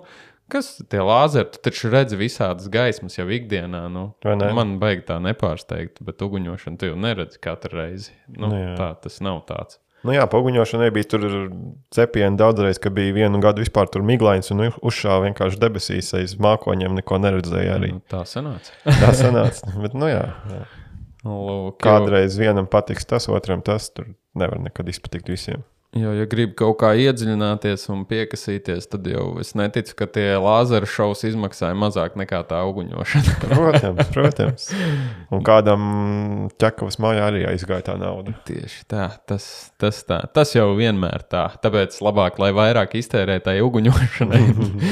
kas 0.52 0.76
tie 0.92 1.02
lāzeri, 1.04 1.50
tu 1.54 1.62
taču 1.68 1.90
redzi 1.94 2.20
visādas 2.20 2.70
gaismas 2.72 3.18
jau 3.18 3.26
ikdienā. 3.32 3.86
Nu, 3.92 4.10
man 4.58 4.76
baigi 4.82 5.08
tā 5.10 5.18
nepārsteigt, 5.24 6.04
bet 6.06 6.22
uguņošanu 6.26 6.82
tu 6.82 6.92
jau 6.92 7.00
neredzi 7.00 7.42
katru 7.44 7.82
reizi. 7.82 8.14
Nu, 8.28 8.52
Nu 8.52 8.78
tā 8.80 8.94
tas 9.02 9.20
nav 9.26 9.44
tāds. 9.50 9.80
Nu 10.06 10.14
jā, 10.14 10.22
pa 10.30 10.38
uguņošanai 10.38 10.92
bija 10.94 11.08
tur 11.16 11.24
cepieni 11.96 12.38
daudzreiz, 12.38 12.78
ka 12.82 12.92
bija 12.94 13.16
vienu 13.16 13.40
gadu 13.42 13.64
vispār 13.64 13.90
tur 13.90 14.04
miglains 14.06 14.52
un 14.54 14.68
uzšāva 14.70 15.24
vienkārši 15.24 15.58
debesīs 15.64 16.12
aiz 16.20 16.36
mākoņiem, 16.38 16.94
neko 17.00 17.18
neredzēja 17.24 17.80
arī. 17.80 17.90
Nu, 17.96 18.04
tā 18.12 18.22
sanāca. 18.30 18.76
Tā 18.86 19.10
sanāca. 19.18 19.74
Bet, 19.82 19.98
nu 19.98 20.12
jā, 20.12 20.28
jā. 20.52 20.66
Lūk, 21.26 21.80
kādreiz 21.82 22.38
vienam 22.38 22.68
patiks 22.70 23.08
tas, 23.10 23.26
otram 23.34 23.66
tas. 23.66 23.90
Tur 23.98 24.12
nevar 24.38 24.62
nekad 24.62 24.94
izpatikt 24.94 25.32
visiem. 25.34 25.66
Jo, 25.96 26.12
ja 26.12 26.26
gribi 26.28 26.52
kaut 26.60 26.76
kā 26.82 26.90
iedziļināties 27.00 27.86
un 27.94 28.02
piekasīties, 28.10 28.90
tad 28.92 29.06
jau 29.08 29.30
es 29.40 29.54
neticu, 29.56 29.94
ka 29.96 30.08
tie 30.12 30.26
lāzera 30.44 30.88
šovs 30.92 31.22
izmaksāja 31.30 31.78
mazāk 31.80 32.18
nekā 32.20 32.42
tā 32.50 32.58
uguņošana. 32.68 33.36
Protams, 33.54 34.10
protams. 34.12 34.66
Un 35.32 35.46
kādam 35.48 35.86
ķekavas 36.60 37.00
mājā 37.00 37.30
arī 37.30 37.46
aizgāja 37.48 37.86
tā 37.88 37.96
nauda. 38.02 38.34
Tieši 38.50 38.82
tā, 38.92 39.06
tas, 39.24 39.46
tas, 39.80 40.02
tā. 40.04 40.18
tas 40.36 40.52
jau 40.58 40.66
vienmēr 40.76 41.24
tā. 41.32 41.46
Tāpēc 41.64 41.96
labāk, 42.04 42.42
lai 42.44 42.52
vairāk 42.58 42.98
iztērē 43.00 43.38
tai 43.46 43.62
uguņošanai 43.64 44.42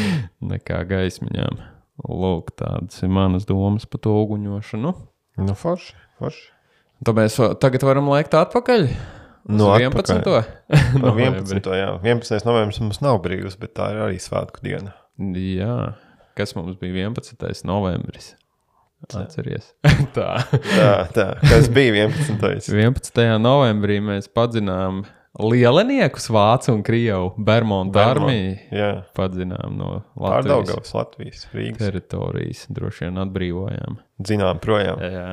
nekā 0.54 0.78
gaismiņām. 0.88 1.60
Lūk, 2.08 2.54
tādas 2.62 3.04
ir 3.04 3.12
manas 3.12 3.44
domas 3.50 3.84
par 3.92 4.06
to 4.08 4.16
uguņošanu. 4.22 4.96
Nu, 5.44 5.58
forši, 5.60 6.00
forši. 6.24 6.48
Va- 7.12 7.52
tagad 7.60 7.84
varam 7.84 8.08
lēkt 8.14 8.40
atpakaļ. 8.40 8.88
Atpakaļ. 9.50 9.84
11. 9.90 11.00
No 11.00 11.10
novembri. 11.10 11.42
11. 11.44 11.74
Jā. 11.80 11.90
11. 12.04 12.46
novembris 12.48 12.80
mums 12.84 13.02
nav 13.04 13.20
brīvs, 13.26 13.58
bet 13.60 13.74
tā 13.80 13.90
ir 13.94 14.04
arī 14.06 14.22
svētku 14.24 14.64
diena. 14.64 14.94
Jā, 15.20 15.96
kas 16.40 16.56
mums 16.58 16.78
bija 16.82 17.10
11. 17.10 17.66
novembris? 17.68 18.34
Atceries. 19.12 19.74
tā. 20.16 20.30
Tā, 20.48 20.94
tā. 21.12 21.28
Kas 21.44 21.68
bija 21.76 22.06
11. 22.08 22.72
11. 22.72 23.20
novembrī 23.44 24.00
mēs 24.04 24.30
padzinām 24.32 25.04
lieleniekus 25.40 26.30
Vācu 26.32 26.72
un 26.76 26.84
Krievu 26.86 27.34
Bermudu 27.42 28.00
armiju. 28.00 28.54
Jā, 28.72 28.92
Padzinām 29.18 29.76
no 29.80 29.90
Latvijas 30.14 30.46
pārdaugavas 30.46 30.94
Latvijas, 30.96 31.48
Rīgas. 31.54 31.82
teritorijas, 31.82 32.66
droši 32.70 33.08
vien 33.08 33.20
atbrīvojām. 33.26 33.98
Zinām, 34.30 34.62
projām. 34.64 35.02
Jā, 35.04 35.28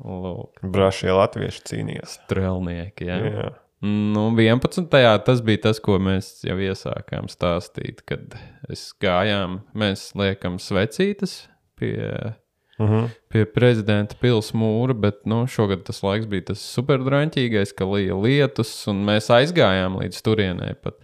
lūk, 0.00 0.62
Brašie 0.62 1.12
latvieši 1.12 1.62
cīnījās. 1.68 2.18
strēlnieki. 2.26 3.06
Jā. 3.06 3.16
Jā. 3.26 3.50
Nu, 3.82 4.28
11. 4.38 4.86
tas 5.26 5.40
bija 5.42 5.58
tas, 5.62 5.80
ko 5.82 5.98
mēs 5.98 6.44
jau 6.46 6.54
iesākām 6.56 7.26
stāstīt, 7.26 8.04
kad 8.06 8.36
es 8.70 8.92
gājām, 9.02 9.60
mēs 9.74 10.12
liekam 10.14 10.58
svecītas 10.62 11.48
pie, 11.76 12.34
Uh 12.78 12.88
-huh. 12.90 13.08
pie 13.28 13.44
prezidenta 13.44 14.16
pilsētas 14.20 14.54
mūra, 14.54 14.94
bet 14.98 15.26
nu, 15.26 15.46
šogad 15.46 15.82
tas 15.84 16.02
laiks 16.02 16.26
bija 16.26 16.42
tas 16.44 16.58
superdraņķīgais, 16.78 17.74
ka 17.76 17.84
lija 17.84 18.14
lietus, 18.16 18.88
un 18.88 19.04
mēs 19.04 19.28
aizgājām 19.30 19.98
līdz 20.00 20.22
turienei 20.22 20.74
pat. 20.82 20.94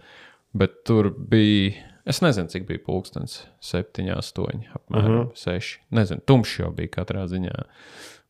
Bet 0.53 0.83
tur 0.83 1.11
bija, 1.17 1.73
es 2.05 2.21
nezinu, 2.21 2.47
cik 2.49 2.65
bija 2.67 2.79
pulkstenis, 2.85 3.45
7, 3.61 4.09
8, 4.17 4.63
apmēram 4.75 5.19
uh 5.19 5.25
-huh. 5.27 5.31
6. 5.35 5.79
Nezinu, 5.91 6.21
tumšs 6.25 6.59
jau 6.59 6.71
bija 6.71 6.87
katrā 6.87 7.25
ziņā. 7.27 7.63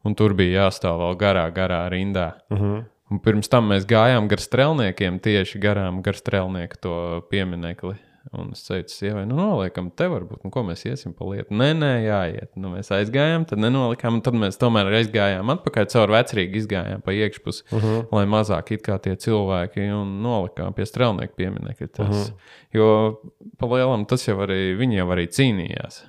Un 0.07 0.15
tur 0.15 0.33
bija 0.33 0.65
jāstāv 0.65 1.01
vēl 1.01 1.17
garā, 1.19 1.47
garā 1.51 1.83
rindā. 1.91 2.33
Uh 2.49 2.59
-huh. 2.59 2.83
Un 3.09 3.19
pirms 3.19 3.49
tam 3.49 3.71
mēs 3.71 3.87
gājām 3.89 4.27
gar 4.29 4.37
strēlniekiem, 4.37 5.17
tieši 5.19 5.59
garām 5.59 6.03
gar 6.05 6.13
strēlnieku 6.13 6.77
to 6.79 7.21
pieminekli. 7.29 7.95
Un 8.35 8.51
es 8.53 8.61
teicu, 8.67 8.91
sievai, 8.93 9.23
nu, 9.25 9.35
noliekam, 9.39 9.87
te 9.95 10.05
varbūt, 10.11 10.43
nu, 10.43 10.51
ko 10.53 10.61
mēs 10.67 10.83
iesim 10.85 11.15
pa 11.17 11.25
lietu. 11.25 11.55
Nē, 11.55 11.71
nē, 11.73 11.91
jāiet. 12.03 12.51
Nu, 12.55 12.69
mēs 12.75 12.91
aizgājām, 12.93 13.47
tad 13.49 13.61
nenolikām, 13.63 14.19
un 14.19 14.21
tad 14.21 14.37
mēs 14.37 14.59
tomēr 14.61 14.91
aizgājām 14.99 15.49
atpakaļ 15.55 15.87
caur 15.89 16.13
vecrīgi, 16.13 16.61
izgājām 16.61 17.01
pa 17.01 17.15
iekšpusi, 17.15 17.63
uh 17.71 17.83
-huh. 17.83 18.05
lai 18.11 18.25
mazāk 18.29 18.71
it 18.75 18.85
kā 18.85 18.99
tie 19.01 19.15
cilvēki, 19.15 19.89
un 19.95 20.21
nolikām 20.21 20.75
pie 20.77 20.85
strēlnieku 20.85 21.33
pieminekļa. 21.35 21.87
Tas. 21.87 22.07
Uh 22.07 22.13
-huh. 22.13 22.33
Jo 22.73 23.19
pa 23.57 23.65
lielam 23.65 24.05
tas 24.05 24.27
jau 24.27 24.37
arī, 24.37 24.77
viņi 24.77 24.95
jau 25.01 25.07
arī 25.07 25.25
cīnījās 25.27 26.03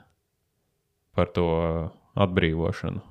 par 1.14 1.26
to 1.26 1.90
atbrīvošanu 2.14 3.09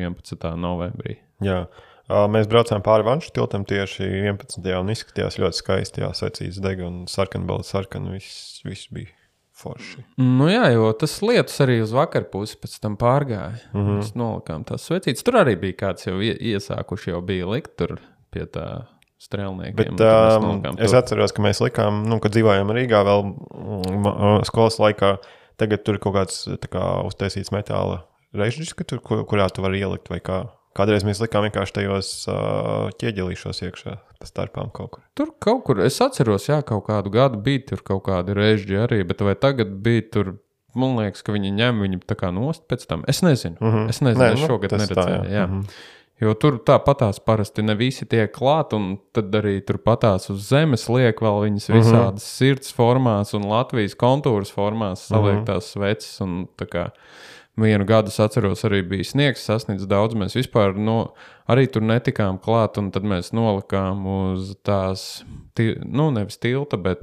11. 0.00 0.48
novembrī. 0.60 1.18
Jā. 1.44 1.66
Mēs 2.06 2.46
braucām 2.46 2.84
pāri 2.86 3.02
Vanšu 3.06 3.32
tiltam 3.34 3.64
tieši 3.66 4.06
11. 4.30 4.62
un 4.78 4.92
izskatījās 4.94 5.40
ļoti 5.42 5.58
skaisti. 5.58 6.04
Jā, 6.04 6.12
secīts 6.14 6.60
dega 6.62 6.86
un 6.86 7.06
sarkanbalta 7.10 7.66
sarkana. 7.66 8.12
Viss, 8.14 8.60
viss 8.62 8.86
bija 8.94 9.10
forši. 9.56 10.04
Nu, 10.20 10.46
jā, 10.50 10.68
jo 10.74 10.92
tas 11.00 11.16
lietus 11.24 11.56
arī 11.64 11.80
uz 11.82 11.94
vakaru 11.96 12.28
pusi 12.30 12.58
pēc 12.62 12.76
tam 12.82 12.96
pārgāja. 13.00 13.56
Mm 13.72 13.80
-hmm. 13.80 13.96
Mēs 13.98 14.12
nolikām 14.14 14.64
tās 14.68 14.86
svecītas. 14.86 15.24
Tur 15.26 15.40
arī 15.42 15.56
bija 15.60 15.80
kāds 15.82 16.06
jau 16.06 16.20
ie- 16.20 16.36
iesākuši, 16.54 17.10
jau 17.10 17.22
bija 17.22 17.48
likt 17.50 17.76
tur 17.76 17.98
pie 18.30 18.46
tā 18.46 18.86
strēlnieka. 19.18 19.76
Bet 19.76 20.00
um, 20.00 20.76
es 20.78 20.92
atceros, 20.92 21.32
ka 21.32 21.42
mēs 21.42 21.60
likām, 21.64 22.04
nu, 22.06 22.20
kad 22.20 22.32
dzīvojām 22.36 22.70
Rīgā 22.70 23.02
vēl 23.02 23.24
mm, 23.24 24.44
skolas 24.44 24.78
laikā. 24.78 25.16
Tagad 25.56 25.84
tur 25.84 25.94
ir 25.96 26.00
kaut 26.04 26.14
kāds 26.14 26.44
tā 26.60 26.68
kā, 26.68 26.82
uztaisīts 27.08 27.50
metāla 27.50 28.02
režģis, 28.36 28.74
tur, 28.86 29.00
kur- 29.00 29.24
kurā 29.28 29.48
tu 29.52 29.62
vari 29.62 29.80
ielikt 29.80 30.08
vai 30.12 30.20
kā. 30.20 30.46
Kādreiz 30.76 31.04
mēs 31.08 31.22
likām 31.24 31.46
vienkārši 31.48 31.72
tajos 31.72 32.08
uh, 32.28 32.90
ķieģelīšos 33.00 33.62
iekšā, 33.64 33.94
pa 34.20 34.26
starpām 34.28 34.68
kaut 34.76 34.90
kur. 34.92 35.02
Tur 35.16 35.30
kaut 35.40 35.62
kur, 35.64 35.80
es 35.80 35.96
atceros, 36.04 36.48
jā, 36.50 36.58
kaut 36.68 36.84
kādu 36.90 37.08
gadu 37.14 37.40
bija 37.40 37.62
tur 37.70 37.80
kaut 37.82 38.04
kādi 38.04 38.34
režģi 38.36 38.76
arī, 38.84 38.98
bet 39.08 39.20
vai 39.24 39.34
tagad 39.34 39.72
bija 39.82 40.02
tur. 40.12 40.34
Man 40.76 40.98
liekas, 40.98 41.22
ka 41.24 41.32
viņi 41.32 41.54
ņem 41.56 41.78
viņu 41.80 42.02
tā 42.04 42.14
kā 42.20 42.28
nost 42.36 42.66
pēc 42.68 42.82
tam. 42.86 43.04
Es 43.08 43.22
nezinu. 43.24 43.56
Mm 43.60 43.70
-hmm. 43.72 43.88
Es 43.88 44.00
nezinu, 44.04 44.24
Nē, 44.24 44.32
es 44.34 44.40
nu, 44.40 44.46
šogad 44.46 44.70
tā, 44.72 44.78
neredzēju. 44.82 45.22
jā. 45.24 45.32
jā. 45.38 45.46
Mhm. 45.46 45.60
Jo 46.20 46.34
tur 46.34 46.58
tāpatās 46.58 47.18
parasti 47.24 47.62
ne 47.62 47.74
visi 47.74 48.04
tiek 48.06 48.32
klāt, 48.32 48.72
un 48.76 48.98
tad 49.12 49.32
arī 49.32 49.60
tur 49.66 49.76
patās 49.78 50.30
uz 50.30 50.48
zemes 50.48 50.88
liek 50.88 51.16
vēl 51.20 51.40
viņas 51.48 51.68
Mhm. 51.68 51.78
visādas 51.78 52.20
sirds 52.22 52.72
formās 52.76 53.34
un 53.34 53.42
Latvijas 53.48 53.94
kontūras 53.96 54.52
formās 54.52 55.08
saliktās 55.08 55.72
sveces. 55.72 56.20
un 56.20 56.46
tā 56.58 56.66
kā 56.66 56.90
Vienu 57.56 57.86
gadu 57.88 58.10
atceros, 58.12 58.60
arī 58.68 58.82
bija 58.84 59.04
sniegs, 59.08 59.44
sasniedz 59.48 59.86
daudz. 59.88 60.12
Mēs 60.18 60.34
vispār 60.36 60.74
no, 60.76 61.14
arī 61.48 61.64
tur 61.72 61.80
netikām 61.88 62.36
klāt, 62.42 62.76
un 62.76 62.90
tad 62.92 63.06
mēs 63.08 63.30
nolikām 63.32 64.02
uz 64.12 64.50
tās, 64.66 65.22
nu, 65.56 66.10
nevis 66.12 66.36
tilta, 66.42 66.76
bet 66.76 67.00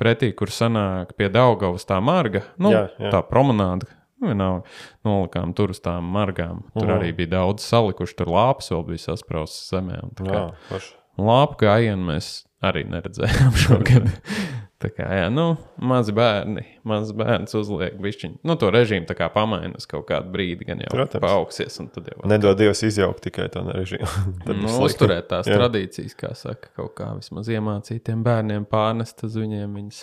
pretī, 0.00 0.30
kur 0.32 0.48
sanāk 0.48 1.12
pie 1.18 1.28
Daugavas 1.28 1.84
tā 1.84 2.00
marga, 2.00 2.46
nu, 2.56 2.72
Jā, 2.72 2.86
jā. 2.96 3.12
tā 3.12 3.20
promenāde. 3.28 3.90
Nu, 4.22 4.30
vienalga, 4.30 4.64
nolikām 5.04 5.52
tur 5.58 5.74
uz 5.74 5.80
tām 5.84 6.06
margām. 6.16 6.62
Tur 6.72 6.86
Mhm. 6.88 6.96
arī 6.96 7.12
bija 7.16 7.28
daudz 7.36 7.66
salikuši, 7.68 8.16
tur 8.16 8.26
lāpas 8.32 8.70
vēl 8.72 8.86
bija 8.88 9.04
saspraustas 9.10 9.68
zemē. 9.74 10.00
Lāpu 11.18 11.58
gājienu 11.60 12.08
mēs 12.08 12.44
arī 12.64 12.86
neredzējām 12.88 13.52
šogad. 13.66 14.08
Tā 14.82 14.90
kā, 14.90 15.06
jā, 15.16 15.26
nu, 15.32 15.54
mazi 15.78 16.12
bērni, 16.12 16.64
mazs 16.88 17.14
bērns 17.16 17.54
uzliek 17.56 17.94
bišķiņu. 18.02 18.40
Nu, 18.44 18.56
to 18.60 18.68
režīmu 18.74 19.06
tā 19.08 19.14
kā 19.16 19.28
pamaina 19.32 19.78
uz 19.78 19.86
kaut 19.88 20.08
kādu 20.08 20.32
brīdi, 20.34 20.66
gan 20.68 20.82
jau 20.82 20.90
Protams. 20.92 21.22
paaugsies, 21.22 21.78
jau 21.78 22.28
Nedod 22.28 22.58
Dievs 22.58 22.82
izjaukt 22.84 23.22
tikai 23.24 23.46
to 23.54 23.62
režīmu. 23.68 24.10
Nu, 24.64 24.72
uzturēt 24.84 25.30
tās 25.30 25.48
Jā. 25.48 25.56
tradīcijas, 25.60 26.16
kā 26.18 26.32
saka, 26.36 26.72
kaut 26.76 26.96
kā 26.98 27.12
vismaz 27.16 27.48
iemācīt 27.54 28.02
tiem 28.08 28.24
bērniem 28.26 28.66
pārnest 28.68 29.22
uz 29.26 29.38
viņiem 29.38 29.78
viņas. 29.78 30.00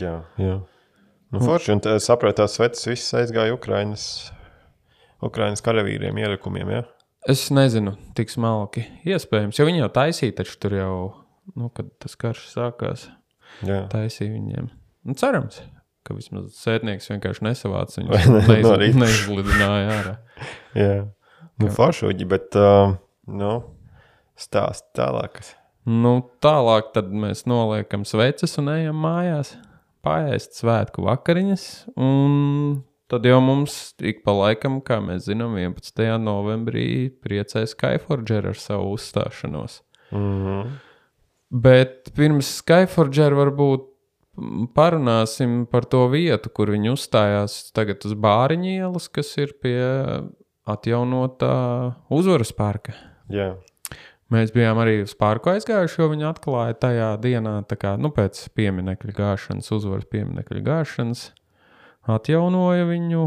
Jā, 0.00 0.16
jā. 0.40 0.56
Nu, 1.34 1.42
forši, 1.42 1.74
un 1.74 1.82
tā, 1.84 1.96
es 1.98 2.06
saprotu, 2.08 2.40
tās 2.40 2.56
sveces 2.56 2.86
visas 2.86 3.14
aizgāja 3.20 3.54
Ukrainas, 3.56 4.04
Ukrainas 5.24 5.62
karavīriem, 5.64 6.16
ielikumiem. 6.22 6.70
Ja? 6.70 6.82
Es 7.30 7.48
nezinu, 7.54 7.96
tik 8.16 8.32
smalki. 8.32 8.84
Iespējams, 9.08 9.58
jo 9.58 9.66
viņi 9.68 9.82
jau 9.84 9.90
taisīja, 9.98 10.38
taču 10.40 10.58
tur 10.62 10.76
jau, 10.78 10.94
nu, 11.58 11.70
kad 11.74 11.88
tas 12.02 12.14
karš 12.20 12.46
sākās, 12.52 13.08
Jā. 13.62 13.84
taisīja 13.92 14.32
viņiem. 14.32 14.70
Nu, 15.04 15.16
cerams, 15.20 15.60
ka 16.04 16.16
vismaz 16.16 16.56
sētnieks 16.58 17.10
vienkārši 17.12 17.46
nesavāca 17.46 18.04
Vai 18.08 18.22
ne? 18.28 18.40
viņus. 18.48 18.66
No. 18.66 19.02
Neizlidināja 19.04 19.98
ārā. 19.98 20.14
Jā. 20.76 20.96
Nu, 21.62 21.70
forši, 21.70 22.08
Uģi, 22.10 22.26
bet 22.28 22.56
uh, 22.58 22.96
nu, 23.30 23.52
stāst 24.38 24.88
tālāk. 24.98 25.38
Nu, 25.86 26.16
tālāk 26.42 26.90
tad 26.96 27.12
mēs 27.12 27.44
noliekam 27.48 28.06
sveces 28.08 28.56
un 28.60 28.72
ejam 28.72 28.98
mājās, 29.04 29.54
pāriest 30.04 30.58
svētku 30.58 31.04
vakariņas. 31.06 31.66
Un 32.00 32.82
tad 33.12 33.28
jau 33.28 33.38
mums 33.44 33.94
ik 34.02 34.24
pa 34.26 34.34
laikam, 34.34 34.80
kā 34.84 34.98
mēs 35.04 35.28
zinām, 35.28 35.54
11. 35.60 36.06
novembrī 36.24 36.88
priecēs 37.22 37.76
Skyforger 37.76 38.50
ar 38.50 38.58
savu 38.58 38.96
uzstāšanos. 38.96 39.82
Mm 40.10 40.34
-hmm. 40.44 40.74
Bet 41.54 42.10
pirms 42.16 42.48
Skyforger 42.58 43.36
varbūt 43.38 43.90
parunāsim 44.74 45.62
par 45.70 45.86
to 45.86 46.08
vietu, 46.10 46.50
kur 46.50 46.72
viņi 46.74 46.90
uzstājās 46.96 47.70
tagad 47.76 48.02
uz 48.08 48.16
Bāriņu 48.18 48.72
ielas, 48.72 49.06
kas 49.06 49.30
ir 49.38 49.54
pie 49.62 49.78
atjaunotā 50.66 51.54
uzvaras 52.10 52.50
parka. 52.56 52.96
Jā, 53.30 53.52
Mēs 54.32 54.54
bijām 54.54 54.78
arī 54.80 55.02
uz 55.04 55.12
parku 55.14 55.52
aizgājuši, 55.52 55.98
jo 56.00 56.08
viņi 56.10 56.24
atklāja 56.30 56.74
tajā 56.80 57.08
dienā, 57.22 57.58
kā, 57.78 57.92
nu, 58.00 58.08
pēc 58.14 58.40
pieminiekļa 58.56 59.12
gāšanas, 59.18 59.68
uzvaras 59.76 60.08
pieminiekļa 60.10 60.62
gāšanas, 60.64 61.26
atjaunoja 62.10 62.88
viņu. 62.88 63.26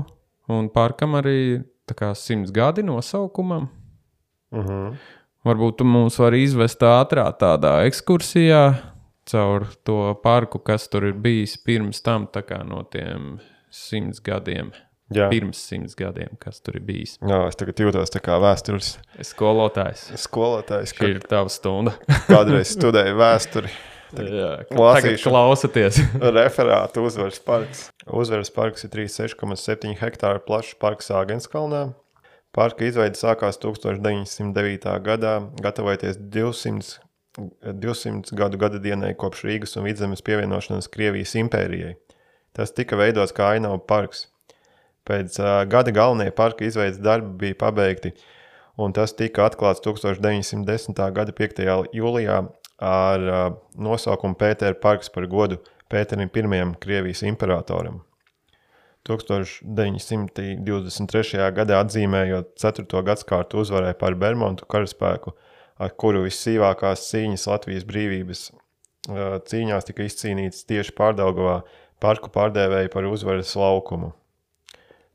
Un 0.52 0.72
parkam 0.74 1.16
arī 1.20 1.62
kā 1.88 2.14
simts 2.18 2.52
gadi 2.56 2.84
nosaukumam. 2.84 3.70
mm 4.52 4.62
-hmm. 4.62 4.98
Varbūt 5.48 5.80
tu 5.80 5.88
mūs 5.88 6.18
vari 6.20 6.44
izvest 6.44 6.82
ātrā 6.84 7.28
tādā 7.40 7.78
ekskursijā 7.88 8.64
caur 9.28 9.68
to 9.88 10.16
parku, 10.24 10.60
kas 10.64 10.88
tur 10.92 11.08
ir 11.10 11.16
bijis 11.20 11.58
pirms 11.64 12.02
tam, 12.04 12.28
tā 12.32 12.44
kā 12.48 12.62
no 12.68 12.84
tiem 12.92 13.38
simts 13.74 14.24
gadiem. 14.24 14.74
Jā. 15.08 15.30
pirms 15.32 15.56
simts 15.70 15.96
gadiem, 15.96 16.34
kas 16.36 16.58
tur 16.60 16.76
ir 16.76 16.84
bijis. 16.84 17.14
Jā, 17.24 17.38
es 17.48 17.56
tagad 17.56 17.80
jūtos 17.80 18.12
kā 18.20 18.36
vēstures 18.44 18.98
Es 19.16 19.30
skolotājs. 19.32 20.02
skolotājs, 20.26 20.92
kad 20.98 21.14
ir 21.14 21.22
tava 21.24 21.48
stunda. 21.48 21.94
kādreiz 22.28 22.74
studēju 22.76 23.16
vēsturi. 23.16 23.72
Jā, 24.18 24.50
tagad 24.68 25.22
klausieties. 25.24 26.02
Referāta 26.40 27.00
uzvaras 27.04 27.40
parks. 27.40 27.86
Uzvaras 28.08 28.52
parks 28.52 28.84
ir 28.84 28.92
36,7 28.92 29.96
hektāru 30.02 30.44
plašs 30.44 30.76
parks 30.80 31.08
Āgenskalnā. 31.16 31.86
Parka 32.58 32.88
izveide 32.88 33.20
sākās 33.20 33.60
1909. 33.62 34.88
gadā, 35.06 35.34
gatavojoties 35.62 36.18
200, 36.34 36.96
200 37.84 38.34
gadu 38.40 38.58
gada 38.58 38.80
dienai 38.82 39.12
kopš 39.14 39.44
Rīgas 39.46 39.78
un 39.78 39.86
Vidzemes 39.86 40.26
pievienošanās 40.26 40.90
Krievijas 40.90 41.36
impērijai. 41.38 41.94
Tas 42.58 42.74
tika 42.74 42.98
veidots 42.98 43.36
kā 43.38 43.52
ainava 43.54 43.78
parks. 43.78 44.26
Pēc 45.06 45.38
uh, 45.38 45.62
gada 45.70 45.94
galvenie 45.94 46.34
parka 46.34 46.66
izveidas 46.66 46.98
darbi 46.98 47.30
bija 47.46 47.60
pabeigti, 47.62 48.16
un 48.82 48.98
tas 48.98 49.14
tika 49.14 49.46
atklāts 49.46 49.86
1910. 49.86 50.98
gada 51.14 51.38
5. 51.38 51.64
jūlijā 51.94 52.42
ar 52.90 53.30
uh, 53.30 53.48
nosaukumu 53.78 54.34
Pētera 54.42 54.74
parks 54.82 55.14
par 55.14 55.30
godu 55.30 55.62
Pēterim 55.94 56.34
I. 56.34 56.66
Krievijas 56.82 57.22
imperatoram. 57.22 58.02
1923. 59.08 61.40
gadā 61.56 61.76
atzīmējot 61.84 62.48
4. 62.60 63.04
gadsimtu 63.08 63.64
uzvarai 63.64 63.94
par 63.96 64.14
Bermudu 64.20 64.68
karaspēku, 64.68 65.32
ar 65.80 65.90
kuru 65.96 66.28
vissīvākās 66.28 67.08
cīņas 67.10 67.48
Latvijas 67.48 67.88
brīvības 67.88 68.52
cīņās 69.08 69.88
tika 69.88 70.04
izcīnītas 70.04 70.66
tieši 70.68 70.94
pārdaugavā, 70.98 71.62
parku 72.04 72.32
pārdēvēja 72.34 72.92
par 72.94 73.08
uzvaras 73.08 73.56
laukumu. 73.56 74.14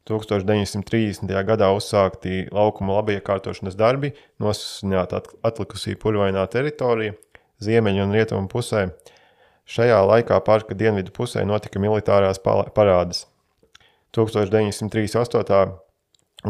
1930. 0.09 1.31
gadā 1.47 1.69
uzsākti 1.77 2.49
laukuma 2.51 2.97
labiekārtošanas 2.99 3.77
darbi, 3.79 4.15
nosusināta 4.43 5.21
at- 5.21 5.31
atlikusī 5.47 5.95
purvainā 5.95 6.43
teritorija, 6.51 7.15
ziemeļu 7.63 8.03
un 8.03 8.17
rietumu 8.17 8.49
pusē. 8.49 8.89
Šajā 9.63 10.01
laikā 10.03 10.41
parka 10.43 10.75
dienvidu 10.75 11.15
pusē 11.15 11.45
notika 11.47 11.79
militārās 11.79 12.41
parādes. 12.43 13.27
1938. 14.13 15.79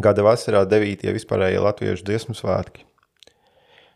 gada 0.02 0.22
vasarā 0.26 0.64
9. 0.66 1.04
vispārējie 1.14 1.60
latviešu 1.62 2.08
dziesmu 2.08 2.34
svētki. 2.34 2.82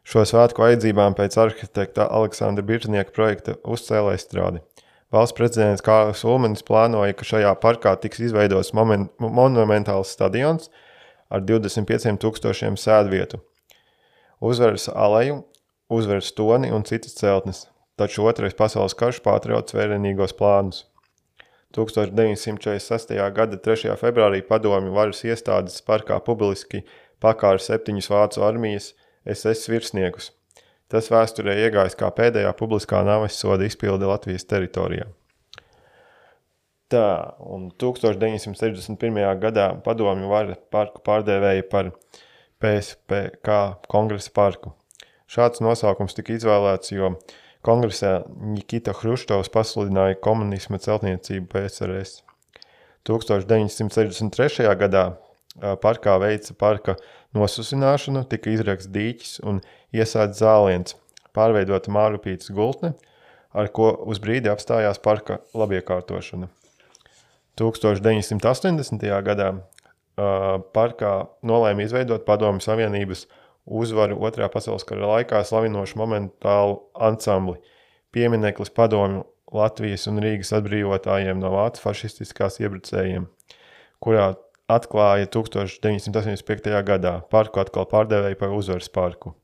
Šo 0.07 0.23
svētku 0.23 0.63
vajadzībām 0.63 1.17
pēc 1.19 1.35
arhitekta 1.43 2.07
Aleksandra 2.07 2.63
Birtnieka 2.63 3.11
projekta 3.11 3.57
uzcēla 3.67 4.15
izstrādi. 4.15 4.63
Valsts 5.11 5.35
prezidents 5.35 5.83
Kārlis 5.83 6.23
Ulmanis 6.23 6.63
plānoja, 6.67 7.15
ka 7.19 7.27
šajā 7.27 7.53
parkā 7.59 7.97
tiks 7.99 8.23
izveidots 8.29 8.71
momen- 8.71 9.09
monumentāls 9.19 10.15
stadions 10.15 10.71
ar 11.27 11.43
25,000 11.43 12.79
sēdvietu, 12.79 13.43
uzvaras 14.39 14.87
aleju, 14.95 15.43
uzvaras 15.91 16.31
toni 16.39 16.71
un 16.71 16.87
citas 16.87 17.19
celtnes, 17.19 17.67
taču 17.99 18.31
Otrais 18.31 18.55
pasaules 18.55 18.95
karš 18.95 19.25
pārtrauca 19.27 19.75
vērienīgos 19.75 20.39
plānus. 20.39 20.85
1946. 21.77 23.13
gada 23.37 23.59
3. 23.61 23.93
februārī 24.01 24.41
padomju 24.47 24.95
varas 24.97 25.21
iestādes 25.27 25.83
parkā 25.85 26.17
publiski 26.25 26.83
pakāra 27.23 27.61
septiņus 27.61 28.09
vācu 28.13 28.45
armijas 28.47 28.95
SS 29.29 29.69
virsniekus. 29.73 30.33
Tas 30.89 31.11
vēsturē 31.11 31.57
iegājis 31.67 31.99
kā 31.99 32.09
pēdējā 32.15 32.53
publiskā 32.59 33.03
nāves 33.07 33.39
soda 33.41 33.67
izpilde 33.67 34.07
Latvijas 34.07 34.47
teritorijā. 34.47 35.09
Tā, 36.87 37.07
un 37.43 37.73
1961. 37.83 39.17
gadā 39.43 39.73
padomju 39.83 40.29
vara 40.31 40.55
parku 40.71 41.03
pārdēvēja 41.03 41.65
par 41.73 41.91
PSPK 42.63 43.57
kongresa 43.91 44.31
parku. 44.35 44.71
Šāds 45.27 45.59
nosaukums 45.61 46.15
tika 46.15 46.37
izvēlēts, 46.37 46.95
jo 46.95 47.17
kongresā 47.67 48.21
Nikita 48.31 48.95
Hruštovs 48.97 49.51
pasludināja 49.53 50.19
komunisma 50.23 50.79
celtniecību 50.83 51.51
PSRS. 51.51 52.23
1963. 53.07 54.67
gadā 54.79 55.05
parkā 55.83 56.17
veica 56.23 56.55
parka 56.59 56.97
nosusināšanu, 57.37 58.25
tika 58.31 58.53
izrakts 58.53 58.89
dīķis 58.93 59.39
un 59.47 59.61
iesācis 59.95 60.43
zāliens, 60.43 60.97
pārveidota 61.37 61.93
mārupītas 61.93 62.53
gultne, 62.55 62.95
ar 63.57 63.71
ko 63.73 63.93
uz 64.09 64.21
brīdi 64.23 64.51
apstājās 64.53 65.01
parka 65.03 65.41
labiekārtošana. 65.57 66.51
1980. 67.57 69.07
gadā 69.25 69.53
parkā 70.77 71.13
nolēma 71.47 71.85
izveidot 71.85 72.25
Padomju 72.29 72.65
Savienības 72.65 73.27
uzvaru 73.67 74.19
Otrajā 74.23 74.49
pasaules 74.53 74.87
kara 74.87 75.09
laikā 75.11 75.43
slavinošu 75.45 75.99
momentālu 75.99 76.79
ansambli 76.95 77.59
piemineklis 78.15 78.73
Padomju 78.73 79.25
Latvijas 79.55 80.07
un 80.11 80.19
Rīgas 80.23 80.53
atbrīvotājiem 80.57 81.39
no 81.39 81.53
vācu 81.55 81.83
fašistiskās 81.85 82.59
iebrucējiem, 82.63 83.29
kurā 84.03 84.33
atklāja 84.73 85.29
1985. 85.31 86.73
gadā. 86.87 87.21
Parku 87.31 87.63
atkal 87.63 87.87
pārdevēja 87.91 88.39
par 88.41 88.55
uzvaras 88.57 88.89
parku. 88.91 89.37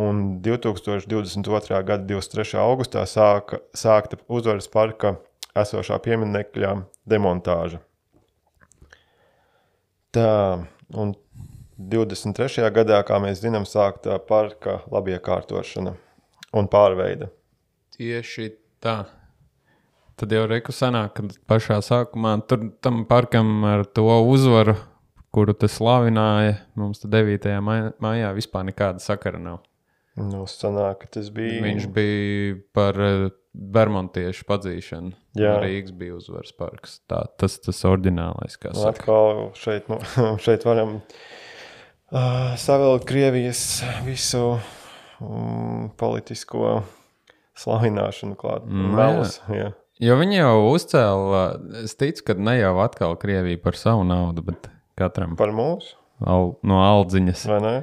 Un 0.00 0.40
2022. 0.40 1.82
gada 1.84 2.06
23. 2.08 2.56
augustā 2.62 3.04
sāka, 3.04 3.60
sākta 3.76 4.16
uzvaras 4.32 4.70
parka 4.72 5.18
esošā 5.52 5.98
pieminekļa 6.00 6.76
demontāža. 7.12 7.82
Tā, 10.12 10.30
un 10.96 11.12
23. 11.90 12.68
gadā, 12.74 13.00
kā 13.06 13.18
mēs 13.22 13.40
zinām, 13.42 13.64
sākta 13.68 14.18
parka 14.28 14.80
labiekārtošana 14.92 15.94
un 16.58 16.68
pārveide. 16.70 17.30
Tieši 17.96 18.50
tā. 18.82 19.02
Tad 20.20 20.32
jau 20.34 20.44
reku 20.46 20.74
sanāk, 20.76 21.16
ka 21.16 21.26
pašā 21.50 21.80
sākumā 21.82 22.36
tur 22.46 22.68
tam 22.84 23.02
parkam 23.08 23.64
ar 23.66 23.84
to 23.88 24.04
uzvaru, 24.28 24.76
kuru 25.34 25.54
tas 25.56 25.78
slavināja, 25.80 26.58
mums 26.78 27.02
tad 27.02 27.14
9. 27.16 27.48
maijā, 28.02 28.32
vispār 28.36 28.68
nekāda 28.68 29.02
sakara 29.02 29.40
nav. 29.42 29.62
Nu, 30.20 30.44
sanāk, 30.44 31.06
tas 31.10 31.30
bija. 31.32 31.62
Viņš 31.64 31.86
bija 31.94 32.58
par 32.76 32.98
eh, 33.00 33.30
Bermontiešu 33.52 34.44
padzīšanu. 34.48 35.14
Jā. 35.40 35.54
Rīgas 35.64 35.94
bija 35.96 36.18
uzvaras 36.18 36.52
parks. 36.56 36.98
Tā, 37.08 37.22
tas 37.40 37.56
tas 37.64 37.80
oriģinālais, 37.88 38.58
kā 38.60 38.74
Nu, 38.74 38.82
saka. 38.84 38.92
atkal 38.92 39.40
šeit, 39.56 39.88
nu, 39.88 39.98
šeit 40.44 40.68
varam 40.68 40.98
uh, 40.98 41.16
savilkt 42.60 43.06
Krievijas 43.08 43.82
visu 44.04 44.58
um, 45.20 45.88
politisko 45.96 46.82
slavināšanu 47.58 48.36
klāt. 48.36 48.66
Nu, 48.68 48.92
Melus, 48.96 49.38
jā. 49.52 49.72
Jo 50.02 50.16
viņi 50.18 50.40
jau 50.40 50.54
uzcēla, 50.72 51.42
es 51.84 51.94
ticu, 51.98 52.24
ka 52.26 52.36
ne 52.36 52.56
jau 52.58 52.74
atkal 52.82 53.14
Krievija 53.20 53.60
par 53.62 53.78
savu 53.78 54.06
naudu, 54.08 54.42
bet 54.44 54.66
katram 54.98 55.36
Par 55.38 55.52
mūsu, 55.54 55.94
al, 56.20 56.56
no 56.66 56.80
aldziņas 56.82 57.44
vai 57.50 57.60
ne? 57.62 57.74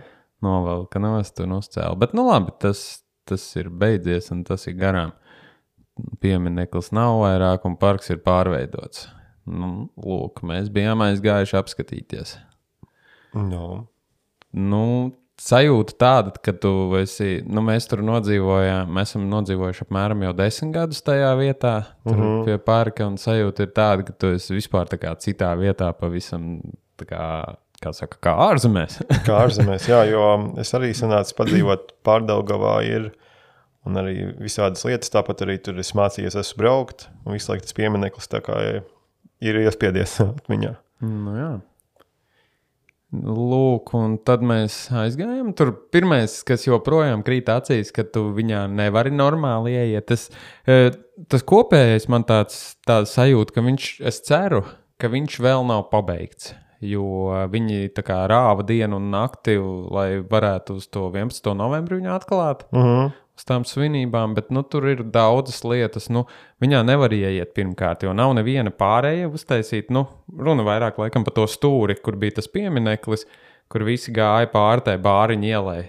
novelka 0.44 1.00
nost 1.02 1.40
un 1.44 1.56
uzcēla. 1.60 1.96
Bet, 2.00 2.16
nu 2.18 2.28
labi, 2.28 2.54
tas, 2.62 3.04
tas 3.30 3.46
ir 3.60 3.72
beidzies 3.72 4.32
un 4.36 4.44
tas 4.48 4.68
ir 4.68 4.76
garām. 4.80 5.14
Piemineklis 6.24 6.94
nav 6.96 7.18
vairāk 7.24 7.66
un 7.68 7.76
parks 7.80 8.12
ir 8.12 8.22
pārveidots. 8.24 9.08
Nu, 9.50 9.90
lūk, 10.00 10.44
mēs 10.48 10.70
bijām 10.72 11.02
aizgājuši 11.08 11.58
apskatīties. 11.60 12.36
No. 13.36 13.88
Nu, 14.58 14.84
sajūta 15.40 15.96
tāda, 16.00 16.34
ka 16.44 16.54
tu 16.58 16.72
esi, 17.00 17.40
nu, 17.48 17.64
mēs 17.66 17.88
tur 17.90 18.02
nodzīvojām, 18.06 18.92
mēs 18.96 19.14
esam 19.14 19.30
nodzīvojuši 19.32 19.86
apmēram 19.86 20.26
jau 20.26 20.34
desmit 20.38 20.74
gadus 20.76 21.02
tajā 21.06 21.32
vietā, 21.40 21.76
tur 22.04 22.18
mm 22.18 22.26
-hmm. 22.26 22.44
pie 22.48 22.58
parka, 22.58 23.08
un 23.08 23.18
sajūta 23.18 23.66
ir 23.66 23.72
tāda, 23.76 24.06
ka 24.08 24.14
tu 24.14 24.34
esi 24.36 24.56
vispār 24.58 24.92
kā 25.00 25.16
citā 25.16 25.54
vietā, 25.58 25.94
pavisam 25.94 26.60
tā 27.00 27.08
kā, 27.08 27.56
kā 27.84 27.94
saka, 27.94 28.18
kā 28.22 28.36
ārzemēs. 28.50 29.00
Kā 29.28 29.46
ārzemēs, 29.46 29.88
jā, 29.88 30.04
jo 30.12 30.54
es 30.60 30.74
arī 30.74 30.92
sanācu 30.94 31.36
padzīvot 31.38 31.94
pārdaugavā 32.04 32.84
ir. 32.84 33.12
Un 33.88 33.96
arī 33.96 34.36
visādas 34.38 34.84
lietas, 34.86 35.10
tāpat 35.10 35.42
arī 35.42 35.58
tur 35.64 35.78
es 35.80 35.94
mācījos, 35.96 36.36
esmu 36.36 36.60
braukt, 36.60 37.08
un 37.26 37.34
visu 37.34 37.50
laiku 37.52 37.64
tas 37.64 37.74
piemineklis 37.74 38.28
tā 38.28 38.42
kā 38.44 38.84
ir 39.40 39.56
iespiedies 39.56 40.20
atmiņā. 40.26 40.76
nu, 41.02 41.36
jā. 41.38 41.52
Lūk, 43.10 43.90
un 43.98 44.20
tad 44.22 44.44
mēs 44.46 44.84
aizgājām. 44.94 45.50
Tur 45.58 45.72
pirmais, 45.90 46.44
kas 46.46 46.68
joprojām 46.68 47.24
krīt 47.26 47.50
acīs, 47.50 47.90
ka 47.96 48.06
tu 48.06 48.28
viņā 48.36 48.68
nevari 48.70 49.10
normāli 49.10 49.74
ieiet. 49.80 50.06
Tas, 50.12 50.28
eh, 50.70 50.92
tas 51.28 51.42
kopējais 51.42 52.06
man 52.08 52.24
tāds, 52.24 52.76
tāds 52.86 53.16
sajūta, 53.18 53.56
ka 53.56 53.66
viņš, 53.66 53.90
es 54.06 54.22
ceru, 54.22 54.62
ka 55.02 55.10
viņš 55.10 55.40
vēl 55.42 55.66
nav 55.66 55.90
pabeigts. 55.90 56.54
jo 56.80 57.28
viņi 57.52 57.90
tā 57.92 58.04
kā 58.08 58.22
rāva 58.32 58.64
dienu 58.64 58.96
un 58.96 59.10
nakti, 59.12 59.58
lai 59.92 60.22
varētu 60.24 60.78
uz 60.80 60.88
to 60.88 61.10
11. 61.12 61.52
novembrī 61.52 62.00
viņu 62.00 62.14
atklāt. 62.16 62.64
Uh 62.72 62.80
-huh. 62.80 63.12
Uz 63.40 63.46
tām 63.48 63.64
svinībām, 63.64 64.34
bet 64.36 64.50
nu, 64.52 64.66
tur 64.68 64.84
ir 64.92 65.00
daudzas 65.08 65.62
lietas. 65.64 66.10
Nu, 66.12 66.26
viņā 66.60 66.82
nevar 66.84 67.14
ieiet 67.16 67.54
pirmkārt, 67.56 68.02
jo 68.04 68.12
nav 68.12 68.34
neviena 68.36 68.74
pārējā 68.76 69.30
uztaisīta. 69.32 69.94
Nu, 69.96 70.10
runa 70.36 70.66
vairāk 70.68 71.00
laikam 71.00 71.24
par 71.24 71.38
to 71.38 71.46
stūri, 71.48 71.96
kur 72.04 72.18
bija 72.20 72.36
tas 72.42 72.52
piemineklis, 72.52 73.24
kur 73.72 73.86
visi 73.88 74.12
gāja 74.12 74.50
pāri 74.52 74.84
tai 74.90 74.98
bāriņu 75.00 75.48
ielai. 75.54 75.80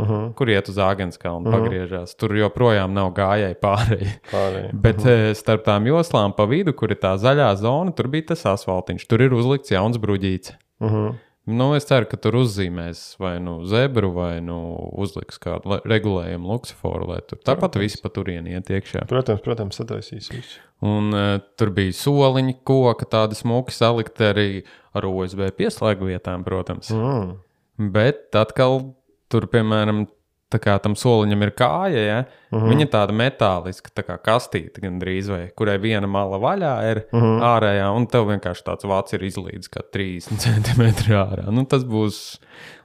Uh 0.00 0.08
-huh. 0.08 0.34
Kur 0.38 0.50
iet 0.50 0.68
uz 0.68 0.78
Āgānskalnu 0.78 1.36
un 1.36 1.46
uh 1.46 1.52
-huh. 1.52 1.64
pagriežās. 1.64 2.14
Tur 2.16 2.36
joprojām 2.36 2.94
nav 2.94 3.10
gājēji. 3.12 3.58
Pārējie. 3.60 4.70
Bet 4.84 4.98
uh 4.98 5.04
-huh. 5.04 5.34
starp 5.34 5.64
tām 5.64 5.86
joslām 5.86 6.32
pa 6.36 6.44
vidu, 6.44 6.72
kur 6.72 6.90
ir 6.90 6.96
tā 6.96 7.16
zaļā 7.16 7.56
zona, 7.56 7.90
tur 7.92 8.08
bija 8.08 8.26
tas 8.26 8.46
asfaltiņš. 8.46 9.06
Tur 9.06 9.22
ir 9.22 9.34
uzlikts 9.34 9.70
jauns 9.70 9.98
bruģīts. 9.98 10.52
Uh 10.80 10.92
-huh. 10.92 11.14
Nu, 11.48 11.70
es 11.74 11.86
ceru, 11.88 12.04
ka 12.10 12.18
tur 12.20 12.36
uzzīmēs 12.42 13.16
vai 13.20 13.38
nu 13.42 13.62
zebru, 13.68 14.10
vai 14.12 14.42
nu 14.44 14.58
uzliks 15.00 15.40
kādu 15.40 15.78
regulējumu 15.88 16.50
luksusforu, 16.52 17.08
lai 17.14 17.22
tur 17.26 17.40
tāpat 17.46 17.78
visi 17.80 18.00
pa 18.02 18.10
turieni 18.12 18.52
iet 18.52 18.68
iekšā. 18.68 19.06
Protams, 19.10 19.40
protams, 19.44 19.78
sataisīs 19.80 20.28
visu. 20.30 20.60
Un 20.84 21.08
uh, 21.16 21.32
tur 21.58 21.72
bija 21.76 21.96
soliņi, 21.96 22.58
koka, 22.68 23.08
tādi 23.16 23.38
smuki 23.40 23.74
salikti 23.74 24.28
arī 24.28 24.48
ar 24.96 25.08
OSB 25.08 25.48
pieslēgu 25.56 26.12
vietām, 26.12 26.44
protams. 26.46 26.92
Mm. 26.92 27.90
Bet 27.96 28.36
atkal 28.36 28.82
tur, 29.32 29.48
piemēram, 29.50 30.04
tā 30.50 30.58
kā 30.62 30.74
tam 30.82 30.96
soliņam 30.98 31.44
ir 31.46 31.52
kāja, 31.56 32.02
ja? 32.04 32.18
uh 32.50 32.58
-huh. 32.58 32.68
viņa 32.72 32.86
tāda 32.90 33.14
metāliska, 33.16 33.92
tā 33.94 34.02
kā 34.06 34.18
kastīte 34.18 34.82
gandrīz, 34.82 35.30
vai 35.30 35.50
kurai 35.56 35.78
viena 35.78 36.06
mala 36.06 36.38
vaļā 36.38 36.74
ir 36.90 37.04
uh 37.12 37.22
-huh. 37.22 37.38
ārējā, 37.54 37.88
un 37.96 38.06
tev 38.06 38.26
vienkārši 38.26 38.66
tāds 38.66 38.84
vācis 38.84 39.18
ir 39.18 39.22
izlīdz 39.30 39.70
kā 39.70 39.82
30 39.92 40.38
cm 40.44 40.82
ārā. 41.14 41.50
Nu, 41.50 41.64
tas 41.64 41.84
būs 41.84 42.38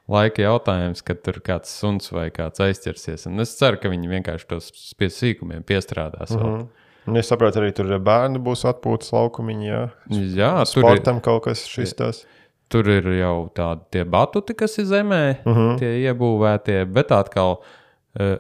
laika 0.07 0.41
jautājums, 0.41 1.01
kad 1.01 1.22
tur 1.24 1.41
kāds 1.41 1.70
suns 1.70 2.11
vai 2.11 2.30
kāds 2.30 2.59
aizķersies. 2.59 3.28
Un 3.28 3.39
es 3.39 3.57
ceru, 3.57 3.78
ka 3.82 3.89
viņi 3.89 4.09
vienkārši 4.09 4.47
tos 4.47 4.93
pie 4.97 5.09
sīkumiem 5.09 5.63
piestrādās. 5.63 6.32
Uh 6.32 6.41
-huh. 6.41 6.68
Un 7.07 7.18
Es 7.18 7.28
saprotu, 7.30 7.61
arī 7.61 7.74
tur 7.76 7.91
bērni 8.01 8.39
būs 8.41 8.66
atpūtas 8.66 9.11
laukumiņā. 9.13 9.82
Jā, 10.09 10.24
Jā, 10.36 10.53
tur 10.66 10.82
ir, 10.82 10.97
sportam 10.97 11.22
kaut 11.22 11.43
kas 11.43 11.68
šis 11.70 11.93
tas. 11.93 12.26
Tur 12.70 12.89
ir 12.89 13.07
jau 13.20 13.49
tādi 13.55 14.03
batuti, 14.09 14.55
kas 14.57 14.78
ir 14.82 14.86
zemē, 14.89 15.24
uh 15.45 15.57
-huh. 15.57 15.74
tie 15.80 15.91
iebūvētie, 16.05 16.86
bet 16.86 17.11
atkal, 17.11 17.59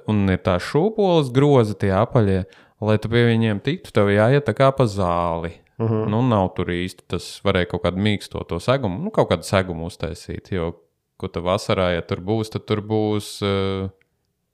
un 0.07 0.29
ir 0.29 0.37
tā 0.37 0.57
šūpoles 0.59 1.31
grozi, 1.33 1.75
tie 1.75 1.91
apaļie, 1.91 2.45
lai 2.81 2.97
tu 2.97 3.09
pie 3.09 3.25
viņiem 3.25 3.61
tiktu, 3.63 3.91
tev 3.91 4.09
jāiet 4.09 4.45
tā 4.45 4.53
kā 4.53 4.71
pa 4.71 4.85
zāli. 4.85 5.51
Uh 5.77 5.89
-huh. 5.89 6.07
Nu, 6.07 6.21
nav 6.21 6.53
tur 6.55 6.65
īsti 6.65 7.03
tas, 7.07 7.41
varēja 7.43 7.65
kaut 7.65 7.83
kādu 7.83 7.97
mīksto 7.97 8.47
to 8.47 8.59
segumu, 8.59 9.03
nu, 9.03 9.11
kaut 9.11 9.29
kādu 9.29 9.43
segumu 9.43 9.85
uztaisīt, 9.85 10.51
jo, 10.51 10.75
ko 11.17 11.27
tu 11.27 11.41
vasarā, 11.41 11.93
ja 11.95 12.01
tur 12.01 12.19
būs, 12.19 12.51
tad 12.51 12.65
tur 12.65 12.81
būs 12.81 13.41
uh, 13.43 13.89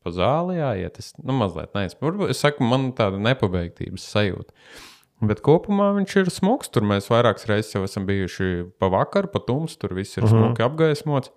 pa 0.03 0.09
zāli 0.09 0.57
jāiet. 0.57 0.99
Es, 0.99 1.13
nu, 1.23 1.33
mazliet 1.37 1.73
neizpratnu. 1.77 2.07
Varbūt 2.07 2.33
es 2.33 2.41
saku, 2.43 2.65
man 2.67 2.91
tāda 2.97 3.19
nepabeigtības 3.21 4.07
sajūta. 4.13 4.53
Bet 5.21 5.43
kopumā 5.45 5.91
viņš 5.99 6.15
ir 6.23 6.31
smags. 6.33 6.71
Tur 6.73 6.85
mēs 6.87 7.11
vairākas 7.11 7.45
reizes 7.49 7.75
jau 7.75 7.83
esam 7.85 8.07
bijuši 8.09 8.65
pa 8.81 8.89
vakaru, 8.89 9.29
pa 9.29 9.41
tumsu. 9.45 9.77
Tur 9.81 9.93
viss 9.97 10.17
ir 10.17 10.25
uh 10.25 10.29
-huh. 10.29 10.47
smuki 10.47 10.65
apgaismots. 10.65 11.31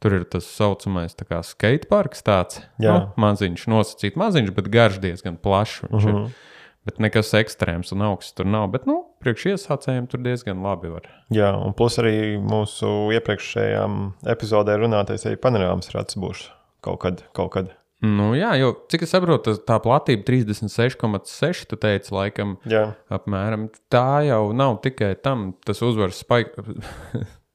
Tur 0.00 0.14
ir 0.14 0.24
tas 0.24 0.44
saucamais 0.44 1.14
tā 1.16 1.42
skateparks, 1.42 2.22
tāds 2.22 2.60
nu, 2.78 3.12
maziņš, 3.16 3.66
nosacīts 3.66 4.16
maziņš, 4.16 4.50
bet 4.50 4.68
garš 4.68 4.98
diezgan 5.00 5.36
plašs. 5.36 5.82
Uh 5.82 5.90
-huh. 5.90 6.08
ir. 6.08 6.34
Bet 6.84 6.98
nekas 7.00 7.32
ekstrēms 7.32 7.92
un 7.92 8.02
augsts 8.02 8.34
tur 8.36 8.46
nav. 8.46 8.68
Bet, 8.70 8.84
nu, 8.86 8.98
priekš 9.24 9.46
iesācējiem 9.54 10.06
tur 10.06 10.20
diezgan 10.20 10.60
labi 10.62 10.90
var. 10.92 11.08
Jā, 11.32 11.54
un 11.56 11.72
plus 11.72 11.96
arī 11.98 12.36
mūsu 12.36 13.08
iepriekšējām 13.16 14.12
epizodē 14.34 14.76
runātais 14.76 15.24
arī 15.24 15.36
panorāmas 15.40 15.94
rats 15.94 16.18
būs 16.20 16.50
kaut 16.84 17.00
kad. 17.00 17.24
Kaut 17.32 17.54
kad. 17.56 17.72
Nu, 18.04 18.32
jā, 18.36 18.50
jo, 18.60 18.72
cik 18.92 19.06
es 19.06 19.12
saprotu, 19.14 19.54
tā 19.64 19.78
platība 19.80 20.26
36,6. 20.28 21.64
Tu 21.70 21.76
teici, 21.80 22.12
laikam, 22.14 22.56
Jā, 22.68 22.90
apmēram 23.08 23.68
tā 23.92 24.26
jau 24.28 24.52
nav 24.56 24.80
tikai 24.84 25.14
tam. 25.24 25.52
Tas 25.64 25.80
uzvaras 25.86 26.20
spaiks. 26.24 26.52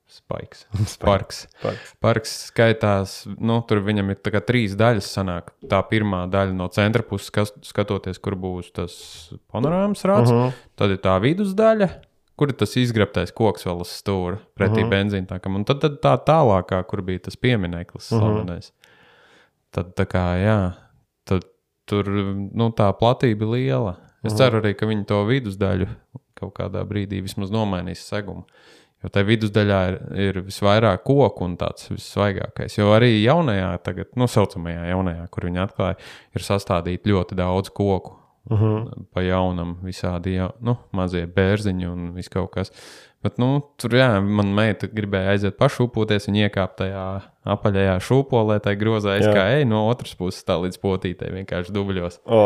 Spaiks. 0.10 0.64
Parks. 0.98 1.44
parks. 1.62 1.92
Parks 2.02 2.32
skaitās, 2.50 3.12
nu, 3.38 3.60
tur 3.70 3.84
viņam 3.86 4.10
ir 4.10 4.18
trīs 4.42 4.74
daļas. 4.80 5.06
Sanāk. 5.20 5.52
Tā 5.70 5.84
pirmā 5.90 6.24
daļa 6.34 6.56
no 6.58 6.68
centra 6.74 7.04
puses, 7.06 7.30
kas, 7.34 7.54
skatoties, 7.66 8.18
kur 8.22 8.34
būs 8.40 8.72
tas 8.74 8.94
panorāmas 9.54 10.02
rāds. 10.10 10.30
Uh 10.34 10.34
Mhm. 10.34 10.48
-huh. 10.50 10.54
Tad 10.76 10.90
ir 10.92 10.98
tā 10.98 11.14
vidusdaļa, 11.22 11.90
kur 12.40 12.50
ir 12.50 12.56
tas 12.58 12.74
izgrabtais 12.76 13.32
koks 13.36 13.66
vēl 13.66 13.82
uz 13.82 13.90
stūra 14.02 14.40
pretī 14.58 14.82
uh 14.82 14.88
Mhm. 14.88 14.90
-huh. 14.90 14.94
benzīntākam. 14.96 15.56
Un 15.56 15.64
tad, 15.66 15.80
tad 15.82 16.02
tā 16.02 16.18
tālākā, 16.26 16.84
kur 16.88 17.02
bija 17.02 17.20
tas 17.20 17.36
piemineklis 17.36 18.12
Mhm. 18.12 18.20
slavenais. 18.20 18.72
Tad 19.76 19.94
tā 19.98 20.06
kā, 20.10 20.26
jā, 20.42 20.60
tad 21.30 21.46
tur 21.90 22.10
nu, 22.10 22.70
tā 22.76 22.90
platība 22.98 23.46
ir 23.46 23.54
liela. 23.54 23.96
Es 24.26 24.36
ceru 24.36 24.60
arī, 24.60 24.74
ka 24.76 24.90
viņi 24.90 25.06
to 25.08 25.22
vidusdaļu 25.28 25.88
kaut 26.40 26.54
kādā 26.58 26.84
brīdī 26.88 27.22
vismaz 27.24 27.52
nomainīs 27.54 28.04
segumu. 28.08 28.46
Jo 29.00 29.12
tajā 29.16 29.28
vidusdaļā 29.30 29.80
ir, 29.88 29.98
ir 30.20 30.40
visvairāk 30.44 31.06
koku 31.08 31.46
un 31.46 31.54
tāds 31.60 31.88
vissvaigākais. 31.88 32.76
Jo 32.76 32.90
arī 32.98 33.14
jaunajā, 33.22 33.70
tagad, 33.86 34.10
nu, 34.20 34.28
saucamajā 34.28 34.90
jaunajā, 34.90 35.28
kur 35.32 35.48
viņi 35.48 35.62
atklāja, 35.64 36.00
ir 36.36 36.44
sastādīti 36.44 37.14
ļoti 37.14 37.38
daudz 37.40 37.72
koku. 37.72 38.18
Uh 38.50 38.62
-huh. 38.62 39.06
Pa 39.14 39.22
jaunam, 39.22 39.78
visādi 39.84 40.36
jau, 40.36 40.52
nu, 40.60 40.76
mazie 40.92 41.28
bērziņi 41.28 41.88
un 41.88 42.14
viss 42.14 42.30
kaut 42.30 42.52
kas. 42.52 42.72
Bet, 43.20 43.36
nu, 43.36 43.60
tur, 43.76 43.98
jā, 44.00 44.08
man 44.24 44.54
meita 44.56 44.88
gribēja 44.88 45.34
aiziet 45.34 45.58
pašūpoties, 45.60 46.30
viņa 46.30 46.46
iekāpa 46.48 46.86
tajā 46.86 47.04
apaļajā 47.52 47.98
šūpolē, 48.06 48.60
tai 48.64 48.78
grozā, 48.80 49.18
eju 49.20 49.68
no 49.68 49.82
otras 49.90 50.16
puses, 50.16 50.46
tā 50.48 50.56
līdz 50.62 50.80
potītei 50.80 51.32
vienkārši 51.34 51.76
dubļos. 51.76 52.22
O, 52.24 52.40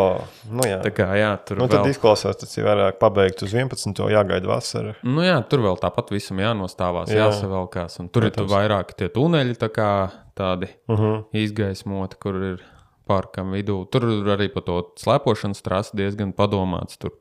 nu 0.49 0.65
jā. 0.65 0.80
Tā 0.82 0.89
kā, 0.97 1.11
jā, 1.19 1.30
tur 1.45 1.61
Nu, 1.61 1.69
vēl... 1.69 1.91
izklausās, 1.93 2.39
tas 2.41 2.57
ir 2.57 2.65
vairāk 2.65 2.97
pabeigts 3.01 3.45
uz 3.45 3.53
11. 3.53 4.01
jāgaida 4.15 4.49
vasara. 4.49 4.97
Nu, 5.05 5.21
jā, 5.21 5.38
tur 5.45 5.61
vēl 5.67 5.78
tāpat 5.82 6.09
visam 6.15 6.41
jānostāvās, 6.41 7.13
Jā. 7.13 7.21
jā. 7.21 7.30
jāsavelkās. 7.30 8.01
Un 8.01 8.09
tur 8.09 8.26
Protams. 8.26 8.49
ir 8.49 8.53
vairāk 8.57 8.97
tie 8.97 9.11
tuneļi, 9.13 9.59
tā 9.61 9.69
kā 9.74 9.89
tādi 10.34 10.74
uh 10.89 10.99
-huh. 10.99 11.26
izgaismoti, 11.38 12.17
kur 12.17 12.41
ir 12.53 12.63
parkam 13.05 13.53
vidū. 13.53 13.84
Tur 13.91 14.09
arī 14.34 14.49
par 14.53 14.65
to 14.65 14.80
slēpošanas 14.97 15.61
trasi 15.61 15.97
diezgan 15.99 16.34
padomāts. 16.34 16.97
Tur 16.97 17.13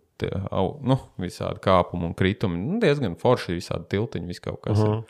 au, 0.51 0.79
nu, 0.83 0.99
visādi 1.19 1.61
kāpumi 1.65 2.05
un 2.11 2.15
kritumi. 2.15 2.59
Nu, 2.59 2.79
diezgan 2.81 3.17
forši, 3.21 3.57
visādi 3.59 3.89
tiltiņi, 3.89 4.27
viss 4.27 4.41
kaut 4.41 4.61
kas. 4.63 4.79
Uh 4.79 4.89
-huh. 4.89 5.03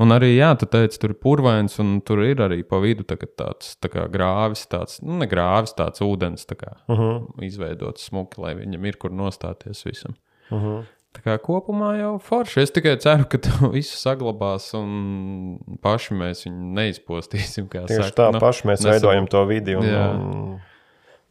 Un 0.00 0.08
arī, 0.08 0.36
jā, 0.38 0.58
tu 0.58 0.66
teici, 0.66 0.98
tur 0.98 1.10
ir 1.10 1.18
purvains, 1.20 1.78
un 1.78 2.00
tur 2.00 2.22
ir 2.24 2.36
arī 2.36 2.62
pa 2.62 2.78
vidu 2.80 3.04
tagad 3.04 3.36
tāds 3.36 3.76
tā 3.76 3.88
kā 3.92 4.08
grāvis, 4.08 4.66
tāds, 4.66 5.02
nu, 5.02 5.18
ne 5.18 5.26
grāvis, 5.26 5.74
tāds 5.76 6.00
ūdens, 6.00 6.46
tā 6.48 6.56
kā 6.56 6.72
uh 6.88 6.98
-huh. 6.98 7.44
izveidots 7.44 8.08
smuki, 8.08 8.40
lai 8.40 8.54
viņam 8.54 8.86
ir 8.86 8.96
kur 8.96 9.10
nostāties 9.10 9.84
visam. 9.84 10.14
Uh 10.50 10.62
-huh. 10.62 10.84
Tā 11.12 11.20
kā 11.20 11.38
kopumā 11.38 11.92
jau 11.98 12.18
forši. 12.18 12.60
Es 12.60 12.70
tikai 12.70 12.96
ceru, 12.96 13.24
ka 13.28 13.38
to 13.38 13.68
visu 13.74 13.96
saglabās 14.00 14.70
un 14.78 15.58
paši 15.82 16.14
mēs 16.14 16.46
viņu 16.46 16.72
neizpostīsim. 16.78 17.68
Tieši 17.68 18.02
saka. 18.02 18.16
tā, 18.22 18.32
Nu, 18.32 18.40
paši 18.40 18.68
mēs 18.68 18.80
nesam- 18.80 18.90
veidojam 18.90 19.26
to 19.26 19.44
vidi. 19.44 19.76
Un, 19.76 19.84
Jā. 19.84 20.10
un, 20.14 20.60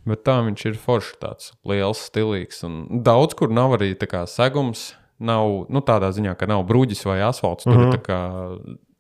Bet 0.07 0.23
tā 0.25 0.39
viņš 0.41 0.63
ir 0.65 0.79
forši, 0.81 1.17
tāds 1.21 1.51
liels, 1.67 1.99
stilīgs. 2.09 2.63
Un 2.65 3.03
daudz 3.05 3.35
kur 3.37 3.53
nav 3.53 3.77
arī 3.77 3.93
tā 3.99 4.09
kā 4.09 4.25
segums. 4.29 4.91
Nav 5.21 5.67
nu, 5.69 5.83
tādā 5.85 6.09
ziņā, 6.15 6.33
ka 6.33 6.47
nav 6.49 6.63
bruģis 6.65 7.03
vai 7.05 7.19
asfalts. 7.21 7.67
Tur 7.67 7.75
mm 7.75 7.81
-hmm. 7.81 7.91
ir 7.91 7.99
tā 7.99 8.01
kā 8.07 8.21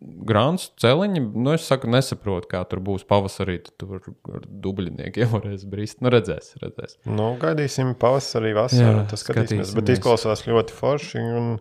grāns, 0.01 0.67
celiņi. 0.81 1.21
Nu, 1.33 1.53
es 1.53 1.65
saku, 1.69 1.89
nesaprotu, 1.91 2.49
kā 2.51 2.61
tur 2.69 2.79
būs 2.79 3.05
pavasarī. 3.09 3.59
Tur 3.77 3.99
ar 4.01 4.45
dubļiniekiem 4.45 5.29
varēs 5.35 5.65
brīst. 5.69 6.01
Nu, 6.01 6.09
redzēs, 6.13 6.55
redzēs. 6.61 6.97
nu, 7.05 7.35
gaidīsim 7.41 7.95
pavasarī, 8.01 8.53
vasarā. 8.57 9.01
Jā, 9.01 9.07
Tas 9.09 9.25
skatīsimies. 9.25 9.73
Bet 9.77 9.89
izklausās 9.89 10.45
ļoti 10.45 10.77
forši. 10.77 11.17
Un, 11.17 11.57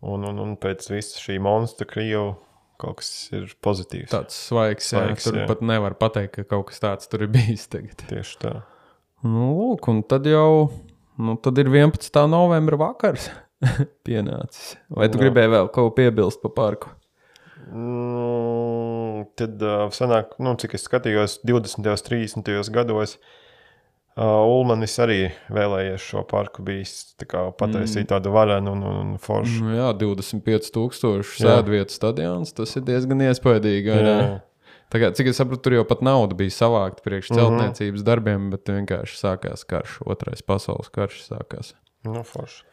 un, 0.00 0.28
un, 0.30 0.38
un 0.38 0.56
pēc 0.60 0.90
visa 0.90 1.20
šī 1.20 1.38
monstra 1.44 1.88
krīva 1.88 2.36
kaut 2.78 3.00
kas 3.00 3.10
ir 3.34 3.48
pozitīvs. 3.64 4.10
Tāds 4.12 4.36
svaigs, 4.48 4.92
jā, 4.92 5.02
Svaigs, 5.02 5.26
tur 5.26 5.40
jā. 5.42 5.46
pat 5.50 5.64
nevar 5.66 5.96
pateikt, 5.98 6.36
ka 6.38 6.46
kaut 6.56 6.68
kas 6.70 6.82
tāds 6.84 7.10
tur 7.10 7.26
ir 7.26 7.32
bijis 7.34 7.66
tagad. 7.70 7.98
Tieši 8.10 8.38
tā. 8.44 8.54
Nu, 9.26 9.50
lūk, 9.58 9.90
un 9.90 10.04
tad 10.06 10.28
jau 10.30 10.70
nu, 11.18 11.34
tad 11.42 11.58
ir 11.58 11.66
11. 11.66 12.14
novembra 12.30 12.78
vakars 12.78 13.28
pienācis. 14.06 14.76
Vai 14.94 15.10
tu 15.10 15.18
Jā. 15.18 15.26
gribēji 15.26 15.52
vēl 15.56 15.66
kaut 15.74 15.90
ko 15.90 15.96
piebilst 15.96 16.42
par 16.44 16.54
parku? 16.54 16.94
Mm, 17.68 19.26
tad, 19.36 19.58
uh, 19.60 19.88
sanāk, 19.92 20.38
nu, 20.40 20.54
cik 20.60 20.78
es 20.78 20.86
skatījos, 20.86 21.40
20. 21.46 21.82
un 21.82 22.06
30. 22.06 22.70
gados, 22.72 23.18
Ulmanis 24.18 24.96
arī 24.98 25.18
vēlējies 25.54 26.02
šo 26.10 26.24
parku 26.26 26.64
bijis 26.66 27.14
kā 27.28 27.44
pataisīt 27.54 28.02
mm. 28.04 28.10
tādu 28.10 28.32
varenu 28.34 28.72
un, 28.74 28.82
un, 28.88 29.12
foršu. 29.22 29.62
Nu, 29.62 29.76
jā, 29.76 29.92
25,000 30.00 31.22
Jā. 31.22 31.28
sēdvietu 31.44 31.94
stadions. 31.94 32.50
Tas 32.56 32.74
ir 32.78 32.82
diezgan 32.88 33.22
iespaidīgi. 33.28 33.94
kā, 34.98 35.10
cik 35.14 35.30
es 35.30 35.38
saprotu, 35.38 35.62
tur 35.68 35.76
jau 35.78 35.84
pat 35.86 36.02
nauda 36.02 36.34
bija 36.38 36.50
savākta 36.56 37.04
priekš 37.04 37.30
Mhm. 37.30 37.38
celtniecības 37.38 38.02
darbiem, 38.06 38.50
bet 38.50 38.64
vienkārši 38.72 39.20
sākās 39.20 39.66
karš, 39.68 40.00
otrais 40.06 40.42
pasaules 40.42 40.88
karš 40.90 41.22
sākās. 41.28 41.74
Nu, 42.04 42.22
forši. 42.24 42.64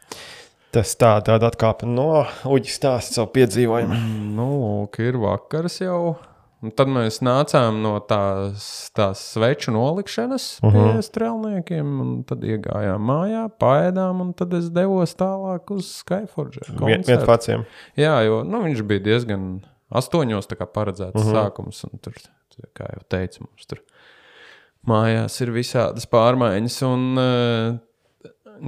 Tas 0.72 0.96
tā, 0.98 1.14
tāda 1.24 1.50
atkāpe 1.52 1.86
no 1.88 2.26
uģis 2.44 2.80
stāsta 2.80 3.20
savu 3.20 3.30
piedzīvojumu. 3.36 3.96
Nu, 4.36 4.48
lūk, 4.60 4.98
ir 5.00 5.16
vakars 5.22 5.78
jau. 5.80 6.16
Un 6.64 6.72
tad 6.72 6.88
mēs 6.88 7.18
nācām 7.20 7.82
no 7.84 7.98
tās, 8.00 8.88
tās 8.96 9.20
sveču 9.34 9.74
nolikšanas 9.74 10.46
uh 10.62 10.72
-huh. 10.72 10.92
pie 10.94 11.02
strēlniekiem, 11.04 11.90
un 12.00 12.12
tad 12.24 12.40
iegājām 12.40 13.02
mājā, 13.10 13.42
paēdām, 13.60 14.20
un 14.24 14.32
tad 14.32 14.54
es 14.54 14.70
devos 14.72 15.12
tālāk 15.16 15.70
uz 15.70 15.90
Skyforge. 16.00 16.64
Vien, 16.80 17.02
viens 17.06 17.24
pats. 17.24 17.48
jā. 17.96 18.24
Jo 18.24 18.42
nu, 18.44 18.62
viņš 18.64 18.82
bija 18.82 19.00
diezgan 19.00 19.60
astoņos 19.90 20.46
paredzēts 20.48 21.14
uh 21.14 21.24
Mhm. 21.24 21.34
-huh. 21.34 21.44
sākums, 21.44 21.84
un 21.84 21.98
tur, 21.98 22.12
kā 22.74 22.88
jau 22.92 23.02
teicu, 23.08 23.40
mums 23.40 23.66
tur 23.66 23.82
mājās 24.86 25.40
ir 25.42 25.50
visādas 25.50 26.06
pārmaiņas, 26.06 26.82
un 26.86 27.18
uh, 27.18 27.78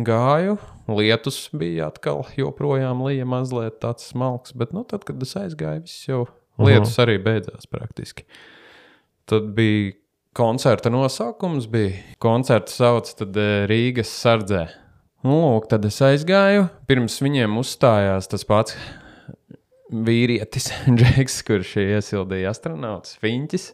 gāju. 0.05 0.59
Lietus 0.89 1.51
bija 1.53 1.87
atkal 1.87 2.25
joprojām 2.37 3.03
lija 3.07 3.25
mazliet 3.25 3.81
tāds 3.81 4.09
smalks, 4.09 4.53
bet 4.53 4.73
nu, 4.73 4.85
tad, 4.85 5.05
kad 5.05 5.23
es 5.23 5.35
aizgāju, 5.37 5.83
viss 5.83 6.09
jau 6.09 6.27
lietus 6.59 6.99
arī 7.03 7.19
beidzās 7.23 7.69
praktiski. 7.71 8.27
Tad 9.29 9.51
bija 9.57 9.93
koncerta 10.39 10.91
nosaukums, 10.91 11.67
bija 11.71 11.97
koncerta 12.23 12.73
sauc 12.73 13.11
tad, 13.19 13.37
eh, 13.37 13.67
Rīgas 13.71 14.13
sardzē. 14.23 14.67
Nu, 15.27 15.35
Lūk, 15.35 15.69
tad 15.69 15.85
es 15.85 15.99
aizgāju. 16.05 16.69
Pirms 16.87 17.19
viņiem 17.25 17.59
uzstājās 17.59 18.31
tas 18.31 18.45
pats 18.47 18.77
vīrietis, 19.89 20.69
Džeks, 20.99 21.41
kurš 21.49 21.75
iesildīja 21.83 22.53
astronauts 22.53 23.17
Finčis. 23.23 23.73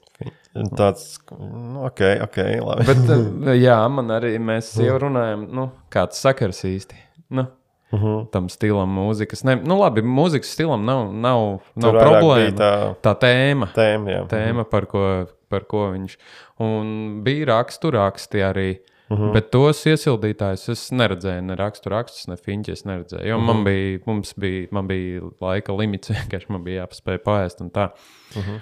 Tāds, 0.78 1.18
nu, 1.35 1.82
ok, 1.89 2.01
ok, 2.28 2.39
labi. 2.62 2.87
Bet, 2.89 3.05
eh, 3.11 3.53
jā, 3.66 3.76
man 3.91 4.14
arī 4.14 4.37
mēs 4.39 4.72
jau 4.80 4.97
runājam, 5.03 5.49
nu, 5.53 5.68
kāds 5.93 6.22
sakars 6.22 6.62
īsti. 6.70 7.01
Nu, 7.35 7.49
Uh 7.95 8.03
-huh. 8.03 8.30
tam 8.30 8.49
stilam, 8.49 8.88
mūzikas. 8.99 9.45
Ne, 9.45 9.57
nu, 9.57 9.78
labi, 9.80 10.03
mūzikas 10.03 10.51
stilam 10.57 10.84
nav, 10.84 11.12
nav, 11.12 11.61
nav 11.76 11.92
Tur 11.92 12.01
problēma. 12.01 12.57
tā 12.57 12.95
tā 13.03 13.14
tēma. 13.14 13.68
tēma, 13.74 14.11
jā. 14.11 14.26
tēma, 14.28 14.64
par 14.64 14.86
ko, 14.86 15.26
par 15.49 15.64
ko 15.64 15.90
viņš. 15.92 16.16
Un 16.59 17.20
bija 17.24 17.47
rakstu 17.47 17.90
raksti 17.90 18.38
arī. 18.38 18.70
Uh 18.78 18.95
Mhm. 19.11 19.22
-huh. 19.22 19.32
Bet 19.32 19.51
tos 19.51 19.84
iesildītājus 19.86 20.68
es 20.72 20.90
neredzēju, 20.90 21.42
ne 21.42 21.57
rakstu 21.57 21.90
rakstus, 21.90 22.28
ne 22.28 22.36
fiņķus 22.40 22.84
neredzēju. 22.88 23.26
Jo 23.28 23.36
uh 23.36 23.42
-huh. 23.42 23.45
Mhm. 23.45 23.57
man, 23.57 23.64
bija, 23.64 23.99
bija, 24.36 24.68
man 24.70 24.86
bija 24.86 25.20
laika 25.40 25.72
limits, 25.72 26.11
vienkārši 26.16 26.47
man 26.49 26.64
bija 26.64 26.82
jāpaspēj 26.86 27.18
paēst 27.18 27.61
un 27.61 27.70
tā. 27.70 27.88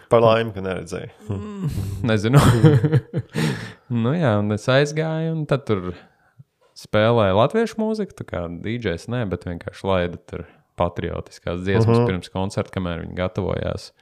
Par 0.08 0.20
laimi, 0.20 0.52
ka 0.52 0.60
neredzēju. 0.60 1.08
Nezinu. 2.02 2.38
nu 4.04 4.12
jā, 4.12 4.38
un 4.38 4.52
es 4.52 4.68
aizgāju, 4.68 5.32
un 5.32 5.46
tad 5.46 5.64
tur 5.66 5.94
spēlēju 6.82 7.38
latviešu 7.38 7.78
mūziku. 7.80 8.16
Tā 8.18 8.26
kā 8.28 8.42
DJs 8.50 9.08
nē, 9.12 9.24
bet 9.30 9.46
vienkārši 9.48 9.88
laida 9.88 10.20
tur 10.28 10.46
patriotiskās 10.80 11.62
dziesmas 11.62 11.96
uh 11.96 12.02
-huh. 12.02 12.08
pirms 12.10 12.32
koncerta, 12.32 12.72
kamēr 12.74 13.04
viņi 13.04 13.18
gatavojās 13.18 13.92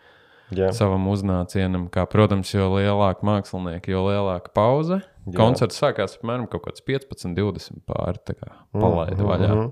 Jā. 0.54 0.70
savam 0.74 1.08
uznācienam. 1.08 1.88
Kā, 1.90 2.06
protams, 2.10 2.54
jo 2.54 2.70
lielāka 2.74 3.26
mākslinieka, 3.26 3.90
jo 3.90 4.04
lielāka 4.06 4.52
pauze. 4.54 5.02
Jā. 5.26 5.36
Koncerts 5.36 5.80
sākās 5.82 6.16
apmēram 6.18 6.48
kaut 6.50 6.64
kāds 6.66 6.82
15, 6.86 7.34
20 7.34 7.84
pāri. 7.86 8.18
Tā 8.24 8.34
kā 8.34 8.52
palaida 8.72 9.22
vaļā. 9.22 9.52
Mhm. 9.54 9.70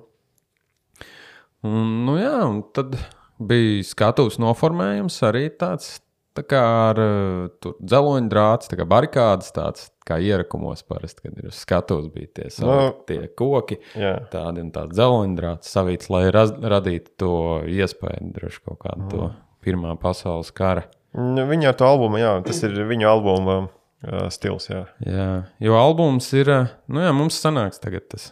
Un, 1.68 2.04
nu 2.06 2.14
jā, 2.20 2.36
un 2.46 2.62
tad 2.72 2.94
bija 3.38 3.82
skatuves 3.86 4.38
noformējums 4.38 5.22
arī 5.26 5.48
tāds. 5.50 5.98
Tā 6.38 6.44
kā 6.46 6.58
ar 6.92 6.98
uh, 7.02 7.48
tur 7.58 7.74
dzeloņa 7.82 8.28
drāts, 8.30 8.68
tā 8.70 8.76
kā 8.78 8.84
barikādas, 8.86 9.48
tāds 9.56 9.88
kā 10.06 10.20
ierakumos 10.22 10.84
parasti, 10.86 11.24
kad 11.26 11.38
ir 11.42 11.48
uz 11.50 11.58
skatuves 11.64 12.06
bija 12.14 12.30
tie, 12.38 12.46
savi, 12.54 12.68
Nu, 12.70 12.92
tie 13.08 13.24
koki. 13.36 13.80
Jā. 13.98 14.14
Tādi 14.30 14.62
un 14.62 14.70
tādi 14.72 14.94
dzeloņa 14.94 15.34
drāts 15.40 15.72
savīts, 15.74 16.06
lai 16.14 16.28
raz, 16.32 16.52
radītu 16.54 17.10
to 17.20 17.32
iespēju, 17.66 18.30
droši 18.38 18.62
kaut 18.68 18.78
kādu 18.86 19.02
Mhm. 19.02 19.10
to 19.16 19.30
Pirmā 19.66 19.96
pasaules 19.98 20.52
kara. 20.54 20.84
Nu, 21.18 21.42
Viņa 21.48 21.72
ar 21.72 21.74
to 21.74 21.84
albumu, 21.88 22.20
jā, 22.22 22.36
tas 22.46 22.62
ir 22.62 22.70
viņu 22.86 23.08
albuma 23.10 23.56
uh, 23.66 24.28
stils. 24.30 24.68
Jā. 24.70 24.84
Jā, 25.04 25.26
jo 25.60 25.74
albums 25.74 26.30
ir. 26.38 26.46
ā, 26.46 26.60
Nu, 26.86 27.00
jā, 27.02 27.10
mums 27.12 27.34
sanāks 27.42 27.80
tagad 27.82 28.06
tas. 28.08 28.30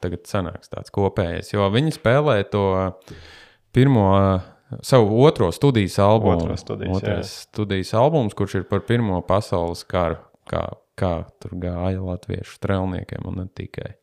Tagad 0.00 0.22
sanāks 0.28 0.68
tāds 0.70 0.92
kopējs, 0.94 1.50
jo 1.54 1.66
viņi 1.72 1.96
spēlē 1.98 2.38
to 2.52 2.62
ā, 2.76 2.84
pirmo, 3.74 4.06
ā, 4.14 4.40
savu 4.82 5.22
otro 5.24 5.52
studijas 5.52 5.98
albumu. 5.98 6.36
Otro 6.36 6.56
studijas, 6.56 6.96
Otrais 6.96 7.32
studijas 7.48 7.94
albums, 7.94 8.34
kurš 8.34 8.54
ir 8.54 8.64
par 8.70 8.80
Pirmo 8.86 9.20
pasaules 9.26 9.84
karu, 9.84 10.16
kā, 10.50 10.66
kā 10.96 11.24
tur 11.42 11.50
gāja 11.62 12.00
latviešu 12.04 12.58
strēlniekiem 12.58 13.26
un 13.26 13.34
ne 13.42 13.46
tikai. 13.54 13.94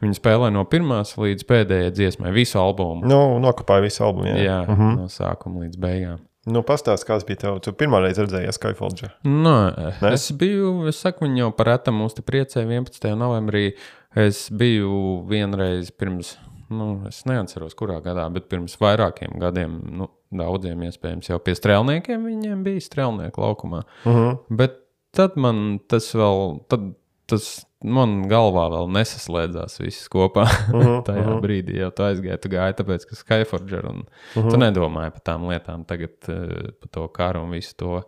Viņi 0.00 0.16
spēlē 0.16 0.48
no 0.52 0.62
pirmās 0.64 1.12
līdz 1.20 1.44
pēdējai 1.44 1.90
dziesmai, 1.92 2.30
visu 2.32 2.56
albumu. 2.58 3.04
Nu, 3.04 3.38
nokopāja 3.42 3.82
visu 3.84 4.04
albumu. 4.06 4.26
Jā, 4.32 4.36
Jā, 4.46 4.60
Uh 4.68 4.78
-huh. 4.78 4.96
no 4.96 5.04
sākuma 5.12 5.60
līdz 5.66 5.76
beigām. 5.76 6.18
nu, 6.46 6.62
Pastāst, 6.62 7.04
kāds 7.06 7.26
bija? 7.26 7.58
Tu 7.60 7.70
pirmā 7.72 8.00
reize 8.00 8.22
redzēji 8.22 8.52
Skyfall. 8.52 8.90
Nē, 9.24 9.92
Ne? 10.02 10.12
es 10.12 10.30
biju, 10.32 10.86
es 10.88 10.96
saku, 11.00 11.24
viņi 11.26 11.38
jau 11.38 11.50
par 11.52 11.66
retam 11.66 12.00
mūs 12.00 12.14
te 12.14 12.22
priecēja 12.22 12.66
11. 12.66 13.14
novembrī. 13.16 13.72
Es 14.16 14.48
biju 14.50 15.24
vienreiz 15.28 15.90
pirms, 15.90 16.38
nu, 16.70 17.02
es 17.08 17.24
neatceros, 17.28 17.74
kurā 17.78 18.00
gadā, 18.04 18.28
bet 18.32 18.48
pirms 18.52 18.76
vairākiem 18.80 19.38
gadiem, 19.42 19.80
nu, 20.00 20.08
daudziem 20.30 20.82
iespējams, 20.86 21.30
jau 21.32 21.38
pie 21.42 21.56
strēlniekiem 21.58 22.24
viņiem 22.28 22.62
bija 22.66 22.84
strēlnieku 22.86 23.42
laukumā. 23.42 23.82
Uh 24.04 24.14
-huh. 24.16 24.38
Bet 24.48 24.78
tad 25.16 25.36
man 25.36 25.80
tas 25.90 26.12
vēl, 26.14 26.60
tad 26.70 26.92
tas 27.30 27.66
man 27.84 28.28
galvā 28.28 28.66
vēl 28.72 28.88
nesaslēdzās 28.92 29.78
viss 29.80 30.08
kopā. 30.12 30.44
Mhm, 30.72 30.96
Tajā 31.08 31.26
mhm. 31.26 31.38
brīdī 31.44 31.78
jau 31.80 31.90
tu 31.94 32.02
aizgāji, 32.02 32.40
tu 32.42 32.48
gāji, 32.52 32.76
tāpēc, 32.80 33.06
ka 33.08 33.16
Skyforger 33.16 33.86
un 33.88 34.02
Mhm. 34.36 34.48
tu 34.50 34.56
nedomāji 34.56 35.14
par 35.16 35.20
tām 35.20 35.46
lietām, 35.48 35.86
tagad 35.86 36.10
eh, 36.28 36.72
par 36.80 36.88
to 36.90 37.08
karu 37.08 37.44
un 37.44 37.50
visu 37.50 37.76
to. 37.76 38.02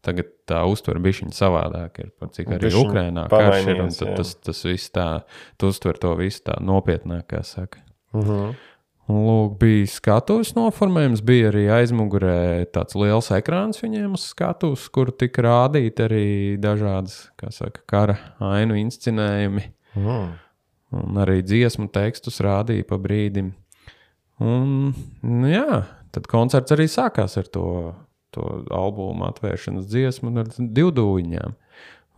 Tagad 0.00 0.26
tā 0.46 0.62
uztver 0.62 1.00
bija 1.02 1.24
viņa 1.24 1.34
savādāk, 1.34 1.98
ir 1.98 2.10
par 2.20 2.28
cik 2.30 2.46
arī 2.54 2.70
Ukrainā 2.70 3.28
karš 3.28 3.66
ir. 3.66 3.80
un. 3.82 3.90
Tas, 3.90 4.34
tas 4.36 4.62
viss 4.64 4.90
tā, 4.94 5.24
tu 5.58 5.66
uztver 5.66 5.98
to 5.98 6.14
visu 6.14 6.44
tā 6.46 6.54
nopietnāk, 6.62 7.26
kā 7.26 7.42
saka. 7.42 7.78
Uh 8.12 8.26
-huh. 8.26 8.54
Un, 9.08 9.22
lūk, 9.24 9.54
bija 9.58 9.86
skatuves 9.86 10.50
noformējums, 10.56 11.22
bija 11.24 11.48
arī 11.48 11.64
aizmugurē 11.72 12.66
tāds 12.74 12.96
liels 12.98 13.30
ekrāns 13.30 13.80
viņiem 13.80 14.12
uz 14.12 14.26
skatuves, 14.34 14.88
kur 14.92 15.12
tika 15.16 15.42
rādīti 15.42 16.04
arī 16.04 16.26
dažādas, 16.60 17.30
kā 17.40 17.48
saka, 17.50 17.80
kara 17.86 18.18
ainu 18.38 18.74
inscenējumi. 18.74 19.62
Uh 19.96 20.02
-huh. 20.02 20.28
Un 20.90 21.20
arī 21.20 21.42
dziesmu 21.42 21.88
tekstus 21.88 22.40
rādīja 22.40 22.84
pa 22.88 22.96
brīdim. 22.96 23.52
Un, 24.40 24.94
nu, 25.22 25.48
jā, 25.48 25.84
tad 26.14 26.26
koncerts 26.26 26.72
arī 26.72 26.86
sākās 26.88 27.36
ar 27.36 27.48
to, 27.52 27.94
to 28.30 28.64
albumu 28.70 29.24
atvēršanas 29.24 29.88
dziesmu 29.90 30.28
un 30.28 30.38
ar 30.38 30.46
divdūņām. 30.58 31.56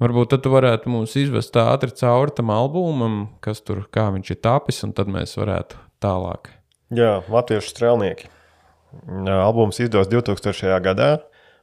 Varbūt 0.01 0.31
tad 0.33 0.45
tu 0.45 0.53
varētu 0.55 0.89
mums 0.89 1.13
izvest 1.21 1.57
ātri 1.61 1.93
cauri 1.93 2.33
tam 2.37 2.53
albumam, 2.55 3.19
kas 3.45 3.61
tur, 3.61 3.83
kā 3.93 4.07
viņš 4.15 4.33
ir 4.33 4.39
tapis, 4.41 4.81
un 4.87 4.95
tad 4.97 5.11
mēs 5.13 5.37
varētu 5.37 5.77
tālāk. 6.01 6.49
Jā, 6.97 7.19
Latviešu 7.29 7.75
strēlnieki. 7.75 8.31
Albums 9.31 9.79
izdevies 9.79 10.09
2000. 10.11 10.73
gadā, 10.83 11.11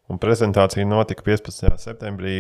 un 0.08 0.22
prezentācija 0.22 0.86
notika 0.88 1.26
15. 1.26 1.74
septembrī 1.82 2.38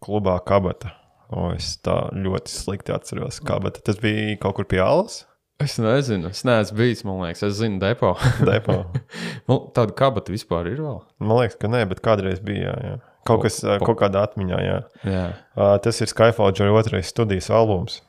klubā 0.00 0.38
Kabata. 0.46 0.94
O, 1.30 1.50
es 1.54 1.74
tā 1.82 1.98
ļoti 2.14 2.50
slikti 2.50 2.94
atceros, 2.94 3.42
Kabata. 3.46 3.82
Tas 3.84 3.98
bija 4.02 4.38
kaut 4.40 4.56
kur 4.58 4.70
pie 4.70 4.80
Alas 4.82 5.24
Es 5.60 5.76
nezinu, 5.76 6.30
es 6.32 6.40
neesmu 6.48 6.78
bijis, 6.78 7.02
man 7.04 7.18
liekas, 7.20 7.42
es 7.44 7.58
zinu, 7.58 7.76
depo. 7.82 8.14
depo. 8.48 8.78
Tāda 9.76 9.92
kabata 9.92 10.32
vispār 10.32 10.70
ir 10.70 10.80
vēl. 10.80 11.02
Man 11.20 11.42
liekas, 11.42 11.58
ka 11.60 11.68
nē, 11.68 11.82
bet 11.90 12.00
kādreiz 12.00 12.40
bija. 12.40 12.70
Jā, 12.70 12.76
jā. 12.86 13.09
Kaut, 13.28 13.42
kas, 13.44 13.60
ā, 13.64 13.76
kaut 13.82 13.98
kādā 14.00 14.22
atmiņā, 14.28 14.60
jā. 14.64 14.78
Jā, 15.04 15.24
Uh, 15.60 15.74
tas 15.82 16.00
ir 16.00 16.08
Skyfall 16.08 16.54
otrais 16.72 17.10
studijas 17.12 17.50
albums. 17.52 18.00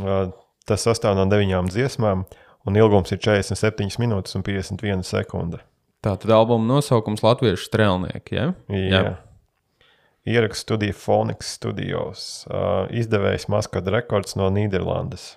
Uh, 0.00 0.32
tas 0.66 0.82
sastāv 0.82 1.14
no 1.14 1.26
deviņām 1.30 1.68
dziesmām, 1.70 2.24
un 2.66 2.78
ilgums 2.80 3.12
ir 3.14 3.20
47 3.22 4.00
minūtes 4.02 4.34
un 4.34 4.42
51 4.42 5.04
sekunde. 5.06 5.60
tā 6.02 6.16
tad 6.18 6.30
albuma 6.30 6.66
nosaukums 6.66 7.22
Latviešu 7.22 7.68
strēlnieki. 7.68 8.34
Ja? 8.34 8.52
Jā. 8.68 9.16
Ieraksts 10.26 10.64
studija 10.66 10.94
Phonics 10.98 11.52
Studios. 11.54 12.46
Uh, 12.50 12.86
izdevējs 12.90 13.46
Maskata 13.48 13.92
Records 13.94 14.34
no 14.34 14.50
Nīderlandes. 14.50 15.36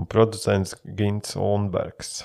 Un 0.00 0.08
producents 0.08 0.72
Gins 0.96 1.36
Ulmbergs. 1.36 2.24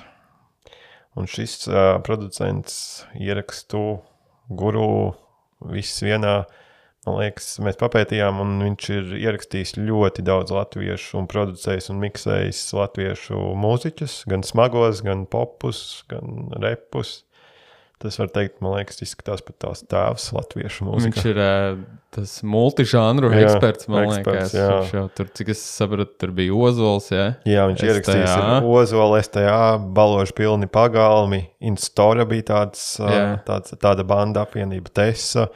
Un 1.20 1.28
šis 1.28 1.68
uh, 1.68 1.98
producents 2.06 3.04
ierakstu 3.20 4.00
guru 4.48 5.14
viss 5.68 6.04
vienā. 6.06 6.44
Man 7.08 7.16
liekas, 7.16 7.54
mēs 7.64 7.78
papētījām, 7.80 8.42
un 8.44 8.58
viņš 8.60 8.90
ir 8.92 9.14
ierakstījis 9.22 9.78
ļoti 9.80 10.26
daudz 10.28 10.52
latviešu, 10.52 11.16
un 11.22 11.30
producējis 11.32 11.88
un 11.94 12.02
miksējis 12.04 12.60
latviešu 12.76 13.40
mūziķus, 13.56 14.18
gan 14.30 14.44
smagos, 14.44 15.00
gan 15.06 15.24
popus, 15.32 16.04
gan 16.12 16.52
repus. 16.60 17.22
Tas 18.00 18.16
var 18.16 18.30
teikt, 18.32 18.62
man 18.64 18.78
liekas, 18.78 19.02
izskatās 19.04 19.42
pat 19.44 19.58
tās 19.60 19.82
tēvs 19.92 20.30
latviešu 20.32 20.86
Viņš 20.86 20.88
mūzikā. 20.88 21.24
ir 21.34 21.40
uh, 21.44 21.82
tas 22.16 22.38
multižānru 22.48 23.28
eksperts, 23.36 23.90
man 23.92 24.06
eksperts, 24.08 24.54
liekas. 24.54 24.56
jā. 24.56 24.68
Viņš 24.78 24.94
jau 24.96 25.04
tur, 25.20 25.28
cik 25.36 25.52
es 25.52 25.64
sapratu, 25.68 26.16
tur 26.24 26.32
bija 26.38 26.56
Ozols. 26.56 27.10
Jā, 27.12 27.26
Jā, 27.44 27.66
viņš 27.68 27.84
ierakstījis 27.90 28.32
ar 28.38 28.64
Ozolu, 28.72 29.20
STA, 29.20 29.58
baloži 30.00 30.32
pilni 30.40 30.72
pagalmi. 30.72 31.42
Instora 31.60 32.24
bija 32.30 32.48
tāds, 32.54 32.86
Jā. 33.04 33.26
tāds, 33.44 33.76
tāda 33.84 34.08
banda 34.08 34.46
apvienība 34.48 34.96
Tesa. 34.96 35.50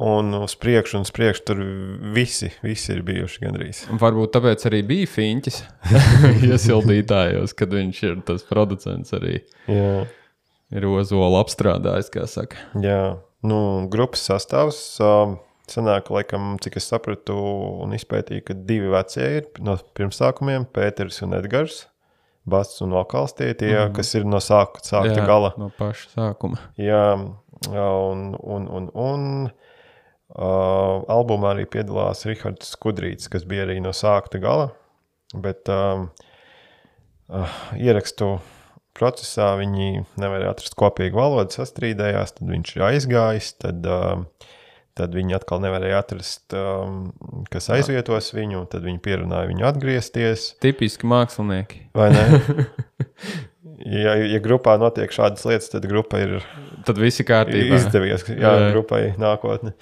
Un 0.00 0.32
uz 0.32 0.54
priekšu, 0.56 0.96
un 0.96 1.02
uz 1.04 1.10
priekšu 1.12 1.42
tur 1.44 1.58
visi, 2.16 2.48
visi 2.64 2.94
ir 2.94 3.02
bijuši 3.04 3.42
gandrīz. 3.44 3.82
Un 3.92 3.98
Varbūt 4.00 4.30
tāpēc 4.32 4.62
arī 4.70 4.80
bija 4.88 5.06
Finčs 5.12 5.58
iesildītājos, 6.50 7.52
kad 7.54 7.74
viņš 7.76 8.02
ir 8.08 8.16
tas 8.26 8.42
producents 8.48 9.12
arī. 9.16 9.42
Jā, 9.68 10.06
Ir 10.70 10.86
Ozola 10.86 11.42
apstrādājis, 11.42 12.12
kā 12.14 12.26
saka. 12.30 12.60
jā. 12.78 13.18
Nu, 13.40 13.88
grupas 13.88 14.20
sastāvs 14.28 14.78
ā, 15.00 15.12
sanāk, 15.70 16.10
laikam, 16.12 16.58
cik 16.60 16.76
es 16.76 16.88
sapratu 16.90 17.36
un 17.80 17.94
izpētīju, 17.96 18.44
ka 18.44 18.56
divi 18.68 18.90
vecie 18.92 19.28
ir 19.38 19.46
no 19.64 19.78
pirmsākumiem- 19.96 20.66
Pēters 20.76 21.22
un 21.24 21.38
Edgars. 21.38 21.86
Basts 22.50 22.80
un 22.84 22.92
vokāls 22.96 23.34
tie, 23.36 23.52
tie 23.54 23.72
mm. 23.76 23.94
kas 23.96 24.14
ir 24.16 24.24
no 24.28 24.40
sākuma, 24.40 24.84
sākta 24.84 25.24
gala. 25.28 25.52
No 25.60 25.68
paša 25.76 26.08
sākuma. 26.14 26.60
Jā, 26.80 27.04
jā, 27.68 27.88
un, 28.10 28.30
un, 28.40 28.68
un, 28.78 28.86
un 28.96 29.26
uh, 29.46 31.04
albumā 31.12 31.52
arī 31.54 31.66
piedalās 31.68 32.24
Rahards 32.28 32.72
Kudrīts, 32.80 33.28
kas 33.32 33.44
bija 33.48 33.66
arī 33.68 33.76
no 33.84 33.92
sākta 33.96 34.40
gala. 34.40 34.70
Bet 35.36 35.68
um, 35.70 36.08
uh, 37.28 37.60
ierakstu 37.76 38.38
procesā 39.00 39.50
viņi 39.58 40.04
nevarēja 40.20 40.54
atrast 40.54 40.76
kopīgu 40.78 41.18
valodu, 41.18 41.56
sastrīdējās, 41.56 42.36
tad 42.38 42.52
viņš 42.52 42.76
ir 42.76 42.88
aizgājis. 42.92 43.52
Tad, 43.64 43.88
uh, 43.88 44.50
Tad 44.98 45.14
viņi 45.14 45.36
atkal 45.36 45.60
nevarēja 45.62 46.00
atrast, 46.02 46.52
kas 47.52 47.68
aizvietos 47.72 48.32
viņu, 48.34 48.64
tad 48.72 48.82
viņi 48.84 48.98
pierunāja 49.00 49.48
viņu 49.48 49.64
atgriezties. 49.68 50.48
Tipiski 50.60 51.08
mākslinieki. 51.08 51.84
Vai 51.96 52.08
ne? 52.12 52.66
ja, 54.02 54.16
ja 54.18 54.40
grupā 54.42 54.74
notiek 54.82 55.14
šādas 55.14 55.46
lietas, 55.48 55.70
tad 55.72 55.86
grupa 55.88 56.20
ir 56.20 56.40
Tad 56.84 57.00
viss 57.00 57.22
ir 57.22 57.28
kārtībā. 57.30 57.78
izdevies 57.78 58.26
jā, 58.28 58.34
Jā. 58.50 58.70
grupai 58.74 59.14
nākotnē. 59.20 59.72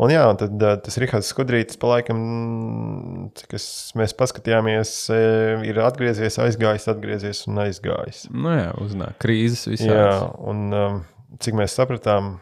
Un 0.00 0.08
jā, 0.08 0.22
tad 0.40 0.62
tas 0.84 0.96
Rihards 1.02 1.28
Skudrītis 1.28 1.76
palaikam, 1.80 2.20
cik 3.36 3.56
es, 3.58 3.64
mēs 4.00 4.14
paskatījāmies, 4.16 4.92
ir 5.68 5.80
atgriezies, 5.84 6.38
aizgājis, 6.40 6.88
atgriezies 6.88 7.42
un 7.50 7.60
aizgājis. 7.66 8.22
Nu 8.32 8.54
jā, 8.54 8.70
uznāk 8.80 9.18
krīzes 9.20 9.66
visā. 9.68 9.90
Jā, 9.90 10.14
un 10.40 11.02
cik 11.44 11.58
mēs 11.60 11.76
sapratām 11.76 12.38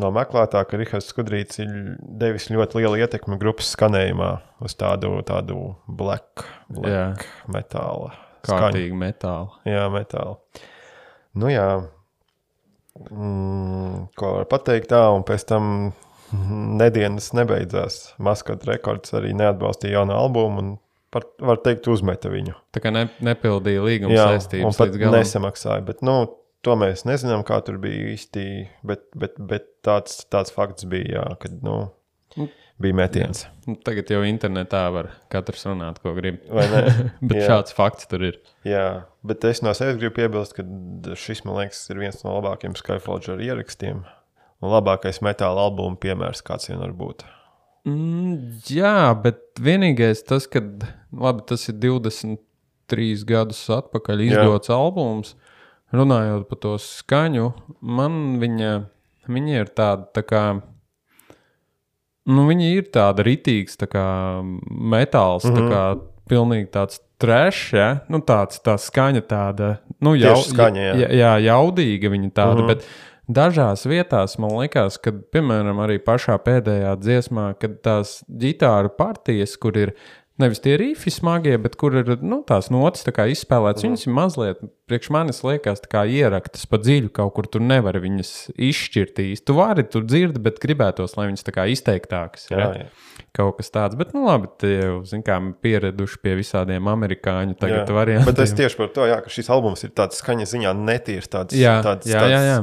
no 0.00 0.10
meklētā, 0.14 0.62
ka 0.64 0.80
Rihards 0.80 1.10
Skudrītis 1.12 1.60
ir 1.62 1.74
devis 2.00 2.48
ļoti 2.52 2.80
lielu 2.80 3.02
ietekmi 3.04 3.38
grupas 3.42 3.74
skanējumā 3.76 4.30
uz 4.64 4.76
tādu, 4.78 5.18
tādu 5.28 5.74
black, 5.86 6.46
black 6.72 7.26
metāla. 7.52 8.14
skaņu. 8.44 8.62
Kārtīgi 8.64 8.96
metāli. 9.00 9.52
Jā, 9.68 9.84
metāli. 9.92 10.64
Nu, 11.34 11.50
jā, 11.50 11.68
mm, 13.10 14.08
ko 14.18 14.32
var 14.38 14.48
pateikt 14.50 14.90
tā, 14.92 15.04
un 15.14 15.24
pēc 15.26 15.46
tam 15.50 15.70
nedēļas 16.80 17.32
nebeidzās. 17.38 17.98
Maskota 18.22 18.72
rekords 18.72 19.14
arī 19.16 19.34
neatbalstīja 19.36 19.98
jaunu 19.98 20.16
albumu, 20.16 20.62
un 20.62 20.72
par, 21.14 21.26
var 21.42 21.60
teikt, 21.64 21.88
uzmeta 21.92 22.32
viņu. 22.32 22.56
Tā 22.74 22.82
kā 22.84 22.92
ne, 22.94 23.06
nepildīja 23.24 23.84
līguma 23.86 24.16
Jā, 24.16 24.28
saistības 24.34 24.80
galam. 24.98 25.18
nesamaksāja. 25.20 25.84
Bet, 25.86 26.02
nu, 26.06 26.16
to 26.64 26.78
mēs 26.80 27.04
nezinām, 27.08 27.44
kā 27.46 27.60
tur 27.66 27.78
bija 27.82 28.14
īsti, 28.14 28.46
bet, 28.86 29.06
bet, 29.18 29.36
bet 29.38 29.68
tāds, 29.86 30.22
tāds 30.32 30.54
fakts 30.54 30.88
bija, 30.90 31.20
jā, 31.20 31.28
kad 31.44 31.60
nu, 31.66 31.84
Nu, 32.34 32.48
bija 32.82 32.94
metiens. 32.98 33.44
Nu, 33.66 33.76
Tagad 33.86 34.10
jau 34.10 34.24
internetā 34.26 34.80
var 34.90 35.12
katrs 35.30 35.62
runāt, 35.68 36.00
ko 36.02 36.14
grib. 36.16 36.40
Bet 37.28 37.36
Jā. 37.38 37.44
šāds 37.46 37.76
fakts 37.76 38.08
tur 38.10 38.24
ir. 38.26 38.40
Jā, 38.66 39.04
bet 39.22 39.44
es 39.46 39.62
no 39.62 39.70
sevis 39.76 40.00
gribu 40.00 40.16
piebilst, 40.18 40.56
ka 40.56 40.64
šis, 41.14 41.44
man 41.46 41.60
liekas, 41.60 41.84
ir 41.94 42.00
viens 42.02 42.18
no 42.24 42.34
labākajiem 42.34 42.74
Skyfall 42.80 43.22
ierakstiem. 43.38 44.02
Labākais 44.72 45.20
metāla 45.24 45.66
albuma 45.66 45.98
piemērs, 46.00 46.42
kāds 46.44 46.70
vien 46.70 46.80
var 46.80 46.92
būt. 46.96 47.24
Mm, 47.84 48.60
jā, 48.72 49.12
bet 49.20 49.42
vienīgais 49.60 50.24
tas, 50.24 50.46
ka 50.48 50.62
labi, 51.12 51.44
tas 51.50 51.68
ir 51.68 51.76
23 51.82 53.26
gadus 53.28 53.60
atpakaļ 53.76 54.24
izdots 54.30 54.72
jā. 54.72 54.78
albums. 54.78 55.34
Runājot 55.94 56.48
par 56.48 56.58
to 56.62 56.72
skaņu, 56.80 57.50
man 57.84 58.38
viņa, 58.42 58.72
viņa 59.30 59.60
ir 59.60 59.70
tāda 59.76 60.08
tā 60.16 60.24
kā. 60.26 60.44
Nu, 62.24 62.46
viņa 62.48 62.70
ir 62.72 62.88
tāda 62.88 63.22
ritīga, 63.26 63.76
tā 63.84 63.86
kā 63.92 64.06
metāls, 64.40 65.44
mm 65.44 65.52
-hmm. 65.52 65.58
tā 65.60 65.70
kā 65.70 65.84
pilnīgi 66.28 66.70
tāds 66.72 67.02
trešs, 67.20 67.72
ja? 67.76 67.88
nu, 68.08 68.20
tāds 68.24 68.60
tā 68.64 68.78
skaņa, 68.80 69.22
tāda 69.28 69.76
nu, 70.00 70.14
jau, 70.16 70.36
skaņa, 70.40 70.80
jā. 70.80 70.94
jā, 71.02 71.08
jā, 71.20 71.32
jaudīga 71.50 72.10
viņa 72.10 72.30
tāda. 72.30 72.54
Mhm. 72.54 72.64
Mm 72.64 72.70
-hmm. 72.70 72.74
Bet 72.74 73.13
dažās 73.28 73.86
vietās 73.88 74.36
man 74.42 74.56
liekas, 74.58 74.98
ka, 75.02 75.14
piemēram, 75.34 75.80
arī 75.84 76.00
pašā 76.02 76.36
pēdējā 76.44 76.96
dziesmā, 77.00 77.52
kad 77.60 77.80
tās 77.84 78.18
ģitāru 78.28 78.92
partijas, 78.98 79.56
kur 79.60 79.78
ir 79.80 79.94
nevis 80.40 80.58
tie 80.64 80.74
rīfi 80.78 81.12
smagie, 81.14 81.54
bet 81.62 81.76
kur 81.78 81.94
ir 82.00 82.08
nu, 82.26 82.40
tās 82.46 82.66
notis 82.74 83.06
tā 83.06 83.26
izspēlētas, 83.30 83.84
mm. 83.84 83.90
viņas 83.90 84.06
ir 84.06 84.14
mazliet, 84.16 84.62
priekš 84.90 85.10
manis 85.14 85.40
liekas, 85.46 85.82
ieraktas 86.10 86.66
pa 86.70 86.80
dziļu 86.82 87.12
kaut 87.14 87.36
kur, 87.36 87.46
tur 87.50 87.62
nevar 87.62 88.00
viņas 88.02 88.32
izšķirt 88.52 89.20
īsti. 89.22 89.44
Tu 89.46 89.56
vari 89.56 89.84
tur 89.86 90.06
dzirdi, 90.08 90.42
bet 90.42 90.58
gribētos, 90.62 91.14
lai 91.18 91.28
viņas 91.30 91.46
izteiktākas. 91.76 92.48
Jā, 92.50 92.70
jā. 92.80 92.88
Kaut 93.34 93.56
kas 93.58 93.70
tāds, 93.74 93.98
bet, 93.98 94.12
nu, 94.14 94.24
labi, 94.26 94.50
tie 94.62 94.72
jau, 94.76 94.98
zin 95.10 95.22
kā, 95.26 95.38
pieraduši 95.62 96.18
pie 96.22 96.36
visādiem 96.38 96.90
amerikāņu 96.90 97.56
variantiem. 97.94 98.30
Bet 98.30 98.42
es 98.42 98.54
tieši 98.58 98.78
par 98.78 98.90
to, 98.94 99.06
jā, 99.10 99.20
ka 99.22 99.32
šis 99.32 99.50
albums 99.54 99.86
ir 99.86 99.94
tāds 99.94 100.18
skaņas 100.22 100.54
ziņā 100.54 100.74
netīrs. 100.82 101.30
Tāds, 101.30 101.54
Jā, 101.58 101.78
tāds, 101.82 102.10
jā, 102.10 102.22
tāds, 102.22 102.34
jā, 102.34 102.42
jā. 102.50 102.58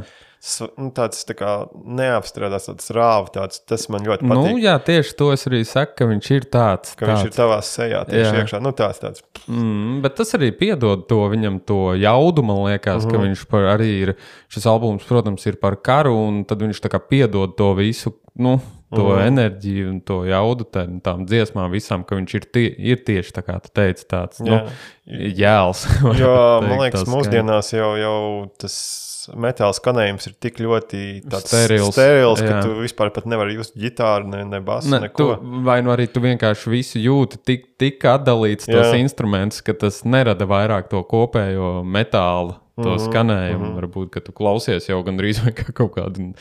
Nu, 0.77 0.87
tāds 0.97 1.21
tā 1.29 1.35
kā 1.37 1.49
neapstrādāts, 1.71 2.65
tāds 2.71 2.89
rāvs, 2.95 3.29
tāds, 3.35 3.59
tas 3.69 3.83
man 3.93 4.01
ļoti 4.07 4.25
Nu, 4.25 4.33
patīk. 4.33 4.61
jā, 4.63 4.73
tieši 4.87 5.15
to 5.19 5.27
es 5.35 5.45
arī 5.45 5.61
saku, 5.69 5.93
ka 5.99 6.07
viņš 6.09 6.29
ir 6.33 6.47
tāds. 6.49 6.95
Ka 6.97 7.05
viņš 7.11 7.25
ir 7.27 7.29
tāds. 7.29 7.37
tavā 7.37 7.59
sejā 7.61 8.01
tieši 8.09 8.25
Jā. 8.25 8.41
iekšā. 8.41 8.61
Nu, 8.61 8.71
tāds, 8.73 8.99
tāds. 9.03 9.21
Mm, 9.45 10.01
bet 10.01 10.15
tas 10.17 10.33
arī 10.33 10.51
piedod 10.57 11.07
to 11.07 11.21
viņam, 11.29 11.61
to 11.65 11.93
jaudu. 11.93 12.41
Man 12.43 12.63
liekas, 12.65 13.05
uh 13.05 13.11
-huh. 13.11 13.11
ka 13.11 13.17
viņš 13.21 13.45
par, 13.47 13.61
arī 13.77 13.89
ir. 14.01 14.15
Šis 14.49 14.65
albums, 14.65 15.03
protams, 15.05 15.45
ir 15.45 15.55
par 15.61 15.75
karu, 15.75 16.15
un 16.27 16.43
tad 16.45 16.59
viņš 16.61 16.81
tā 16.81 16.89
kā 16.89 16.99
piedod 16.99 17.55
to 17.55 17.73
visu, 17.73 18.13
nu, 18.35 18.59
to 18.89 19.01
-huh. 19.01 19.27
enerģiju 19.27 19.89
un 19.89 20.01
to 20.01 20.25
jaudu 20.25 20.63
tām, 20.63 21.01
tām 21.01 21.25
dziesmām, 21.27 21.71
visām, 21.71 22.03
ka 22.03 22.15
viņš 22.15 22.35
ir, 22.35 22.45
tie, 22.51 22.75
ir 22.77 22.97
tieši 22.97 23.31
tā 23.31 23.41
kā 23.41 23.61
tu 23.61 23.69
teici, 23.73 24.05
tāds 24.07 24.39
nu, 24.39 24.51
Jā. 24.51 24.67
jēls. 25.07 25.85
varētu 26.01 26.19
Jo, 26.19 26.61
man 26.61 26.69
teikt, 26.69 26.81
liekas, 26.81 26.99
tā 27.01 27.05
skaņa. 27.05 27.17
mūsdienās 27.17 27.73
jau, 27.73 27.95
jau 27.95 28.49
tas 28.57 29.10
metāla 29.37 29.75
skanējums 29.75 30.29
ir 30.29 30.35
tik 30.41 30.59
ļoti 30.63 31.01
Sterils, 31.43 31.91
sterils 31.95 32.41
ka 32.43 32.61
tu 32.65 32.77
vispār 32.81 33.11
pat 33.15 33.27
nevari 33.29 33.57
just 33.59 33.75
ģitāru, 33.79 34.29
ne, 34.31 34.43
ne 34.47 34.61
basu, 34.65 34.91
Ne, 34.91 35.09
tu, 35.15 35.29
vai 35.65 35.79
nu 35.85 35.93
arī 35.93 36.07
tu 36.11 36.23
vienkārši 36.23 36.73
visu 36.73 37.01
jūti 37.01 37.41
tik, 37.45 37.67
tik 37.81 38.05
atdalīts 38.09 38.69
tos 38.69 38.91
Jā. 38.91 38.97
instrumentus, 39.01 39.61
ka 39.65 39.75
tas 39.77 40.01
nerada 40.07 40.47
vairāk 40.49 40.89
to 40.91 41.03
kopējo 41.07 41.79
metālu. 41.85 42.57
To 42.81 42.89
mm 42.89 42.97
-hmm, 42.97 43.05
skanējumu. 43.07 43.65
Mm 43.65 43.71
-hmm. 43.71 43.79
Varbūt, 43.79 44.09
ka 44.09 44.19
tu 44.19 44.31
klausies 44.31 44.89
jau 44.89 45.01
gandrīz 45.03 45.41
kā 45.59 45.73
kaut 45.73 45.93
kādu 45.95 46.33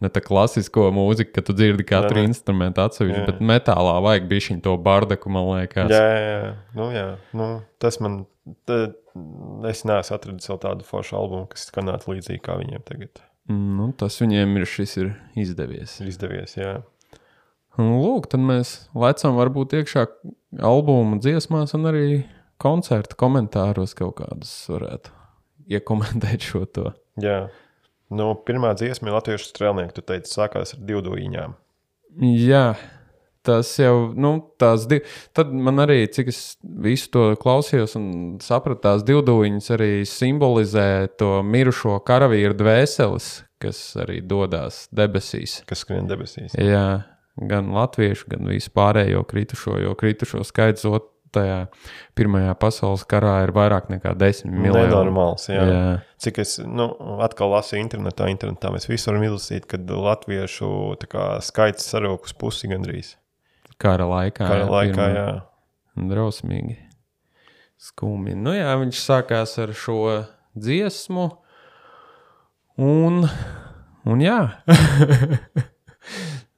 ne 0.00 0.08
tā 0.08 0.20
klasisko 0.20 0.90
mūziku, 0.90 1.32
ka 1.32 1.42
tu 1.42 1.52
dzirdi 1.52 1.84
katru 1.84 2.18
Jā, 2.18 2.24
instrumentu 2.24 2.80
atsevišķi, 2.80 3.20
Jā. 3.20 3.26
bet 3.26 3.40
metālā 3.40 4.02
vajag 4.02 4.28
bišķiņu 4.28 4.60
to 4.60 4.76
bardaku, 4.76 5.30
man 5.30 5.44
liekas. 5.58 5.90
Jā, 5.90 6.02
jā, 6.02 6.42
jā. 6.44 6.54
Nu, 6.74 6.90
jā. 6.90 7.16
Nu, 7.32 7.62
tas 7.78 8.00
man. 8.00 8.26
Tā, 8.66 8.92
es 9.68 9.84
neesmu 9.84 10.16
atradis 10.16 10.48
vēl 10.48 10.58
tādu 10.58 10.84
foršu 10.84 11.16
albumu, 11.16 11.46
kas 11.46 11.68
skanētu 11.68 12.14
līdzīgi 12.14 12.40
kā 12.40 12.56
viņiem 12.56 12.82
tagad. 12.84 13.20
Nu, 13.48 13.92
tas 13.92 14.20
viņiem 14.20 14.56
ir, 14.56 14.64
šis 14.64 14.96
ir 14.96 15.10
izdevies. 15.36 16.00
Izdevies. 16.00 16.56
Jā, 16.56 16.82
Un, 17.78 17.92
lūk, 18.02 18.26
tad 18.32 18.42
mēs 18.42 18.88
lecam 18.98 19.36
varbūt 19.38 19.76
iekšā 19.78 20.02
albuma 20.66 21.20
dziesmās 21.22 21.76
un 21.78 21.86
arī 21.92 22.06
koncerta 22.58 23.14
komentāros 23.18 23.94
kaut 23.98 24.16
kādus 24.18 24.50
varētu 24.66 25.14
iekomentēt 25.68 26.44
šo 26.50 26.64
to. 26.66 26.92
jā. 27.22 27.48
Nu, 28.08 28.30
pirmā 28.40 28.70
dziesma, 28.72 29.10
Latvijas 29.12 29.50
strēlnieks, 29.50 29.92
tu 29.92 30.00
teici, 30.00 30.30
sākās 30.32 30.70
ar 30.72 30.78
divdūjiņām. 30.88 31.50
Jā, 32.40 32.62
tas 33.44 33.68
jau, 33.76 34.14
nu, 34.16 34.30
tās 34.56 34.86
divi. 34.88 35.02
Tad 35.36 35.50
man 35.52 35.82
arī, 35.84 36.06
cik 36.08 36.30
es 36.32 36.38
visu 36.64 37.10
to 37.12 37.24
klausījos 37.36 37.98
un 38.00 38.06
sapratu, 38.40 38.80
tās 38.86 39.04
divdūņas 39.04 39.68
arī 39.76 39.90
simbolizē 40.08 40.86
to 41.20 41.42
mirušo 41.44 41.98
karavīru 42.08 42.56
dvēseles, 42.56 43.28
kas 43.60 43.82
arī 44.00 44.22
dodas 44.24 44.86
debesīs. 44.88 45.58
kas 45.68 45.84
skrien 45.84 46.08
debesīs. 46.08 46.56
Jā, 46.56 47.02
gan 47.36 47.68
latviešu, 47.76 48.24
gan 48.32 48.48
vispārējo 48.48 49.20
kritušo, 49.28 49.76
jo 49.84 49.92
kritušo 50.00 50.40
skaits 50.48 50.88
ot- 50.88 51.12
tajā 51.12 51.17
Pirmajā 52.18 52.54
pasaules 52.58 53.04
karā 53.08 53.36
ir 53.44 53.52
vairāk 53.56 53.88
nekā 53.92 54.14
10 54.18 54.50
miljoni. 54.50 54.88
Nenormāls, 54.88 55.48
jā. 55.50 55.62
Jā. 55.68 55.84
Cik 56.24 56.40
es 56.42 56.56
nu, 56.64 56.90
atkal 57.24 57.52
lasīju 57.54 57.84
internetā, 57.84 58.28
internetā 58.32 58.72
mēs 58.74 58.88
visi 58.90 59.10
varam 59.10 59.28
izlasīt, 59.28 59.68
kad 59.70 59.88
latviešu 59.88 60.70
kā, 61.06 61.28
skaits 61.44 61.86
sarūk 61.92 62.26
uz 62.28 62.34
pusi 62.38 62.70
gandrīz. 62.72 63.14
Kara 63.78 64.08
laikā. 64.10 64.42
Kara 64.42 64.64
jā, 64.64 64.70
laikā, 64.74 64.98
pirmā. 64.98 65.14
jā. 65.14 66.06
Drausmīgi. 66.10 66.76
Skumji. 67.78 68.34
Nu, 68.34 68.52
jā, 68.56 68.72
viņš 68.80 69.02
sākās 69.04 69.54
ar 69.62 69.74
šo 69.78 70.00
dziesmu. 70.58 71.28
Un, 72.82 73.24
un 74.06 74.22
jā. 74.22 74.40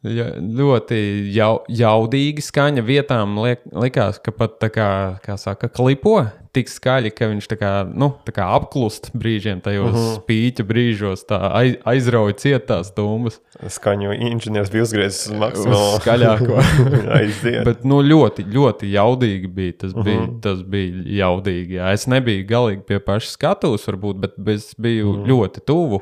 Ļoti 0.00 0.96
jau, 1.34 1.58
jaudīgi 1.68 2.40
skaņa 2.40 2.80
vietām 2.86 3.34
liek, 3.36 3.66
likās, 3.68 4.16
ka 4.24 4.32
pat 4.32 4.54
tā 4.62 4.70
kā, 4.72 4.86
kā 5.20 5.34
saka, 5.36 5.68
klipo 5.68 6.22
tik 6.56 6.70
skaļi, 6.72 7.10
ka 7.12 7.26
viņš 7.28 7.48
tā 7.50 7.56
kā, 7.60 7.72
nu, 7.84 8.08
tā 8.24 8.32
kā 8.34 8.46
apklust 8.56 9.10
brīžiem 9.12 9.60
tajos 9.62 9.92
uh 9.92 9.98
-huh. 9.98 10.14
spīķa 10.16 10.64
brīžos, 10.66 11.26
tā 11.28 11.38
aiz, 11.52 11.76
aizrauja 11.84 12.32
cietās 12.40 12.94
dūmas. 12.96 13.36
Skaņu 13.60 14.16
inženieris 14.16 14.72
bija 14.72 14.86
uzgriezis 14.88 15.26
uz 15.28 15.36
maksimālo 15.36 15.98
Skaļāko. 16.00 16.62
aiziet. 17.18 17.64
Bet 17.68 17.84
nu, 17.84 18.00
ļoti, 18.02 18.46
ļoti 18.48 18.88
jaudīgi 18.94 19.50
bija. 19.52 19.72
Tas, 19.84 19.92
uh 19.92 20.00
-huh. 20.00 20.04
bija, 20.04 20.28
tas 20.40 20.62
bija 20.62 21.02
jaudīgi. 21.20 21.76
Jā. 21.76 21.92
Es 21.92 22.06
nebiju 22.06 22.46
galīgi 22.48 22.82
pie 22.88 22.98
paša 22.98 23.30
skatuves, 23.36 23.84
varbūt, 23.86 24.16
bet 24.16 24.40
es 24.48 24.72
biju 24.78 25.10
uh 25.10 25.16
-huh. 25.16 25.26
ļoti 25.28 25.60
tuvu, 25.60 26.00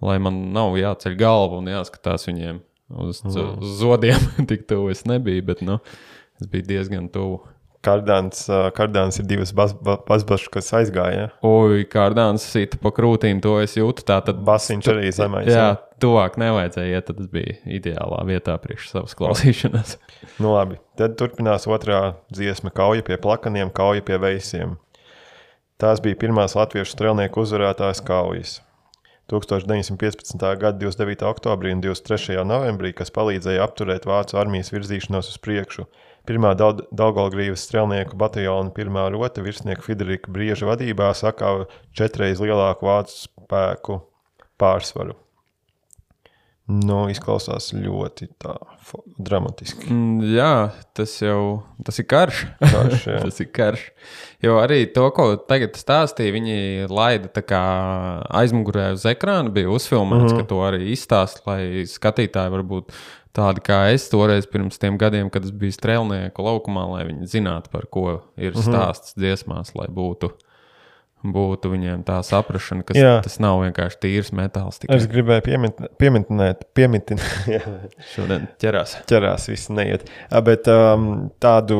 lai 0.00 0.18
man 0.18 0.52
nav 0.52 0.78
jāceļ 0.78 1.18
galva 1.18 1.58
un 1.58 1.66
jāskatās 1.66 2.30
viņiem 2.30 2.62
uz, 2.88 3.22
-huh. 3.22 3.58
uz 3.58 3.78
zodiem. 3.78 4.20
Tik 4.48 4.66
tuvu 4.66 4.90
es 4.90 5.04
nebiju, 5.04 5.42
bet 5.42 5.60
nu, 5.60 5.78
es 6.40 6.46
biju 6.46 6.66
diezgan 6.68 7.08
tuvu. 7.08 7.42
Kardāns, 7.84 8.46
kardāns 8.72 9.18
ir 9.20 9.26
divas 9.28 9.52
bazbašas, 9.52 10.48
kas 10.48 10.70
aizgāja. 10.72 11.26
Oi, 11.44 11.82
kārdāns 11.84 12.46
sita 12.48 12.78
pa 12.80 12.88
krūtīm, 12.88 13.42
to 13.44 13.58
es 13.60 13.76
jūtu. 13.76 14.06
Tā 14.08 14.22
tad 14.24 14.40
Basiņš 14.46 14.88
arī 14.88 15.10
zemais. 15.12 15.50
Jā, 15.52 15.66
tuvāk 16.00 16.38
nevajadzēja 16.40 16.96
iet, 16.96 17.04
tad 17.10 17.20
tas 17.20 17.28
bija 17.28 17.58
ideālā 17.68 18.22
vietā 18.24 18.56
priekš 18.62 18.88
savas 18.94 19.14
klausīšanās. 19.18 19.98
Nu, 20.40 20.54
labi. 20.56 20.80
Tad 20.96 21.18
turpinās 21.20 21.68
otrā 21.70 22.16
dziesma, 22.32 22.72
kauja 22.74 23.04
pie 23.06 23.20
plakaniem, 23.20 23.68
kauja 23.70 24.02
pie 24.02 24.16
veisiem. 24.18 24.78
Tās 25.78 26.00
bija 26.00 26.16
pirmās 26.16 26.56
latviešu 26.56 26.96
strēlnieku 26.96 27.44
uzvarētājas 27.44 28.00
kaujas. 28.02 28.56
1915. 29.32 30.36
gada 30.60 30.76
29. 30.78 31.24
oktobrī 31.24 31.72
un 31.72 31.80
23. 31.80 32.36
novembrī, 32.44 32.92
kas 32.92 33.12
palīdzēja 33.14 33.64
apturēt 33.64 34.04
vācu 34.08 34.36
armijas 34.36 34.72
virzīšanos 34.74 35.32
uz 35.32 35.40
priekšu. 35.40 35.86
Pirmā 36.28 36.52
Daugolgrīvas 36.56 37.64
strēlnieku 37.64 38.16
bataljona 38.20 38.72
pirmā 38.76 39.08
rota 39.12 39.44
virsnieka 39.44 39.84
Friderika 39.84 40.32
Brieža 40.32 40.68
vadībā 40.68 41.10
sakāva 41.16 41.68
četreiz 41.96 42.40
lielāku 42.44 42.88
vācu 42.88 43.18
spēku 43.24 44.00
pārsvaru. 44.60 45.23
Nu, 46.64 47.02
izklausās 47.12 47.74
ļoti 47.76 48.30
dramatiski. 49.20 49.90
Mm, 49.92 50.22
Jā, 50.32 50.52
tas 50.96 51.12
jau 51.20 51.62
tas 51.84 51.98
ir 52.00 52.06
karš. 52.08 52.38
Karš, 52.62 53.02
tas 53.26 53.40
ir 53.44 53.50
karš. 53.52 53.82
Jo 54.44 54.56
arī 54.62 54.86
to, 54.94 55.04
ko 55.12 55.26
tagad 55.36 55.76
stāstīja, 55.76 56.32
viņi 56.32 56.56
laida 56.88 57.28
aizmugurē 58.40 58.94
uz 58.96 59.04
ekrāna, 59.08 59.52
bija 59.52 59.68
uzfilmēts, 59.68 60.30
mm 60.30 60.32
-hmm. 60.32 60.40
ka 60.40 60.48
to 60.54 60.62
arī 60.64 60.88
izstāst, 60.94 61.44
lai 61.46 61.84
skatītāji 61.84 62.54
varbūt 62.56 62.96
tādi 63.34 63.60
kā 63.66 63.92
es 63.92 64.08
toreiz 64.08 64.46
pirms 64.46 64.78
tiem 64.78 64.96
gadiem, 64.98 65.30
kad 65.30 65.44
es 65.44 65.50
biju 65.50 65.74
strēlnieku 65.74 66.44
laukumā, 66.44 66.86
lai 66.92 67.04
viņi 67.10 67.26
zinātu, 67.26 67.70
par 67.70 67.86
ko 67.90 68.22
ir 68.36 68.52
Mhm. 68.52 68.62
stāsts 68.62 69.14
dziesmās, 69.18 69.74
lai 69.74 69.88
būtu. 69.88 70.30
Būtu 71.24 71.70
viņiem 71.72 72.02
tā 72.04 72.18
saprāšana, 72.26 72.84
ka 72.84 72.94
tas 73.24 73.38
nav 73.40 73.62
vienkārši 73.62 73.96
tīrs 74.02 74.28
metāls. 74.36 74.82
Tikai 74.82 74.98
Es 74.98 75.06
gribēju 75.08 75.44
pieminēt, 75.46 76.66
pieminēt, 76.76 77.14
šodien 78.12 78.44
ķerās. 78.60 78.98
ķerās, 79.08 79.48
viss 79.48 79.70
neiet. 79.72 80.04
Bet 80.44 80.68
um, 80.68 81.30
tādu 81.40 81.78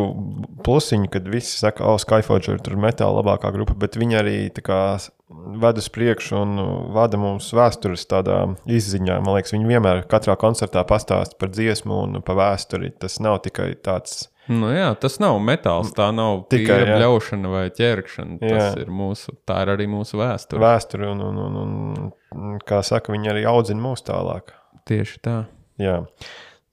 plusiņu, 0.65 1.13
kad 1.13 1.29
visi 1.29 1.59
saka, 1.61 1.85
oh, 1.85 2.01
Skyforger 2.01 2.63
tur 2.65 2.79
metāla 2.81 3.21
labākā 3.21 3.53
grupa, 3.53 3.77
bet 3.85 4.01
viņi 4.01 4.21
arī 4.23 4.39
kā 4.65 4.81
ved 5.29 5.79
uz 5.81 5.89
priekšu 5.93 6.41
un 6.41 6.59
vada 6.97 7.21
mums 7.21 7.51
vēstures 7.57 8.09
tādā 8.09 8.43
izziņā. 8.65 9.21
Man 9.25 9.37
liekas, 9.37 9.53
viņi 9.57 9.69
vienmēr 9.69 10.07
katrā 10.09 10.37
koncertā 10.41 10.85
pastāsta 10.89 11.37
par 11.41 11.53
dziesmu 11.53 12.01
un 12.07 12.23
par 12.25 12.41
vēsturi. 12.41 12.95
Tas 12.97 13.21
nav 13.21 13.43
tikai 13.45 13.75
tāds. 13.85 14.31
Nu, 14.49 14.69
jā, 14.75 14.91
tas 15.01 15.17
nav 15.21 15.39
metāls, 15.41 15.93
tā 15.97 16.11
nav 16.15 16.43
Tikai, 16.53 16.83
bļaušana 16.85 17.49
vai 17.49 17.71
ķerkšana. 17.71 18.39
Tas 18.41 18.75
Jā. 18.77 18.83
ir 18.83 18.87
mūsu, 18.93 19.33
tā 19.49 19.63
ir 19.63 19.69
arī 19.77 19.87
mūsu 19.89 20.19
vēsture. 20.21 20.61
Vēsture, 20.61 21.09
un, 21.13 21.21
un, 21.21 21.39
un, 21.39 22.13
un, 22.35 22.59
kā 22.69 22.83
saka, 22.85 23.13
viņi 23.13 23.31
arī 23.33 23.45
audzina 23.49 23.81
mūs 23.81 24.03
tālāk. 24.05 24.53
Tieši 24.85 25.19
tā. 25.25 25.39
Jā. 25.81 26.03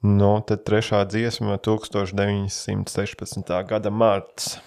Nu, 0.03 0.41
tad 0.47 0.65
trešā 0.65 1.05
dziesma, 1.07 1.57
1916. 1.61 3.63
gada 3.67 3.89
marts. 3.89 4.57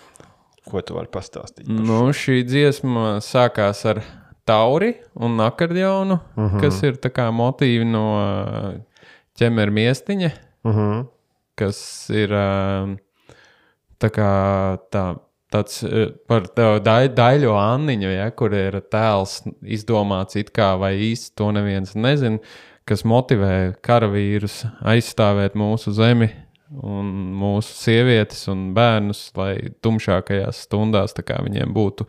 Ko 0.70 0.80
tu 0.80 0.94
vari 0.96 1.10
pastāstīt? 1.12 1.68
Nu, 1.68 2.06
šī 2.16 2.38
dziesma 2.48 3.18
sākās 3.20 3.82
ar 3.90 4.00
tauri 4.48 4.94
un 5.14 5.36
akordionu, 5.40 6.20
Mhm. 6.36 6.56
-huh. 6.56 6.60
kas 6.60 6.82
ir 6.82 6.92
tā 6.96 7.10
kā 7.12 7.28
motīvi 7.32 7.84
no 7.84 8.80
ķemera 9.38 9.70
miestiņa, 9.70 10.30
Uh 10.64 10.72
-huh. 10.74 11.06
Kas 11.58 11.78
ir 12.14 12.34
ā, 12.34 12.48
tā 14.02 14.12
kā 14.14 14.32
tā. 14.94 15.06
Tāds 15.54 15.84
eh, 15.86 16.08
par 16.26 16.48
dai, 16.82 17.04
daļo 17.14 17.52
Anniņu, 17.54 18.08
ja, 18.10 18.24
kur 18.34 18.50
ir 18.58 18.80
tēls 18.90 19.36
izdomāts 19.62 20.34
it 20.40 20.48
kā 20.56 20.72
vai 20.80 20.96
īsti 21.12 21.36
to 21.38 21.52
neviens 21.54 21.92
nezina, 21.94 22.40
kas 22.88 23.04
motivē 23.06 23.76
karavīrus 23.84 24.64
aizstāvēt 24.82 25.54
mūsu 25.54 25.94
zemi 25.94 26.32
un 26.82 27.12
mūsu 27.38 27.76
sievietes 27.76 28.48
un 28.50 28.72
bērnus, 28.74 29.28
lai 29.38 29.54
tumšākajās 29.84 30.64
stundās 30.66 31.14
viņiem 31.14 31.74
būtu 31.76 32.08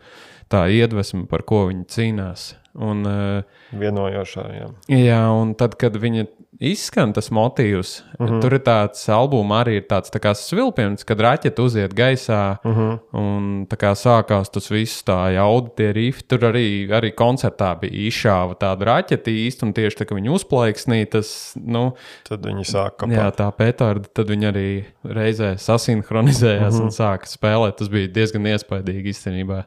tā 0.50 0.66
iedvesma, 0.70 1.26
par 1.30 1.46
ko 1.46 1.66
viņi 1.70 1.86
cīnās. 1.92 2.54
Un, 2.76 3.06
uh, 3.08 3.78
Vienojošā, 3.78 4.42
jā. 4.52 4.66
Jā, 4.92 5.20
un 5.32 5.54
tad, 5.56 5.78
kad 5.80 5.96
viņa 5.96 6.26
izskan 6.60 7.12
tas 7.12 7.28
motīvs, 7.30 8.02
uh 8.18 8.26
-huh. 8.26 8.40
tur 8.40 8.54
ir 8.54 8.60
tāds 8.60 9.08
albums, 9.12 9.52
arī 9.52 9.76
ir 9.76 9.86
tāds 9.88 10.10
tā 10.10 10.20
kā 10.20 10.34
svilpiens, 10.34 11.04
kad 11.04 11.20
raķeite 11.20 11.62
uziet 11.62 11.94
gaisā, 11.94 12.58
uh 12.64 12.76
-huh. 12.76 12.98
un 13.12 13.66
tā 13.66 13.76
kā 13.76 13.92
sākās 13.94 14.50
tas 14.52 14.70
viss 14.70 15.04
tā 15.04 15.34
jauda, 15.34 15.70
tie 15.76 15.92
rifi. 15.92 16.22
Tur 16.22 16.38
arī, 16.38 16.88
arī 16.88 17.12
koncertā 17.14 17.78
bija 17.80 17.92
izšāva 17.92 18.54
tāda 18.54 18.84
raķeite 18.84 19.30
īsti, 19.30 19.62
un 19.62 19.72
tieši 19.72 19.96
tā, 19.96 20.04
ka 20.04 20.14
viņi 20.14 20.30
uzplaiksnīja, 20.30 21.10
tas, 21.10 21.54
nu, 21.56 21.92
Tad 22.28 22.40
viņi 22.40 22.64
sāk 22.64 22.96
kapāt. 22.96 23.16
jā, 23.16 23.30
tā 23.30 23.52
petarda, 23.52 24.08
tad 24.14 24.26
viņi 24.28 24.46
arī 24.52 24.84
reizē 25.04 25.56
sasinhronizējās 25.56 26.74
uh 26.74 26.80
-huh. 26.80 26.84
un 26.84 26.90
sāka 26.90 27.26
spēlēt. 27.26 27.76
Tas 27.76 27.88
bija 27.88 28.08
diezgan 28.08 28.42
iespaidīgi 28.42 29.08
īstenībā. 29.12 29.64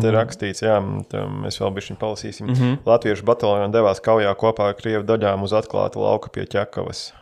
Te 0.00 0.10
rakstīts, 0.10 0.62
jā, 0.64 0.78
mēs 0.82 1.60
vēl 1.60 1.70
bišķiņ 1.76 1.98
palasīsim. 2.00 2.48
Mm 2.48 2.54
-hmm. 2.54 2.78
Latviešu 2.86 3.26
bataljoni 3.28 3.72
devās 3.72 4.00
kaujā 4.02 4.32
kopā 4.34 4.72
ar 4.72 4.74
Krievu 4.78 5.04
daļām 5.06 5.42
uz 5.46 5.52
atklātu 5.54 6.02
lauku 6.02 6.32
pie 6.34 6.46
Čekavas. 6.50 7.12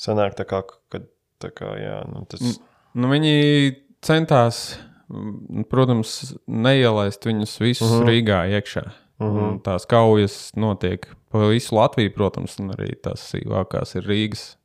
Sanāk 0.00 0.36
tā 0.38 0.44
kā, 0.48 0.62
kad, 0.92 1.08
tā 1.42 1.50
kā, 1.50 1.76
jā, 1.80 2.00
nu 2.12 2.24
tas... 2.28 2.60
Nu, 2.94 3.08
viņi 3.12 3.76
centās, 4.00 4.78
mm, 5.08 5.66
protams, 5.68 6.34
neielaist 6.46 7.26
viņus 7.26 7.60
visus 7.60 7.90
uh 7.90 8.00
-huh. 8.00 8.08
Rīgā 8.08 8.40
iekšā. 8.56 8.84
Uh 9.20 9.26
-huh. 9.26 9.62
Tās 9.62 9.86
kaujas 9.86 10.52
notiek 10.56 11.06
pa 11.30 11.38
visu 11.38 11.74
Latviju, 11.74 12.12
protams, 12.14 12.58
un 12.58 12.70
arī 12.70 12.94
tās 13.02 13.32
sīvākās 13.32 13.96
ir 13.96 14.04
Rīgas 14.04 14.56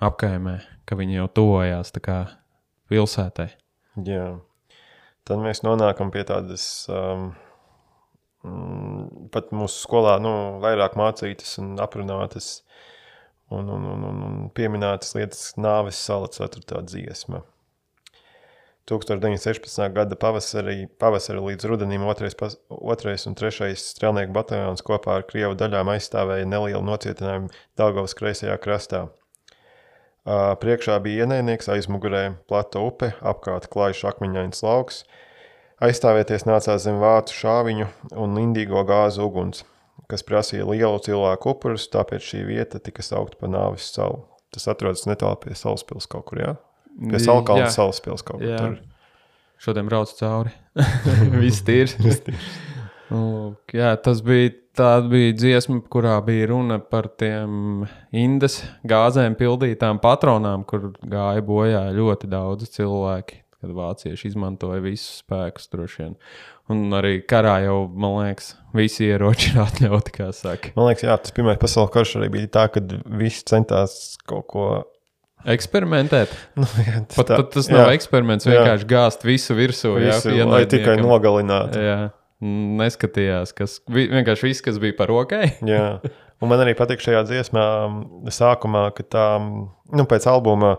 apkaimē, 0.00 0.60
ka 0.84 0.96
viņi 0.96 1.14
jau 1.14 1.28
kā 2.00 2.26
pilsētai. 2.90 3.48
Jā. 4.04 4.38
Tad 5.24 5.40
mēs 5.40 5.62
nonākam 5.64 6.10
pie 6.12 6.24
tādas, 6.28 6.64
um, 6.92 7.30
mm, 8.44 9.30
pat 9.32 9.54
mūsu 9.56 9.80
skolā, 9.86 10.18
nu, 10.20 10.34
vairāk 10.64 10.98
mācītas 11.00 11.56
un 11.62 11.74
aprunātas 11.80 12.58
un, 13.48 13.68
un, 13.68 13.88
un, 13.94 14.04
un, 14.10 14.22
un 14.28 14.52
pieminētas 14.56 15.16
lietas 15.16 15.46
nāves 15.56 15.96
sala 15.96 16.28
ceturtā 16.32 16.82
dziesma. 16.84 17.40
1916. 18.84 19.80
gada 19.96 20.16
pavasarī, 20.20 20.84
pavasarī 21.00 21.40
līdz 21.40 21.70
rudenim 21.70 22.04
otrais, 22.04 22.36
pas- 22.36 22.58
otrais 22.68 23.24
un 23.24 23.36
trešais 23.38 23.80
strēlnieku 23.94 24.36
bataljons 24.36 24.84
kopā 24.84 25.20
ar 25.22 25.24
Krievu 25.24 25.56
daļām 25.56 25.88
aizstāvēja 25.94 26.44
nelielu 26.44 26.84
nocietinājumu 26.84 27.48
Daugavas 27.80 28.12
kreisajā 28.18 28.58
krastā. 28.60 29.06
Priekšā 30.24 30.96
bija 31.04 31.26
ienaidnieks, 31.26 31.68
aizmugurē 31.68 32.30
plata 32.48 32.80
upe, 32.80 33.12
apkārt 33.20 33.68
klājš 33.72 34.06
akmeņains 34.08 34.62
lauks. 34.64 35.02
Aizstāvēties 35.84 36.46
nācās 36.48 36.86
zem 36.86 36.96
vācu 37.02 37.34
šāviņu 37.36 37.88
un 38.22 38.38
indīgo 38.40 38.80
gāzu 38.88 39.26
uguns, 39.26 39.64
kas 40.08 40.24
prasīja 40.24 40.64
lielu 40.70 41.02
cilvēku 41.04 41.52
upurus, 41.52 41.90
tāpēc 41.92 42.24
šī 42.24 42.44
vieta 42.48 42.80
tika 42.80 43.04
saukta 43.04 43.36
par 43.42 43.52
nāves 43.52 43.90
salu. 43.92 44.22
Tas 44.54 44.68
atrodas 44.70 45.04
netālu 45.10 45.36
pie 45.42 45.56
Salaspils 45.58 46.06
kaut 46.08 46.28
kur, 46.30 46.40
jā? 46.40 46.54
Pie 46.94 47.18
Salkalna 47.18 47.66
Jā. 47.66 47.72
salas 47.74 47.98
pils 48.00 48.22
kaut 48.22 48.38
kur 48.38 48.48
Jā. 48.48 48.60
tur. 48.62 48.76
Šodien 49.60 49.88
braucu 49.88 50.14
cauri. 50.18 50.54
Viss 51.42 51.64
ir. 51.68 51.90
Lūk, 53.14 53.74
jā, 53.78 53.92
tas 54.02 54.20
bija, 54.26 54.50
tā 54.76 54.90
bija 55.06 55.36
dziesma, 55.38 55.78
kurā 55.92 56.16
bija 56.26 56.50
runa 56.50 56.80
par 56.82 57.08
tiem 57.20 57.86
indas 58.10 58.60
gāzēm 58.90 59.36
pildītām 59.38 60.00
patronām, 60.02 60.66
kur 60.68 60.90
gāja 61.00 61.44
bojā 61.46 61.86
ļoti 61.94 62.30
daudz 62.32 62.70
cilvēki. 62.74 63.40
Kad 63.64 63.70
vācieši 63.72 64.26
izmantoja 64.28 64.82
visus 64.84 65.22
spēkus, 65.22 65.70
droši 65.72 66.02
vien. 66.02 66.16
Un 66.68 66.82
arī 66.98 67.14
karā 67.24 67.54
jau, 67.64 67.86
man 67.88 68.18
liekas, 68.18 68.50
visi 68.76 69.06
ieroči 69.06 69.54
ir 69.54 69.62
atļauti, 69.62 70.12
kā 70.18 70.26
saka. 70.36 70.74
Man 70.76 70.90
liekas, 70.90 71.06
jā, 71.06 71.14
tas 71.16 71.32
pirmais 71.32 71.56
pasaules 71.62 71.92
karš 71.94 72.12
arī 72.18 72.28
bija 72.34 72.50
tā, 72.58 72.66
ka 72.74 72.82
visi 73.22 73.40
centās 73.48 73.94
kaut 74.28 74.44
ko. 74.52 74.66
Eksperimentēt. 75.48 76.32
Nu, 76.60 76.64
jā, 76.80 77.00
tas, 77.08 77.16
Pat, 77.16 77.30
tā, 77.30 77.38
pat 77.40 77.50
tas 77.56 77.70
nav 77.72 77.86
jā, 77.88 77.96
eksperiments, 77.98 78.46
jā. 78.48 78.58
vienkārši 78.58 78.90
gāzt 78.92 79.24
visu 79.28 79.56
virsū. 79.56 79.94
jā, 80.00 80.18
Visu, 80.20 80.36
lai 80.48 80.62
tikai 80.68 80.98
nogalinātu. 81.00 81.80
Jā, 81.84 81.96
neskatījās, 82.44 83.54
kas 83.56 83.78
vi, 83.88 84.06
vienkārši 84.12 84.50
viss, 84.50 84.64
kas 84.64 84.80
bija 84.82 84.96
par 84.98 85.12
rokai. 85.12 85.46
Jā. 85.72 86.00
Un 86.42 86.50
man 86.50 86.60
arī 86.64 86.74
patīk 86.76 87.00
šajā 87.00 87.22
dziesmā, 87.28 87.64
sākumā, 88.34 88.88
ka 88.96 89.06
tā 89.06 89.24
nu, 89.40 90.04
pēc 90.10 90.26
albuma 90.28 90.74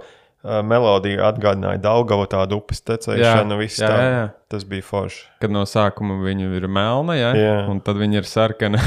melodija 0.46 1.26
atgādināja 1.32 1.82
Daugavu 1.82 2.28
tādu 2.30 2.60
upes 2.62 2.84
tecēšanu. 2.86 3.58
jā, 3.66 3.90
tā. 3.90 3.90
jā, 3.90 4.10
jā. 4.14 4.26
Tas 4.54 4.66
bija 4.70 4.86
forši. 4.86 5.24
Kad 5.42 5.54
no 5.56 5.64
sākuma 5.66 6.20
viņa 6.22 6.52
ir 6.60 6.68
melna, 6.70 7.16
ja? 7.18 7.32
Jā. 7.34 7.56
un 7.72 7.82
tad 7.82 7.98
viņa 7.98 8.22
ir 8.22 8.30
sarkana. 8.30 8.82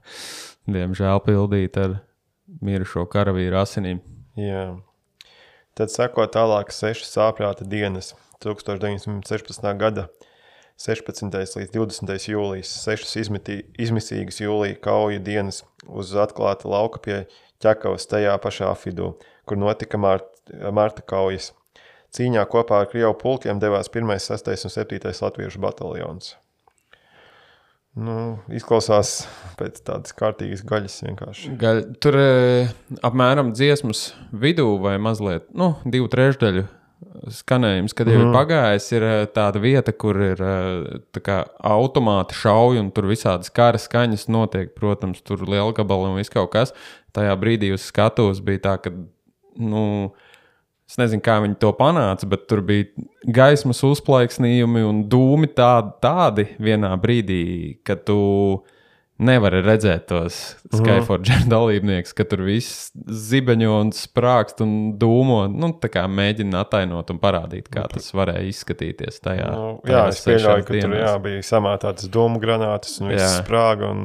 Diemžēl 0.76 1.20
pildīta 1.26 1.84
ar 1.88 1.98
mirušo 2.64 3.04
karavīru 3.12 3.60
asinīm. 3.60 4.00
Jā. 4.40 4.70
Tad 5.76 5.92
seko 5.92 6.24
tālāk 6.32 6.72
sešas 6.72 7.12
sāpjāta 7.18 7.66
dienas. 7.68 8.14
1916. 8.44 9.68
gada 9.80 10.08
16. 10.76 11.32
līdz 11.32 11.72
20. 11.72 12.28
jūlijas, 12.28 12.70
sešas 12.84 13.14
izmetī, 13.22 13.62
izmisīgas 13.80 14.42
jūlija 14.42 14.76
kauju 14.84 15.22
dienas 15.24 15.62
uz 15.88 16.12
atklāta 16.20 16.68
lauka 16.68 17.00
pie 17.00 17.20
ķekavas 17.64 18.04
tajā 18.10 18.34
pašā 18.42 18.74
vidū, 18.84 19.14
kur 19.48 19.60
notika 19.60 20.00
mārt, 20.00 20.28
Marta 20.46 21.02
kaujas. 21.02 21.50
Cīņā 22.14 22.44
kopā 22.48 22.84
ar 22.84 22.90
Krievu 22.90 23.16
pulkiem 23.18 23.58
devās 23.60 23.90
1, 23.90 24.12
6 24.22 24.68
un 24.68 24.74
7 24.76 25.22
latviešu 25.24 25.62
bataljons. 25.64 26.36
Nu, 27.96 28.36
izklausās 28.52 29.22
pēc 29.56 29.80
tādas 29.80 30.12
kārtīgas 30.16 30.62
gaļas 30.68 30.98
vienkārši. 31.06 31.54
Gaļ, 31.56 31.78
tur 32.04 32.18
e, 32.20 32.26
apmēram 33.00 33.54
dziesmas 33.56 34.10
vidū 34.36 34.74
vai 34.82 34.98
mazliet, 35.00 35.48
nu, 35.56 35.72
divu 35.88 36.10
trešdaļu 36.12 36.66
skanējums, 37.38 37.94
kad 37.96 38.10
jau 38.10 38.18
mm. 38.18 38.28
ir 38.28 38.36
pagājis, 38.36 38.86
ir 38.96 39.06
e, 39.06 39.14
tāda 39.34 39.62
vieta, 39.62 39.94
kur 39.96 40.18
ir 40.22 40.42
e, 40.42 41.00
tā 41.16 41.22
kā 41.24 41.38
automāti 41.64 42.36
šauj 42.38 42.80
un 42.82 42.92
tur 42.94 43.08
visādas 43.10 43.52
kara 43.54 43.80
skaņas 43.80 44.28
notiek. 44.32 44.72
Protams, 44.76 45.22
tur 45.26 45.42
ir 45.44 45.56
liela 45.56 45.74
gabala 45.76 46.12
un 46.12 46.20
viss 46.20 46.32
kaut 46.32 46.52
kas. 46.54 46.74
Tajā 47.16 47.34
brīdī 47.40 47.72
uz 47.74 47.84
skatuves 47.88 48.42
bija 48.44 48.64
tā, 48.68 48.78
ka, 48.84 48.94
nu, 49.56 49.84
Es 50.86 50.94
nezinu, 51.00 51.18
kā 51.18 51.40
viņi 51.42 51.56
to 51.58 51.72
panāca, 51.74 52.28
bet 52.30 52.44
tur 52.46 52.60
bija 52.62 52.86
gaismas 53.34 53.80
uzplaiksnījumi 53.82 54.84
un 54.86 55.00
dūmi 55.10 55.48
tādi, 55.50 55.90
tādi 55.98 56.44
vienā 56.62 56.92
brīdī, 57.02 57.40
ka 57.82 57.96
tu 57.98 58.20
nevari 59.22 59.62
redzēt 59.64 60.06
tos 60.10 60.38
Skyforge 60.68 61.38
dalībniekus, 61.52 62.12
ka 62.16 62.26
tur 62.28 62.44
viss 62.46 62.90
zibeņo 63.06 63.78
un 63.80 63.92
sprākst 63.96 64.60
un 64.64 64.74
dūmo. 65.00 65.44
Nu, 65.52 65.72
tā 65.80 65.90
kā 65.92 66.04
mēģina 66.10 66.64
attainot 66.66 67.12
un 67.14 67.20
parādīt, 67.22 67.70
kā 67.72 67.86
tas 67.92 68.12
varēja 68.16 68.44
izskatīties 68.50 69.22
tajā. 69.24 69.48
Nu, 69.54 69.70
jā, 69.88 70.06
es 70.12 70.22
pieļauju, 70.26 70.66
ka 70.66 70.74
tur 70.74 70.82
dienās. 70.82 71.06
jā, 71.06 71.14
bija 71.24 71.46
samētātas 71.52 72.12
domu 72.12 72.42
granātas 72.42 73.00
un 73.00 73.14
viss 73.14 73.40
sprāga 73.40 73.90
un 73.94 74.04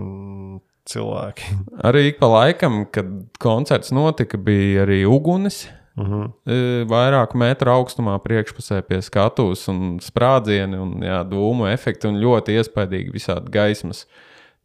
cilvēki. 0.90 1.60
Arī 1.90 2.08
pa 2.18 2.32
laikam, 2.32 2.86
kad 2.94 3.12
koncerts 3.42 3.94
notika, 3.96 4.40
bija 4.40 4.88
arī 4.88 5.04
uguns. 5.06 5.66
Uh 6.00 6.08
-huh. 6.08 6.28
E, 6.48 6.86
vairāku 6.88 7.38
metru 7.38 7.72
augstumā 7.72 8.16
priekšpusē 8.24 8.82
pie 8.82 9.02
skatuves 9.02 9.68
un 9.68 10.00
sprādzieni 10.00 10.80
un 10.80 10.94
jā, 11.04 11.20
dūmu 11.28 11.68
efekti 11.68 12.08
un 12.08 12.16
ļoti 12.16 12.56
iespaidīgi 12.56 13.12
visādi 13.12 13.52
gaismas. 13.52 14.08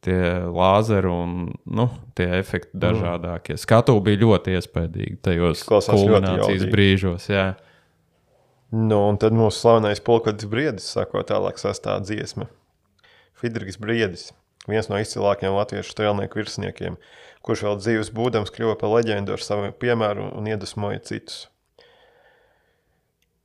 Tie 0.07 0.19
lāzeri 0.55 1.11
un 1.11 1.31
nu, 1.67 1.89
tie 2.15 2.29
efekti 2.39 2.79
dažādākie. 2.79 3.57
Skatu 3.59 3.97
bija 4.05 4.21
ļoti 4.21 4.55
iespaidīgi 4.55 5.17
tajos 5.27 5.65
kulminācijas 5.67 6.67
brīžos. 6.71 7.27
Jā. 7.33 7.47
Nu, 8.71 9.01
un 9.09 9.19
tad 9.19 9.35
mūsu 9.35 9.59
slavenais 9.59 10.03
pulkvedis 10.07 10.47
Briedis 10.51 10.87
sako 10.95 11.25
tālāk 11.27 11.59
sastāv 11.59 12.05
dziesma. 12.07 12.47
Fidriks 13.37 13.81
Briedis, 13.83 14.31
viens 14.71 14.89
no 14.91 14.99
izcilākajiem 15.03 15.55
latviešu 15.59 15.93
strēlnieku 15.93 16.41
virsniekiem, 16.41 16.97
kurš 17.47 17.67
vēl 17.67 17.77
dzīves 17.83 18.15
būdams 18.15 18.55
kļuva 18.55 18.79
par 18.81 18.95
leģendu 18.95 19.35
ar 19.35 19.43
savu 19.43 19.75
piemēru 19.83 20.31
un 20.39 20.49
iedvesmoja 20.51 21.03
citus. 21.07 21.47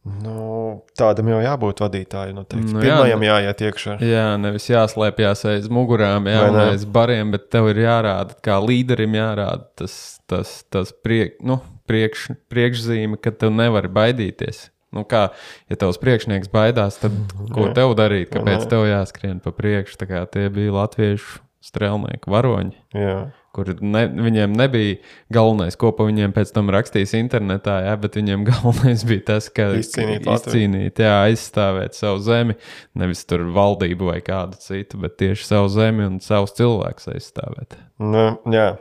Nu, 0.02 0.82
tādam 0.98 1.28
jau 1.30 1.38
jābūt 1.44 1.84
vadītājam. 1.84 2.40
Nu, 2.40 2.46
Nu, 2.58 2.62
nu, 2.74 2.80
jā, 2.82 2.96
Pirmajam 2.98 3.22
jāiet 3.22 3.60
iekšā. 3.68 3.98
jā, 4.02 4.26
nevis 4.42 4.66
jāslēpjas 4.72 5.46
aiz 5.52 5.68
mugurām, 5.70 6.26
jā, 6.26 6.42
aiz 6.72 6.86
bariem, 6.90 7.30
bet 7.36 7.52
tev 7.54 7.70
ir 7.70 7.84
jārāda, 7.84 8.34
kā 8.42 8.58
līderim 8.66 9.14
jārāda 9.14 9.68
tas, 9.78 10.20
tas, 10.26 10.64
tas 10.74 10.90
priek, 10.92 11.38
nu, 11.46 11.60
priekš, 11.86 12.32
priekšzīme, 12.50 13.20
ka 13.22 13.30
tev 13.32 13.54
nevari 13.54 13.92
baidīties. 13.94 14.72
Nu, 14.92 15.06
kā, 15.08 15.30
ja 15.72 15.78
tavs 15.80 16.02
priekšnieks 16.02 16.50
baidās, 16.52 16.98
tad 17.00 17.14
ko 17.54 17.70
Jā. 17.70 17.76
tev 17.78 17.94
darīt? 17.96 18.34
Kāpēc 18.34 18.66
Jā. 18.66 18.72
tev 18.74 18.88
jāskrien 18.90 19.38
pa 19.40 19.54
priekšu? 19.56 20.02
Tie 20.34 20.50
bija 20.52 20.74
latviešu 20.82 21.40
strēlnieki, 21.64 22.28
varoņi. 22.28 22.76
Jā. 22.98 23.20
Kur 23.56 23.72
ne, 23.84 24.04
viņiem 24.08 24.54
nebija 24.56 24.98
galvenais, 25.34 25.78
ko 25.80 25.92
pa 25.96 26.06
viņiem 26.08 26.34
pēc 26.36 26.54
tam 26.56 26.72
rakstīs 26.74 27.16
internetā, 27.20 27.80
jā, 27.88 27.96
bet 28.02 28.18
viņiem 28.20 28.46
galvenais 28.50 29.06
bija 29.08 29.26
tas, 29.34 29.50
ka 29.54 29.72
Izcīnīt 29.80 30.30
izcīnīt 30.30 31.02
jā, 31.04 31.16
aizstāvēt 31.28 31.98
savu 31.98 32.22
zemi, 32.26 32.58
nevis 33.00 33.26
tur 33.28 33.48
valdību 33.56 34.12
vai 34.14 34.20
kādu 34.26 34.60
citu, 34.62 35.02
bet 35.04 35.20
tieši 35.22 35.50
savu 35.50 35.72
zemi 35.74 36.08
un 36.08 36.22
savus 36.24 36.56
cilvēkus 36.60 37.12
aizstāvēt. 37.16 37.78
Nu, 38.02 38.32
jā. 38.52 38.72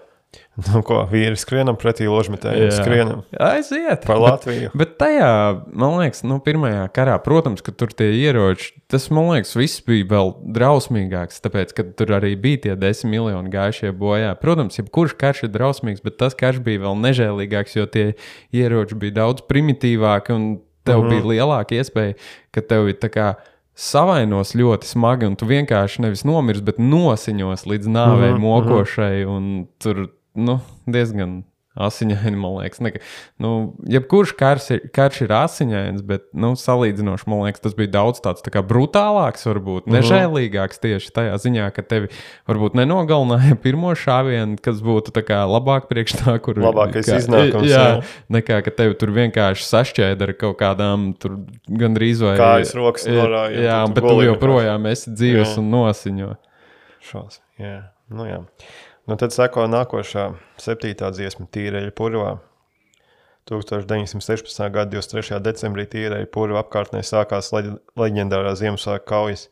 Nu, 0.70 0.82
ko 0.86 1.00
vīri 1.10 1.38
skrienam 1.38 1.76
pretī 1.80 2.06
ložmetējiem, 2.10 2.70
skrienam 2.74 3.22
Aiziet! 3.40 4.04
par 4.06 4.20
Latviju. 4.20 4.70
Bet 4.76 4.96
tajā, 5.00 5.30
man 5.72 5.96
liekas, 6.00 6.22
nu, 6.26 6.38
pirmajā 6.44 6.84
karā, 6.94 7.16
protams, 7.24 7.64
ka 7.64 7.72
tur 7.74 7.92
tie 7.96 8.10
ieroči, 8.18 8.72
tas, 8.90 9.08
man 9.14 9.30
liekas, 9.32 9.54
viss 9.58 9.82
bija 9.86 10.06
vēl 10.10 10.34
drausmīgāks, 10.56 11.42
tāpēc, 11.44 11.74
ka 11.76 11.86
tur 11.98 12.14
arī 12.20 12.34
bija 12.40 12.64
tie 12.66 12.76
desmit 12.78 13.16
miljoni 13.16 13.52
gājušie 13.52 13.94
bojā. 13.96 14.34
Protams, 14.40 14.78
jebkurš 14.78 15.16
karš 15.20 15.46
ir 15.48 15.54
drausmīgs, 15.54 16.04
bet 16.04 16.18
tas 16.20 16.36
karš 16.38 16.60
bija 16.66 16.84
vēl 16.84 16.98
nežēlīgāks, 17.06 17.78
jo 17.80 17.86
tie 17.90 18.10
ieroči 18.54 18.98
bija 19.00 19.22
daudz 19.22 19.46
primitīvāki 19.50 20.36
un 20.36 20.50
tev 20.86 21.00
mm 21.00 21.08
-hmm. 21.08 21.10
bija 21.10 21.30
lielāka 21.32 21.80
iespēja, 21.80 22.14
ka 22.54 22.60
tev 22.60 22.92
ir 22.92 23.00
tā 23.00 23.10
kā. 23.10 23.32
Savainos 23.80 24.50
ļoti 24.52 24.84
smagi, 24.84 25.24
un 25.24 25.36
tu 25.40 25.46
vienkārši 25.46 26.02
nevis 26.04 26.24
nomirsti, 26.24 26.64
bet 26.64 26.78
nosiņos 26.78 27.62
līdz 27.64 27.86
nāvei, 27.88 28.30
mm 28.30 28.36
-hmm. 28.36 28.40
mokošai. 28.40 29.24
un 29.24 29.68
Tur 29.78 30.10
nu, 30.34 30.60
diezgan 30.86 31.42
asiņaini, 31.80 32.34
man 32.36 32.56
liekas. 32.58 32.80
Ne, 32.82 32.90
nu, 33.40 33.50
jebkurš 33.88 34.32
karš 34.36 34.64
ir, 34.74 34.80
karš 34.92 35.20
ir 35.22 35.30
asiņains, 35.32 36.02
bet 36.04 36.24
nu, 36.34 36.50
salīdzinoši, 36.58 37.28
man 37.30 37.44
liekas, 37.46 37.62
tas 37.62 37.76
bija 37.78 37.92
daudz 37.94 38.18
tāds 38.20 38.42
tā 38.42 38.50
brutālāks, 38.66 39.46
varbūt 39.46 39.86
Mhm. 39.86 39.94
nežēlīgāks 39.94 40.82
tieši 40.82 41.12
tajā 41.14 41.38
ziņā, 41.38 41.68
ka 41.72 41.82
tevi 41.86 42.10
varbūt 42.50 42.74
nenogalināja 42.74 43.54
pirmo 43.62 43.94
šāvienu, 43.94 44.58
kas 44.60 44.82
būtu 44.82 45.14
labāk 45.46 45.86
priekš 45.88 46.18
tā, 46.20 46.34
kur 46.42 46.58
Labākais 46.68 47.06
kā- 47.06 47.20
iznākums, 47.22 47.70
Jā, 47.70 47.86
jā. 48.02 48.04
nekā 48.28 48.60
ka 48.66 48.70
tevi 48.82 48.98
tur 48.98 49.14
vienkārši 49.14 49.64
sašķēda 49.70 50.22
ar 50.28 50.32
kaut 50.42 50.58
kādām 50.58 51.14
tur 51.18 51.38
gandrīz 51.70 52.20
vai 52.20 52.36
Kājas, 52.36 52.74
rokas 52.74 53.06
norāja, 53.06 53.56
Jā, 53.62 53.86
tu 53.86 53.94
bet 53.94 54.04
tu 54.10 54.18
joprojām 54.26 54.90
esi 54.90 55.14
dzīves 55.14 55.54
Jā. 55.54 55.58
un 55.62 55.70
nosiņo. 55.70 56.36
Šos, 57.00 57.38
jā. 57.62 57.84
Nu, 58.10 58.24
jā. 58.26 58.42
Nu, 59.08 59.16
tad 59.18 59.32
seko 59.34 59.64
nākošā, 59.70 60.26
septītā 60.60 61.10
dziesma, 61.14 61.46
Tīreļa 61.50 61.92
purvā. 61.96 62.36
1916. 63.50 64.60
gada 64.70 64.90
23. 64.92 65.40
decembrī 65.42 65.86
Tīreļa 65.90 66.28
purva 66.30 66.60
apkārtnē 66.62 67.00
sākās 67.06 67.48
leģ- 67.54 67.78
leģendārā 67.98 68.52
Ziemassvētku 68.58 69.08
kaujas. 69.08 69.48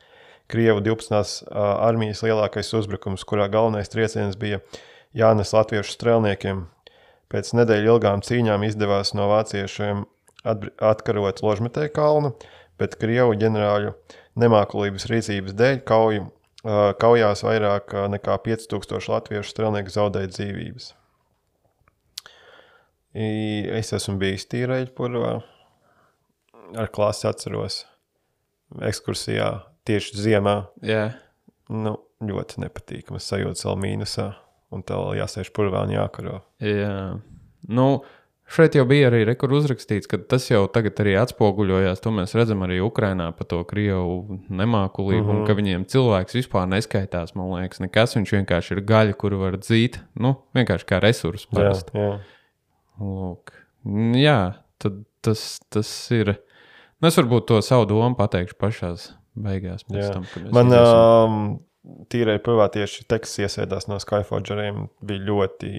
Krievu 0.48 0.80
12. 0.84 1.42
ā, 1.50 1.64
armijas 1.88 2.22
lielākais 2.24 2.70
uzbrukums, 2.78 3.24
kurā 3.28 3.48
galvenais 3.52 3.90
trieciens 3.92 4.36
bija 4.38 4.60
Jānis 5.16 5.52
Latviešu 5.56 5.96
strēlniekiem. 5.96 6.62
Pēc 7.28 7.50
nedēļu 7.58 7.96
ilgām 7.96 8.22
cīņām 8.24 8.64
izdevās 8.68 9.12
no 9.16 9.26
vāciešiem 9.28 10.06
atkarot 10.44 11.42
Ložmetē 11.44 11.88
kalnu, 11.92 12.32
bet 12.80 12.96
Krievu 13.00 13.34
ģenerāļu 13.36 13.92
nemākulības 14.38 15.08
rīcības 15.10 15.56
dēļ 15.58 15.82
kauju 15.84 16.28
Kaujās 16.64 17.44
vairāk 17.46 17.92
nekā 18.10 18.34
5000 18.42 19.12
latviešu 19.12 19.52
strēlnieku 19.52 19.92
zaudēja 19.94 20.32
dzīvības. 20.32 20.88
Es 23.78 23.94
esmu 23.96 24.18
bijis 24.20 24.48
tīrēļa 24.50 24.90
purvā. 24.96 25.38
ar 26.76 26.90
klasi 26.92 27.24
atceros 27.28 27.78
ekskursijā 28.84 29.48
tieši 29.88 30.18
ziemā. 30.20 30.56
Jā. 30.84 31.14
Nu, 31.72 31.94
ļoti 32.20 32.60
nepatīkami. 32.64 33.20
Es 33.20 33.28
sajūtu 33.30 33.62
savu 33.62 33.78
mīnusā, 33.84 34.28
un 34.74 34.84
tev 34.84 35.14
jāsēž 35.16 35.52
purvā 35.56 35.86
un 35.86 35.94
jākaro. 35.94 36.42
Jā. 36.60 37.16
Nu, 37.68 37.88
šeit 38.48 38.74
jau 38.78 38.84
bija 38.88 39.10
arī 39.10 39.22
rekur 39.28 39.52
uzrakstīts, 39.58 40.08
ka 40.10 40.18
tas 40.30 40.46
jau 40.50 40.62
tagad 40.72 41.00
arī 41.02 41.14
atspoguļojās. 41.20 42.00
To 42.04 42.12
mēs 42.16 42.34
redzam 42.38 42.64
arī 42.66 42.80
Ukrainā 42.84 43.28
par 43.36 43.48
to 43.50 43.60
Krievu 43.68 44.40
nemākulību, 44.48 45.24
mm 45.24 45.30
-hmm. 45.30 45.40
un 45.42 45.46
ka 45.46 45.56
viņiem 45.58 45.84
cilvēks 45.92 46.38
vispār 46.38 46.66
neskaitās. 46.68 47.34
Man 47.36 47.52
liekas, 47.60 47.80
nekas 47.84 48.16
viņš 48.16 48.32
vienkārši 48.38 48.72
ir 48.76 48.80
gaļa, 48.88 49.12
kuru 49.20 49.38
var 49.44 49.58
dzīt. 49.58 50.00
Nu, 50.14 50.36
vienkārši 50.54 50.86
kā 50.88 51.00
resurss 51.00 51.46
Jā, 51.46 51.54
parasti. 51.54 51.98
jā. 51.98 52.18
Lūk. 53.00 53.52
N- 53.86 54.14
Jā, 54.18 54.54
tad 54.78 55.04
tas, 55.22 55.60
tas 55.70 56.10
ir. 56.10 56.34
Nu, 57.00 57.08
es 57.08 57.16
varbūt 57.18 57.46
to 57.46 57.62
savu 57.62 57.86
domu 57.86 58.16
pateikšu 58.18 58.56
pašā 58.58 58.94
beigās. 59.38 59.84
Jā. 59.88 60.12
Tam, 60.12 60.24
Man 60.52 60.72
um, 60.72 61.60
tīrai 62.12 62.38
privātieši 62.44 63.04
teksts 63.08 63.38
iesēdās 63.44 63.88
no 63.88 63.96
Skyforgeriem 64.02 64.88
bija 65.00 65.24
ļoti 65.28 65.70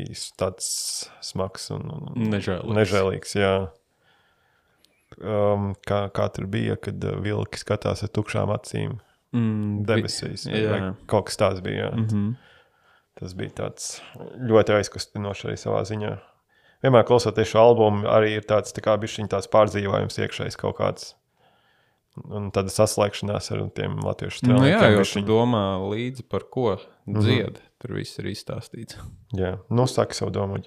smags 1.22 1.70
un, 1.76 1.90
un 1.92 2.30
Nežēlīgs. 2.34 2.76
nežēlīgs. 2.80 3.36
Jā. 3.40 3.54
Um, 5.20 5.72
kā, 5.90 6.04
kā 6.14 6.28
tur 6.32 6.46
bija, 6.48 6.76
kad 6.80 7.02
uh, 7.04 7.18
vilki 7.26 7.60
skatās 7.60 8.04
ar 8.06 8.12
tukšām 8.14 8.52
acīm 8.54 9.00
mm, 9.34 9.82
debesīs. 9.90 10.46
vai- 10.48 10.62
jā. 10.62 10.70
vai 10.76 10.92
Kaut 11.10 11.26
kas 11.30 11.38
tāds 11.42 11.62
bija. 11.66 11.90
Jā. 11.90 11.92
Mm 11.98 12.06
-hmm. 12.08 12.36
Tas 13.20 13.34
bija 13.36 13.50
tāds 13.50 14.02
ļoti 14.40 14.78
aizkustinošs 14.78 15.46
arī 15.46 15.58
savā 15.60 15.82
ziņā. 15.84 16.18
Vienmēr 16.84 17.04
klausoties 17.04 17.48
šo 17.52 17.60
albumu, 17.60 18.08
arī 18.08 18.38
ir 18.38 18.44
tāds 18.48 18.72
tā 18.72 18.98
bišķiņ 18.98 19.28
tāds 19.28 19.50
pārdzīvojums 19.52 20.16
iekšējs 20.20 20.56
kaut 20.58 20.78
kāds. 20.78 21.16
Un 22.30 22.50
tāda 22.52 22.68
saslēgšanās 22.74 23.52
ar 23.54 23.62
tiem 23.78 24.00
latviešu 24.04 24.48
Nu, 24.50 24.58
jā, 24.68 24.80
jau 24.92 25.04
tu 25.08 25.22
domā 25.24 25.78
līdzi 25.92 26.26
par 26.30 26.44
ko 26.52 26.78
Mhm. 27.08 27.20
dzied. 27.22 27.50
Mm 27.50 27.56
-hmm. 27.56 27.66
Tur 27.80 27.94
viss 27.96 28.20
ir 28.20 28.26
izstāstīts. 28.26 28.96
Jā, 29.34 29.58
nu 29.70 29.88
saka 29.88 30.14
savu 30.14 30.32
domu. 30.32 30.58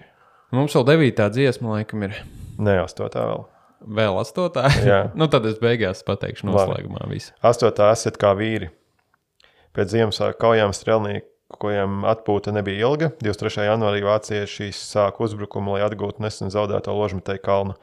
Mums 0.52 0.74
vēl 0.74 0.84
devītā 0.84 1.30
dziesma, 1.30 1.68
laikam, 1.68 2.02
ir 2.02 2.14
Nē, 2.58 2.84
astotā 2.84 3.24
vēl. 3.26 3.44
vēl 3.88 4.20
astotā. 4.20 4.68
Jā. 4.84 5.10
nu, 5.14 5.26
tad 5.28 5.46
es 5.46 5.58
beigās 5.58 6.02
pateikšu 6.04 6.46
noslēgumā 6.46 7.08
visu. 7.08 7.32
Astotā 7.42 7.90
esat 7.92 8.16
kā 8.16 8.34
vīri. 8.36 8.70
Pēc 9.74 9.84
Ziemassvētku 9.88 10.38
kaujām 10.40 10.72
strēlniekiem 10.72 12.04
atpūta 12.04 12.52
nebija 12.52 12.78
ilga. 12.88 13.10
23. 13.22 13.64
janvārī 13.64 14.02
vācieši 14.02 14.68
sāka 14.72 15.20
uzbrukumu, 15.24 15.72
lai 15.72 15.82
atgūtu 15.88 16.20
nesen 16.20 16.48
zaudēto 16.50 16.92
ložmetēju 16.92 17.40
kalnu. 17.44 17.74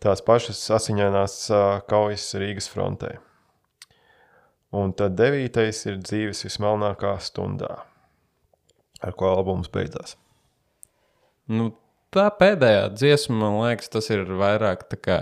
Tās 0.00 0.22
pašas 0.24 0.62
asiņainās 0.78 1.34
kaujas 1.90 2.30
Rīgas 2.40 2.70
frontē. 2.72 3.18
Un 4.72 4.94
tad 4.96 5.16
devītais 5.18 5.82
ir 5.90 5.98
dzīves 6.00 6.44
vismelnākā 6.46 7.16
stundā, 7.20 7.82
ar 9.02 9.16
ko 9.18 9.32
albums 9.34 9.68
beidzās. 9.72 10.14
Nu, 11.50 11.72
tā 12.14 12.28
pēdējā 12.38 12.86
dziesma, 12.94 13.36
man 13.42 13.58
liekas, 13.64 13.90
tas 13.90 14.08
ir 14.14 14.24
vairāk 14.40 14.86
tā 14.92 15.00
kā 15.02 15.20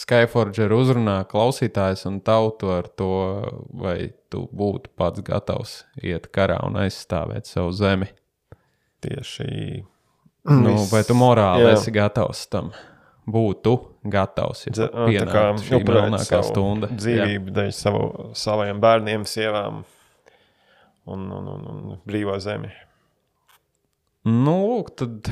Skyforger 0.00 0.70
uzrunā 0.72 1.18
klausītājs 1.28 2.06
un 2.08 2.20
tautu 2.24 2.70
ar 2.72 2.86
to, 2.96 3.10
vai 3.82 4.12
tu 4.32 4.46
būtu 4.56 4.92
pats 4.96 5.24
gatavs 5.26 5.72
iet 6.00 6.28
karā 6.32 6.60
un 6.68 6.78
aizstāvēt 6.80 7.50
savu 7.50 7.72
zemi. 7.76 8.08
Tieši 9.00 9.82
Nu, 10.48 10.72
vai 10.88 11.02
tu 11.04 11.12
morāli 11.16 11.66
jā. 11.66 11.74
esi 11.76 11.92
gatavs 11.92 12.46
tam? 12.48 12.70
Būtu 13.28 13.74
gatavs. 14.10 14.64
Ja 14.66 14.72
tā 14.74 14.88
kā 14.90 15.06
pienāktu 15.10 15.66
šī 15.66 15.78
upurēt 15.80 16.06
melnākā 16.06 16.28
savu 16.30 16.48
stunda. 16.48 16.90
Dzīvību 16.94 17.54
dēļ 17.56 17.72
savu, 17.76 18.04
saviem 18.38 18.80
bērniem, 18.82 19.26
sievām 19.28 19.82
un, 21.10 21.26
un, 21.26 21.50
un, 21.54 21.66
un 21.68 22.00
brīvo 22.08 22.36
zemi. 22.42 22.72
Nu, 24.28 24.56
lūk, 24.70 24.92
tad 25.00 25.30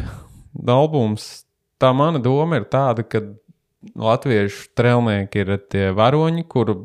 albums. 0.68 1.46
Tā 1.78 1.92
mana 1.94 2.18
doma 2.18 2.58
ir 2.58 2.66
tāda, 2.70 3.04
ka 3.06 3.22
latviešu 3.98 4.64
strēlnieki 4.72 5.44
ir 5.44 5.52
tie 5.70 5.84
varoņi, 5.94 6.42
kuru 6.50 6.80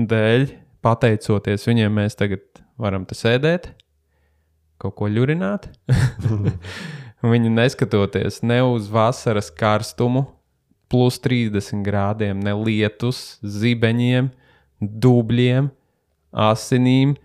dēļ, 0.00 0.46
pateicoties 0.84 1.66
viņiem, 1.68 1.92
mēs 2.00 2.16
tagad 2.16 2.62
varam 2.80 3.04
te 3.08 3.16
sēdēt, 3.18 3.70
kaut 4.80 4.96
ko 4.96 5.10
ļurināt. 5.12 5.68
Viņi 7.26 7.50
neskatoties 7.56 8.42
ne 8.46 8.60
uz 8.62 8.88
vasaras 8.92 9.48
karstumu, 9.50 10.26
plus 10.92 11.16
30 11.24 11.80
grādiem, 11.86 12.38
ne 12.44 12.52
lietus, 12.54 13.38
zibeņiem, 13.42 14.28
dubļiem, 14.80 15.70
asinīm, 16.46 17.16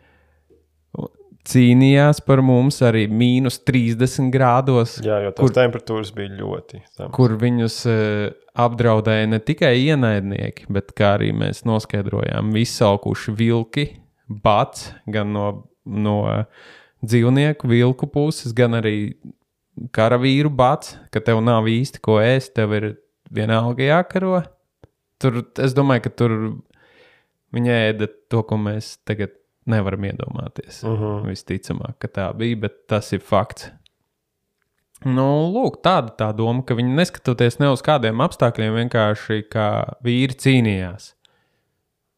cīnījās 1.47 2.19
par 2.25 2.41
mums 2.45 2.77
arī 2.85 3.07
mīnus 3.09 3.57
30 3.65 4.29
grādos, 4.33 4.99
Jā, 5.01 5.17
jo 5.25 5.31
tās 5.33 5.41
Kur- 5.47 5.55
temperatūras 5.57 6.11
bija 6.13 6.29
ļoti 6.37 6.81
zemas. 6.85 7.11
kur 7.15 7.33
viņus 7.41 7.77
uh, 7.89 8.27
apdraudēja 8.61 9.29
ne 9.31 9.39
tikai 9.41 9.73
ienaidnieki, 9.87 10.67
bet 10.69 10.93
kā 10.97 11.15
arī 11.17 11.31
mēs 11.33 11.63
noskaidrojām, 11.65 12.53
izsalkuši 12.61 13.33
vilki, 13.39 13.87
bats 14.29 14.91
gan 15.09 15.33
no, 15.33 15.47
no 15.85 16.17
dzīvnieku 17.01 17.67
vilku 17.71 18.07
puses, 18.13 18.53
gan 18.53 18.77
arī 18.77 18.95
karavīru 19.95 20.51
bats, 20.53 20.95
ka 21.13 21.21
tev 21.23 21.41
nav 21.43 21.69
īsti 21.69 22.01
ko 22.03 22.19
ēst, 22.21 22.53
tev 22.57 22.75
ir 22.77 22.88
vienalga 23.34 23.88
jākaro. 23.88 24.41
Tur, 25.21 25.43
es 25.61 25.75
domāju, 25.77 26.05
ka 26.07 26.13
tur 26.21 26.38
viņi 27.55 27.73
ēda 27.75 28.09
to, 28.32 28.41
ko 28.47 28.57
mēs 28.61 28.95
tagad 29.07 29.36
nevaram 29.69 30.07
iedomāties. 30.09 30.82
Uh 30.84 30.99
-huh. 30.99 31.21
Visticamāk, 31.27 31.99
ka 31.99 32.07
tā 32.07 32.34
bija, 32.38 32.57
bet 32.65 32.88
tas 32.88 33.13
ir 33.13 33.19
fakts. 33.19 33.71
Nu, 35.05 35.49
lūk, 35.49 35.82
tāda 35.82 36.13
tā 36.13 36.29
doma, 36.36 36.61
ka 36.61 36.75
viņi 36.77 36.93
neskatoties 36.93 37.57
ne 37.59 37.71
uz 37.73 37.82
kādiem 37.82 38.21
apstākļiem, 38.21 38.75
vienkārši 38.84 39.47
kā 39.49 39.97
vīri 40.05 40.38
cīnījās, 40.38 41.15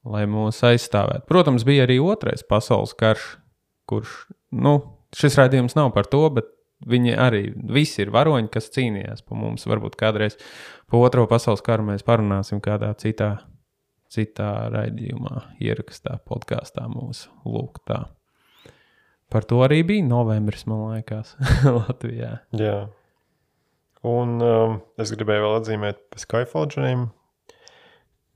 lai 0.04 0.26
mūs 0.26 0.60
aizstāvētu. 0.68 1.24
Protams, 1.30 1.64
bija 1.64 1.84
arī 1.84 2.00
otrais 2.04 2.44
pasaules 2.44 2.94
karš, 2.94 3.38
kurš, 3.88 4.28
nu, 4.52 4.82
šis 5.16 5.40
raidījums 5.40 5.76
nav 5.76 5.94
par 5.96 6.06
to, 6.12 6.30
bet 6.30 6.52
viņi 6.90 7.16
arī 7.20 7.44
visi 7.56 8.04
ir 8.04 8.12
varoņi, 8.14 8.50
kas 8.54 8.72
cīnījās 8.76 9.24
par 9.28 9.40
mums. 9.40 9.68
Varbūt 9.70 9.98
kādreiz 10.00 10.38
par 10.92 11.06
otro 11.08 11.28
pasaules 11.30 11.64
karu 11.66 11.86
mēs 11.92 12.06
parunāsim 12.08 12.62
kādā 12.64 12.92
citā, 13.00 13.36
citā 14.14 14.52
raidījumā, 14.74 15.48
ierakstā, 15.64 16.20
podkāstā 16.28 16.88
mūsu 16.92 17.32
lūk 17.48 17.82
tā. 17.88 18.04
Par 19.34 19.48
to 19.50 19.64
arī 19.66 19.82
bija 19.88 20.06
novembris, 20.06 20.68
man 20.70 20.92
liekas, 20.92 21.34
Latvijā. 21.80 22.36
Jā. 22.54 22.78
Un 24.04 24.36
um, 24.44 24.80
es 25.00 25.14
gribēju 25.16 25.46
vēl 25.46 25.54
atzīmēt 25.62 26.02
par 26.12 26.22
Skyfalgeriem, 26.22 27.08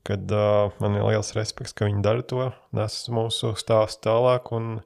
kad 0.08 0.32
uh, 0.32 0.72
man 0.80 0.96
ir 0.96 1.04
liels 1.04 1.34
respekts, 1.36 1.76
ka 1.76 1.86
viņi 1.86 2.00
dara 2.02 2.24
to, 2.24 2.48
nes 2.74 2.96
mūsu 3.12 3.52
stāstu 3.60 4.08
tālāk. 4.08 4.48
Un 4.56 4.80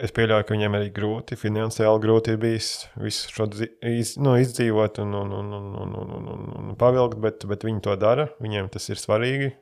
es 0.00 0.12
pieļauju, 0.14 0.46
ka 0.46 0.54
viņiem 0.54 0.76
arī 0.78 0.90
grūti, 0.94 1.38
finansiāli 1.38 2.02
grūti 2.02 2.34
ir 2.34 2.40
bijis 2.42 2.70
visu 2.98 3.30
šo 3.34 3.46
iz, 3.86 4.16
nu, 4.20 4.34
izdzīvot 4.40 5.00
un, 5.04 5.14
un, 5.20 5.32
un, 5.38 5.54
un, 5.58 5.72
un, 5.84 5.94
un, 6.18 6.28
un, 6.34 6.44
un 6.62 6.76
pavilkt, 6.78 7.18
bet, 7.22 7.46
bet 7.50 7.66
viņi 7.66 7.82
to 7.86 7.96
dara, 8.00 8.28
viņiem 8.42 8.70
tas 8.74 8.88
ir 8.90 9.00
svarīgi. 9.00 9.52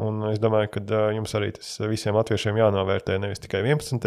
Un 0.00 0.22
es 0.30 0.40
domāju, 0.40 0.70
ka 0.78 1.02
jums 1.12 1.34
arī 1.36 1.50
tas 1.58 1.74
visiem 1.90 2.16
latviešiem 2.16 2.56
jānovērtē 2.56 3.18
nevis 3.20 3.42
tikai 3.42 3.60
11. 3.66 4.06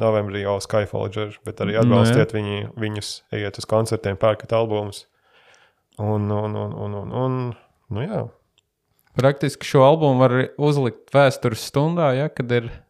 novembrī, 0.00 0.44
jau 0.44 0.60
Skyfalger, 0.62 1.34
bet 1.46 1.62
arī 1.64 1.74
atbalstiet 1.80 2.30
no, 2.30 2.38
viņi, 2.38 2.60
viņus, 2.78 3.10
ejiet 3.34 3.58
uz 3.58 3.66
koncertiem, 3.70 4.18
pērkat 4.20 4.54
albumus. 4.54 5.04
Un, 5.98 6.30
un, 6.30 6.54
un, 6.54 6.78
un, 6.86 6.96
un, 7.00 7.12
un 7.24 7.36
nu 7.94 8.06
jā. 8.06 8.22
Praktiski 9.18 9.66
šo 9.66 9.84
albumu 9.86 10.22
var 10.22 10.32
uzlikt 10.58 11.12
vēstures 11.14 11.66
stundā, 11.70 12.12
ja, 12.18 12.30
kad 12.30 12.50
ir 12.50 12.70
ielikās 12.70 12.83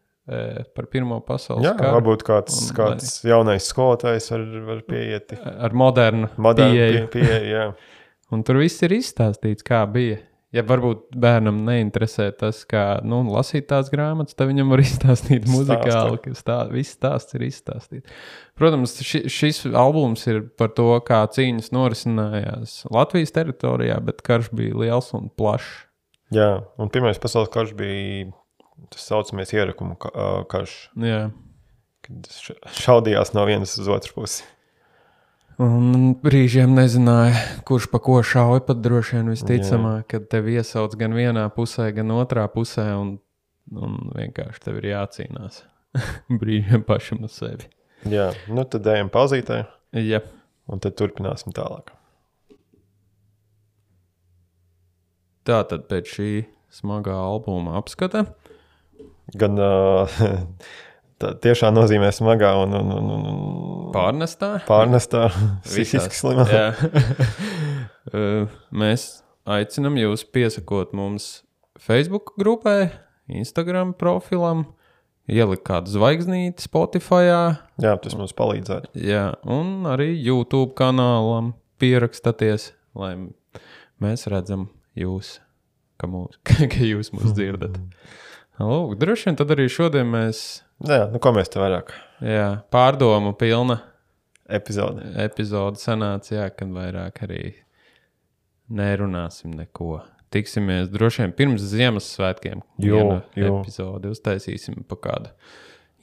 par 0.75 0.87
Pirmo 0.89 1.19
pasaules 1.25 1.65
jā 1.67 1.73
karu. 1.77 1.99
varbūt 1.99 2.23
kāds, 2.25 2.59
Un 2.69 2.75
kāds 2.79 3.11
jaunais 3.27 3.67
skolotājs 3.69 4.31
var, 4.33 4.45
var 4.71 4.79
pieiet. 4.89 5.35
Ar 5.45 5.75
modernu 5.77 6.31
Moderni 6.41 6.79
pieeju. 6.79 7.07
pie, 7.13 7.25
pie, 7.27 7.41
jā. 7.51 7.67
Un 8.33 8.41
tur 8.43 8.57
viss 8.57 8.81
ir 8.81 8.95
izstāstīts, 8.97 9.61
kā 9.65 9.83
bija. 9.85 10.17
Ja 10.55 10.61
varbūt 10.63 11.09
bērnam 11.19 11.57
neinteresē 11.67 12.29
tas, 12.39 12.61
kā 12.69 13.01
nu, 13.03 13.17
lasīt 13.27 13.65
tās 13.67 13.89
grāmatas, 13.91 14.37
tad 14.39 14.47
viņam 14.47 14.69
var 14.71 14.79
izstāstīt 14.85 15.45
muzikāli, 15.51 16.17
ka 16.23 16.31
stā, 16.39 16.55
viss 16.71 16.95
stāsts 16.95 17.35
ir 17.35 17.43
izstāstīts. 17.49 18.13
Protams, 18.55 18.93
ši, 19.03 19.25
šis 19.27 19.59
albums 19.75 20.23
ir 20.31 20.39
par 20.57 20.71
to, 20.77 20.87
kā 21.05 21.19
cīņas 21.35 21.73
norisinājās 21.75 22.77
Latvijas 22.93 23.35
teritorijā, 23.35 23.99
bet 24.07 24.23
karš 24.25 24.49
bija 24.55 24.77
liels 24.85 25.11
un 25.17 25.27
plašs. 25.37 25.67
jā, 26.33 26.49
un 26.79 26.89
Pirmais 26.93 27.19
pasaules 27.19 27.51
karš 27.51 27.75
bija 27.75 28.31
tas 28.89 29.05
saucamais 29.09 29.51
ierakumu 29.53 29.95
ka- 29.99 30.43
karš, 30.51 30.73
Jā. 30.97 31.31
kad 32.05 32.27
ša- 32.29 32.59
šaudījās 32.81 33.33
no 33.33 33.45
vienas 33.45 33.77
uz 33.81 33.87
otru 33.91 34.13
pusi. 34.21 34.43
Un 35.57 36.15
brīžiem 36.19 36.73
nezināja, 36.75 37.37
kurš 37.63 37.87
pa 37.91 37.99
ko 38.03 38.17
šauja. 38.19 38.59
Pat 38.67 38.81
droši 38.83 39.15
vien 39.15 39.29
visticamāk, 39.31 40.03
kad 40.11 40.25
tevi 40.29 40.57
iesauc 40.59 40.97
gan 40.99 41.13
vienā 41.15 41.45
pusē, 41.55 41.93
gan 41.95 42.11
otrā 42.11 42.43
pusē, 42.51 42.89
un, 42.99 43.13
un 43.71 43.95
vienkārši 44.17 44.59
tev 44.65 44.81
ir 44.81 44.89
jācīnās 44.91 45.61
brīžiem 46.41 46.83
pašam 46.83 47.23
uz 47.23 47.37
sevi. 47.39 47.69
Jā, 48.11 48.33
nu 48.51 48.65
tad 48.67 48.85
ejam 48.91 49.07
pauzītē, 49.09 49.61
Ja. 49.95 50.19
un 50.67 50.79
tad 50.83 50.97
turpināsim 50.99 51.55
tālāk. 51.55 51.93
Tā 55.45 55.61
tad 55.69 55.85
pēc 55.91 56.09
šī 56.17 56.29
smagā 56.73 57.13
albuma 57.15 57.77
apskata. 57.79 58.25
Gan 59.33 59.57
uh, 59.57 60.05
tiešā 61.45 61.71
nozīmē 61.73 62.11
smagā 62.13 62.51
un, 62.61 62.75
un, 62.77 62.91
un, 62.93 63.07
un 63.15 63.23
Pārnestā. 63.95 64.51
pārnestā, 64.67 65.29
psihiski 65.65 66.13
slimā. 66.19 66.45
Mēs 68.75 69.05
aicinām 69.49 69.97
jūs 69.99 70.25
piesakot 70.35 70.93
mums 70.97 71.41
Facebook 71.81 72.33
grupai, 72.39 72.91
Instagram 73.31 73.93
profilam, 73.97 74.65
ielikt 75.25 75.65
kādu 75.65 75.89
zvaigznīti 75.95 76.67
Spotify, 76.67 77.31
Jā, 77.81 77.95
tas 77.97 78.13
mums 78.17 78.35
palīdzētu. 78.37 78.93
jā, 79.01 79.31
un 79.49 79.87
arī 79.89 80.11
YouTube 80.21 80.75
kanālam 80.77 81.53
pierakstaties, 81.81 82.73
lai 82.95 83.15
mēs 84.01 84.27
redzam 84.31 84.67
jūs, 84.95 85.39
ka, 85.97 86.07
mūs, 86.11 86.37
ka 86.45 86.69
jūs 86.85 87.09
mūs 87.15 87.33
dzirdat. 87.35 87.79
Lūk, 88.59 88.95
droši 88.99 89.29
vien 89.29 89.37
tad 89.39 89.51
arī 89.55 89.67
šodien 89.71 90.07
mēs 90.07 90.45
Jā, 90.83 91.05
nu 91.11 91.19
ko 91.23 91.31
mēs 91.35 91.51
te 91.51 91.59
vairāk 91.61 91.93
jā, 92.23 92.47
pārdomu 92.73 93.31
pilna 93.39 93.79
epizodē. 94.51 95.07
epizode 95.23 95.79
sanāca, 95.79 96.33
jā, 96.35 96.49
kad 96.51 96.71
vairāk 96.75 97.23
arī 97.27 97.43
nerunāsim 98.75 99.55
neko. 99.55 100.01
Tiksimies 100.35 100.89
droši 100.91 101.23
vien 101.23 101.33
pirms 101.37 101.63
Ziemassvētkiem. 101.71 102.63
Jo, 102.83 103.21
jo. 103.37 103.53
epizodi 103.61 104.11
uztaisīsim 104.11 104.83
pa 104.89 104.97
kādu 104.99 105.31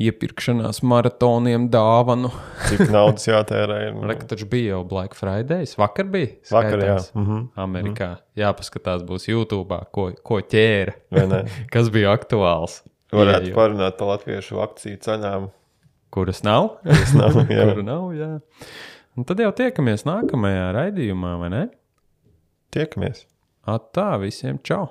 iepirkšanās 0.00 0.80
maratoniem 0.86 1.68
dāvanu. 1.72 2.30
Cik 2.70 2.86
naudas 2.92 3.26
jātērē? 3.28 3.78
ir, 3.88 3.96
nu, 3.98 4.16
taču 4.28 4.48
bija 4.50 4.76
jau 4.76 4.82
Black 4.88 5.16
Friday. 5.18 5.68
Vakar 5.78 6.08
bija. 6.12 6.30
Vakar, 6.52 6.78
jā. 6.78 6.96
skaitās. 7.00 7.10
Mhm. 7.18 7.42
Amerikā. 7.66 8.10
Jāpaskatās, 8.38 9.04
būs 9.08 9.28
YouTube, 9.30 9.82
ko, 9.94 10.08
ko 10.24 10.40
ķēra. 10.40 10.96
Kas 11.74 11.92
bija 11.94 12.14
aktuāls. 12.16 12.80
Varētu 13.12 13.50
Ieejot. 13.50 13.58
parunāt 13.58 13.98
par 13.98 14.14
latviešu 14.14 14.62
akciju 14.64 15.02
cenām. 15.04 15.50
Kuras 16.12 16.40
nav? 16.44 16.78
Tas 16.84 17.12
nav, 17.16 17.42
jā. 17.48 17.68
Kuru 17.68 17.84
nav, 17.84 18.08
jā. 18.16 18.30
Un 19.16 19.28
tad 19.28 19.40
jau 19.44 19.50
tiekamies 19.56 20.06
nākamajā 20.08 20.70
raidījumā, 20.76 21.34
vai 21.40 21.52
ne? 21.52 21.62
Tiekamies. 22.72 23.26
Atā 23.68 24.14
visiem 24.20 24.56
čau! 24.64 24.86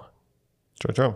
Čau, 0.82 0.94
čau! 0.98 1.12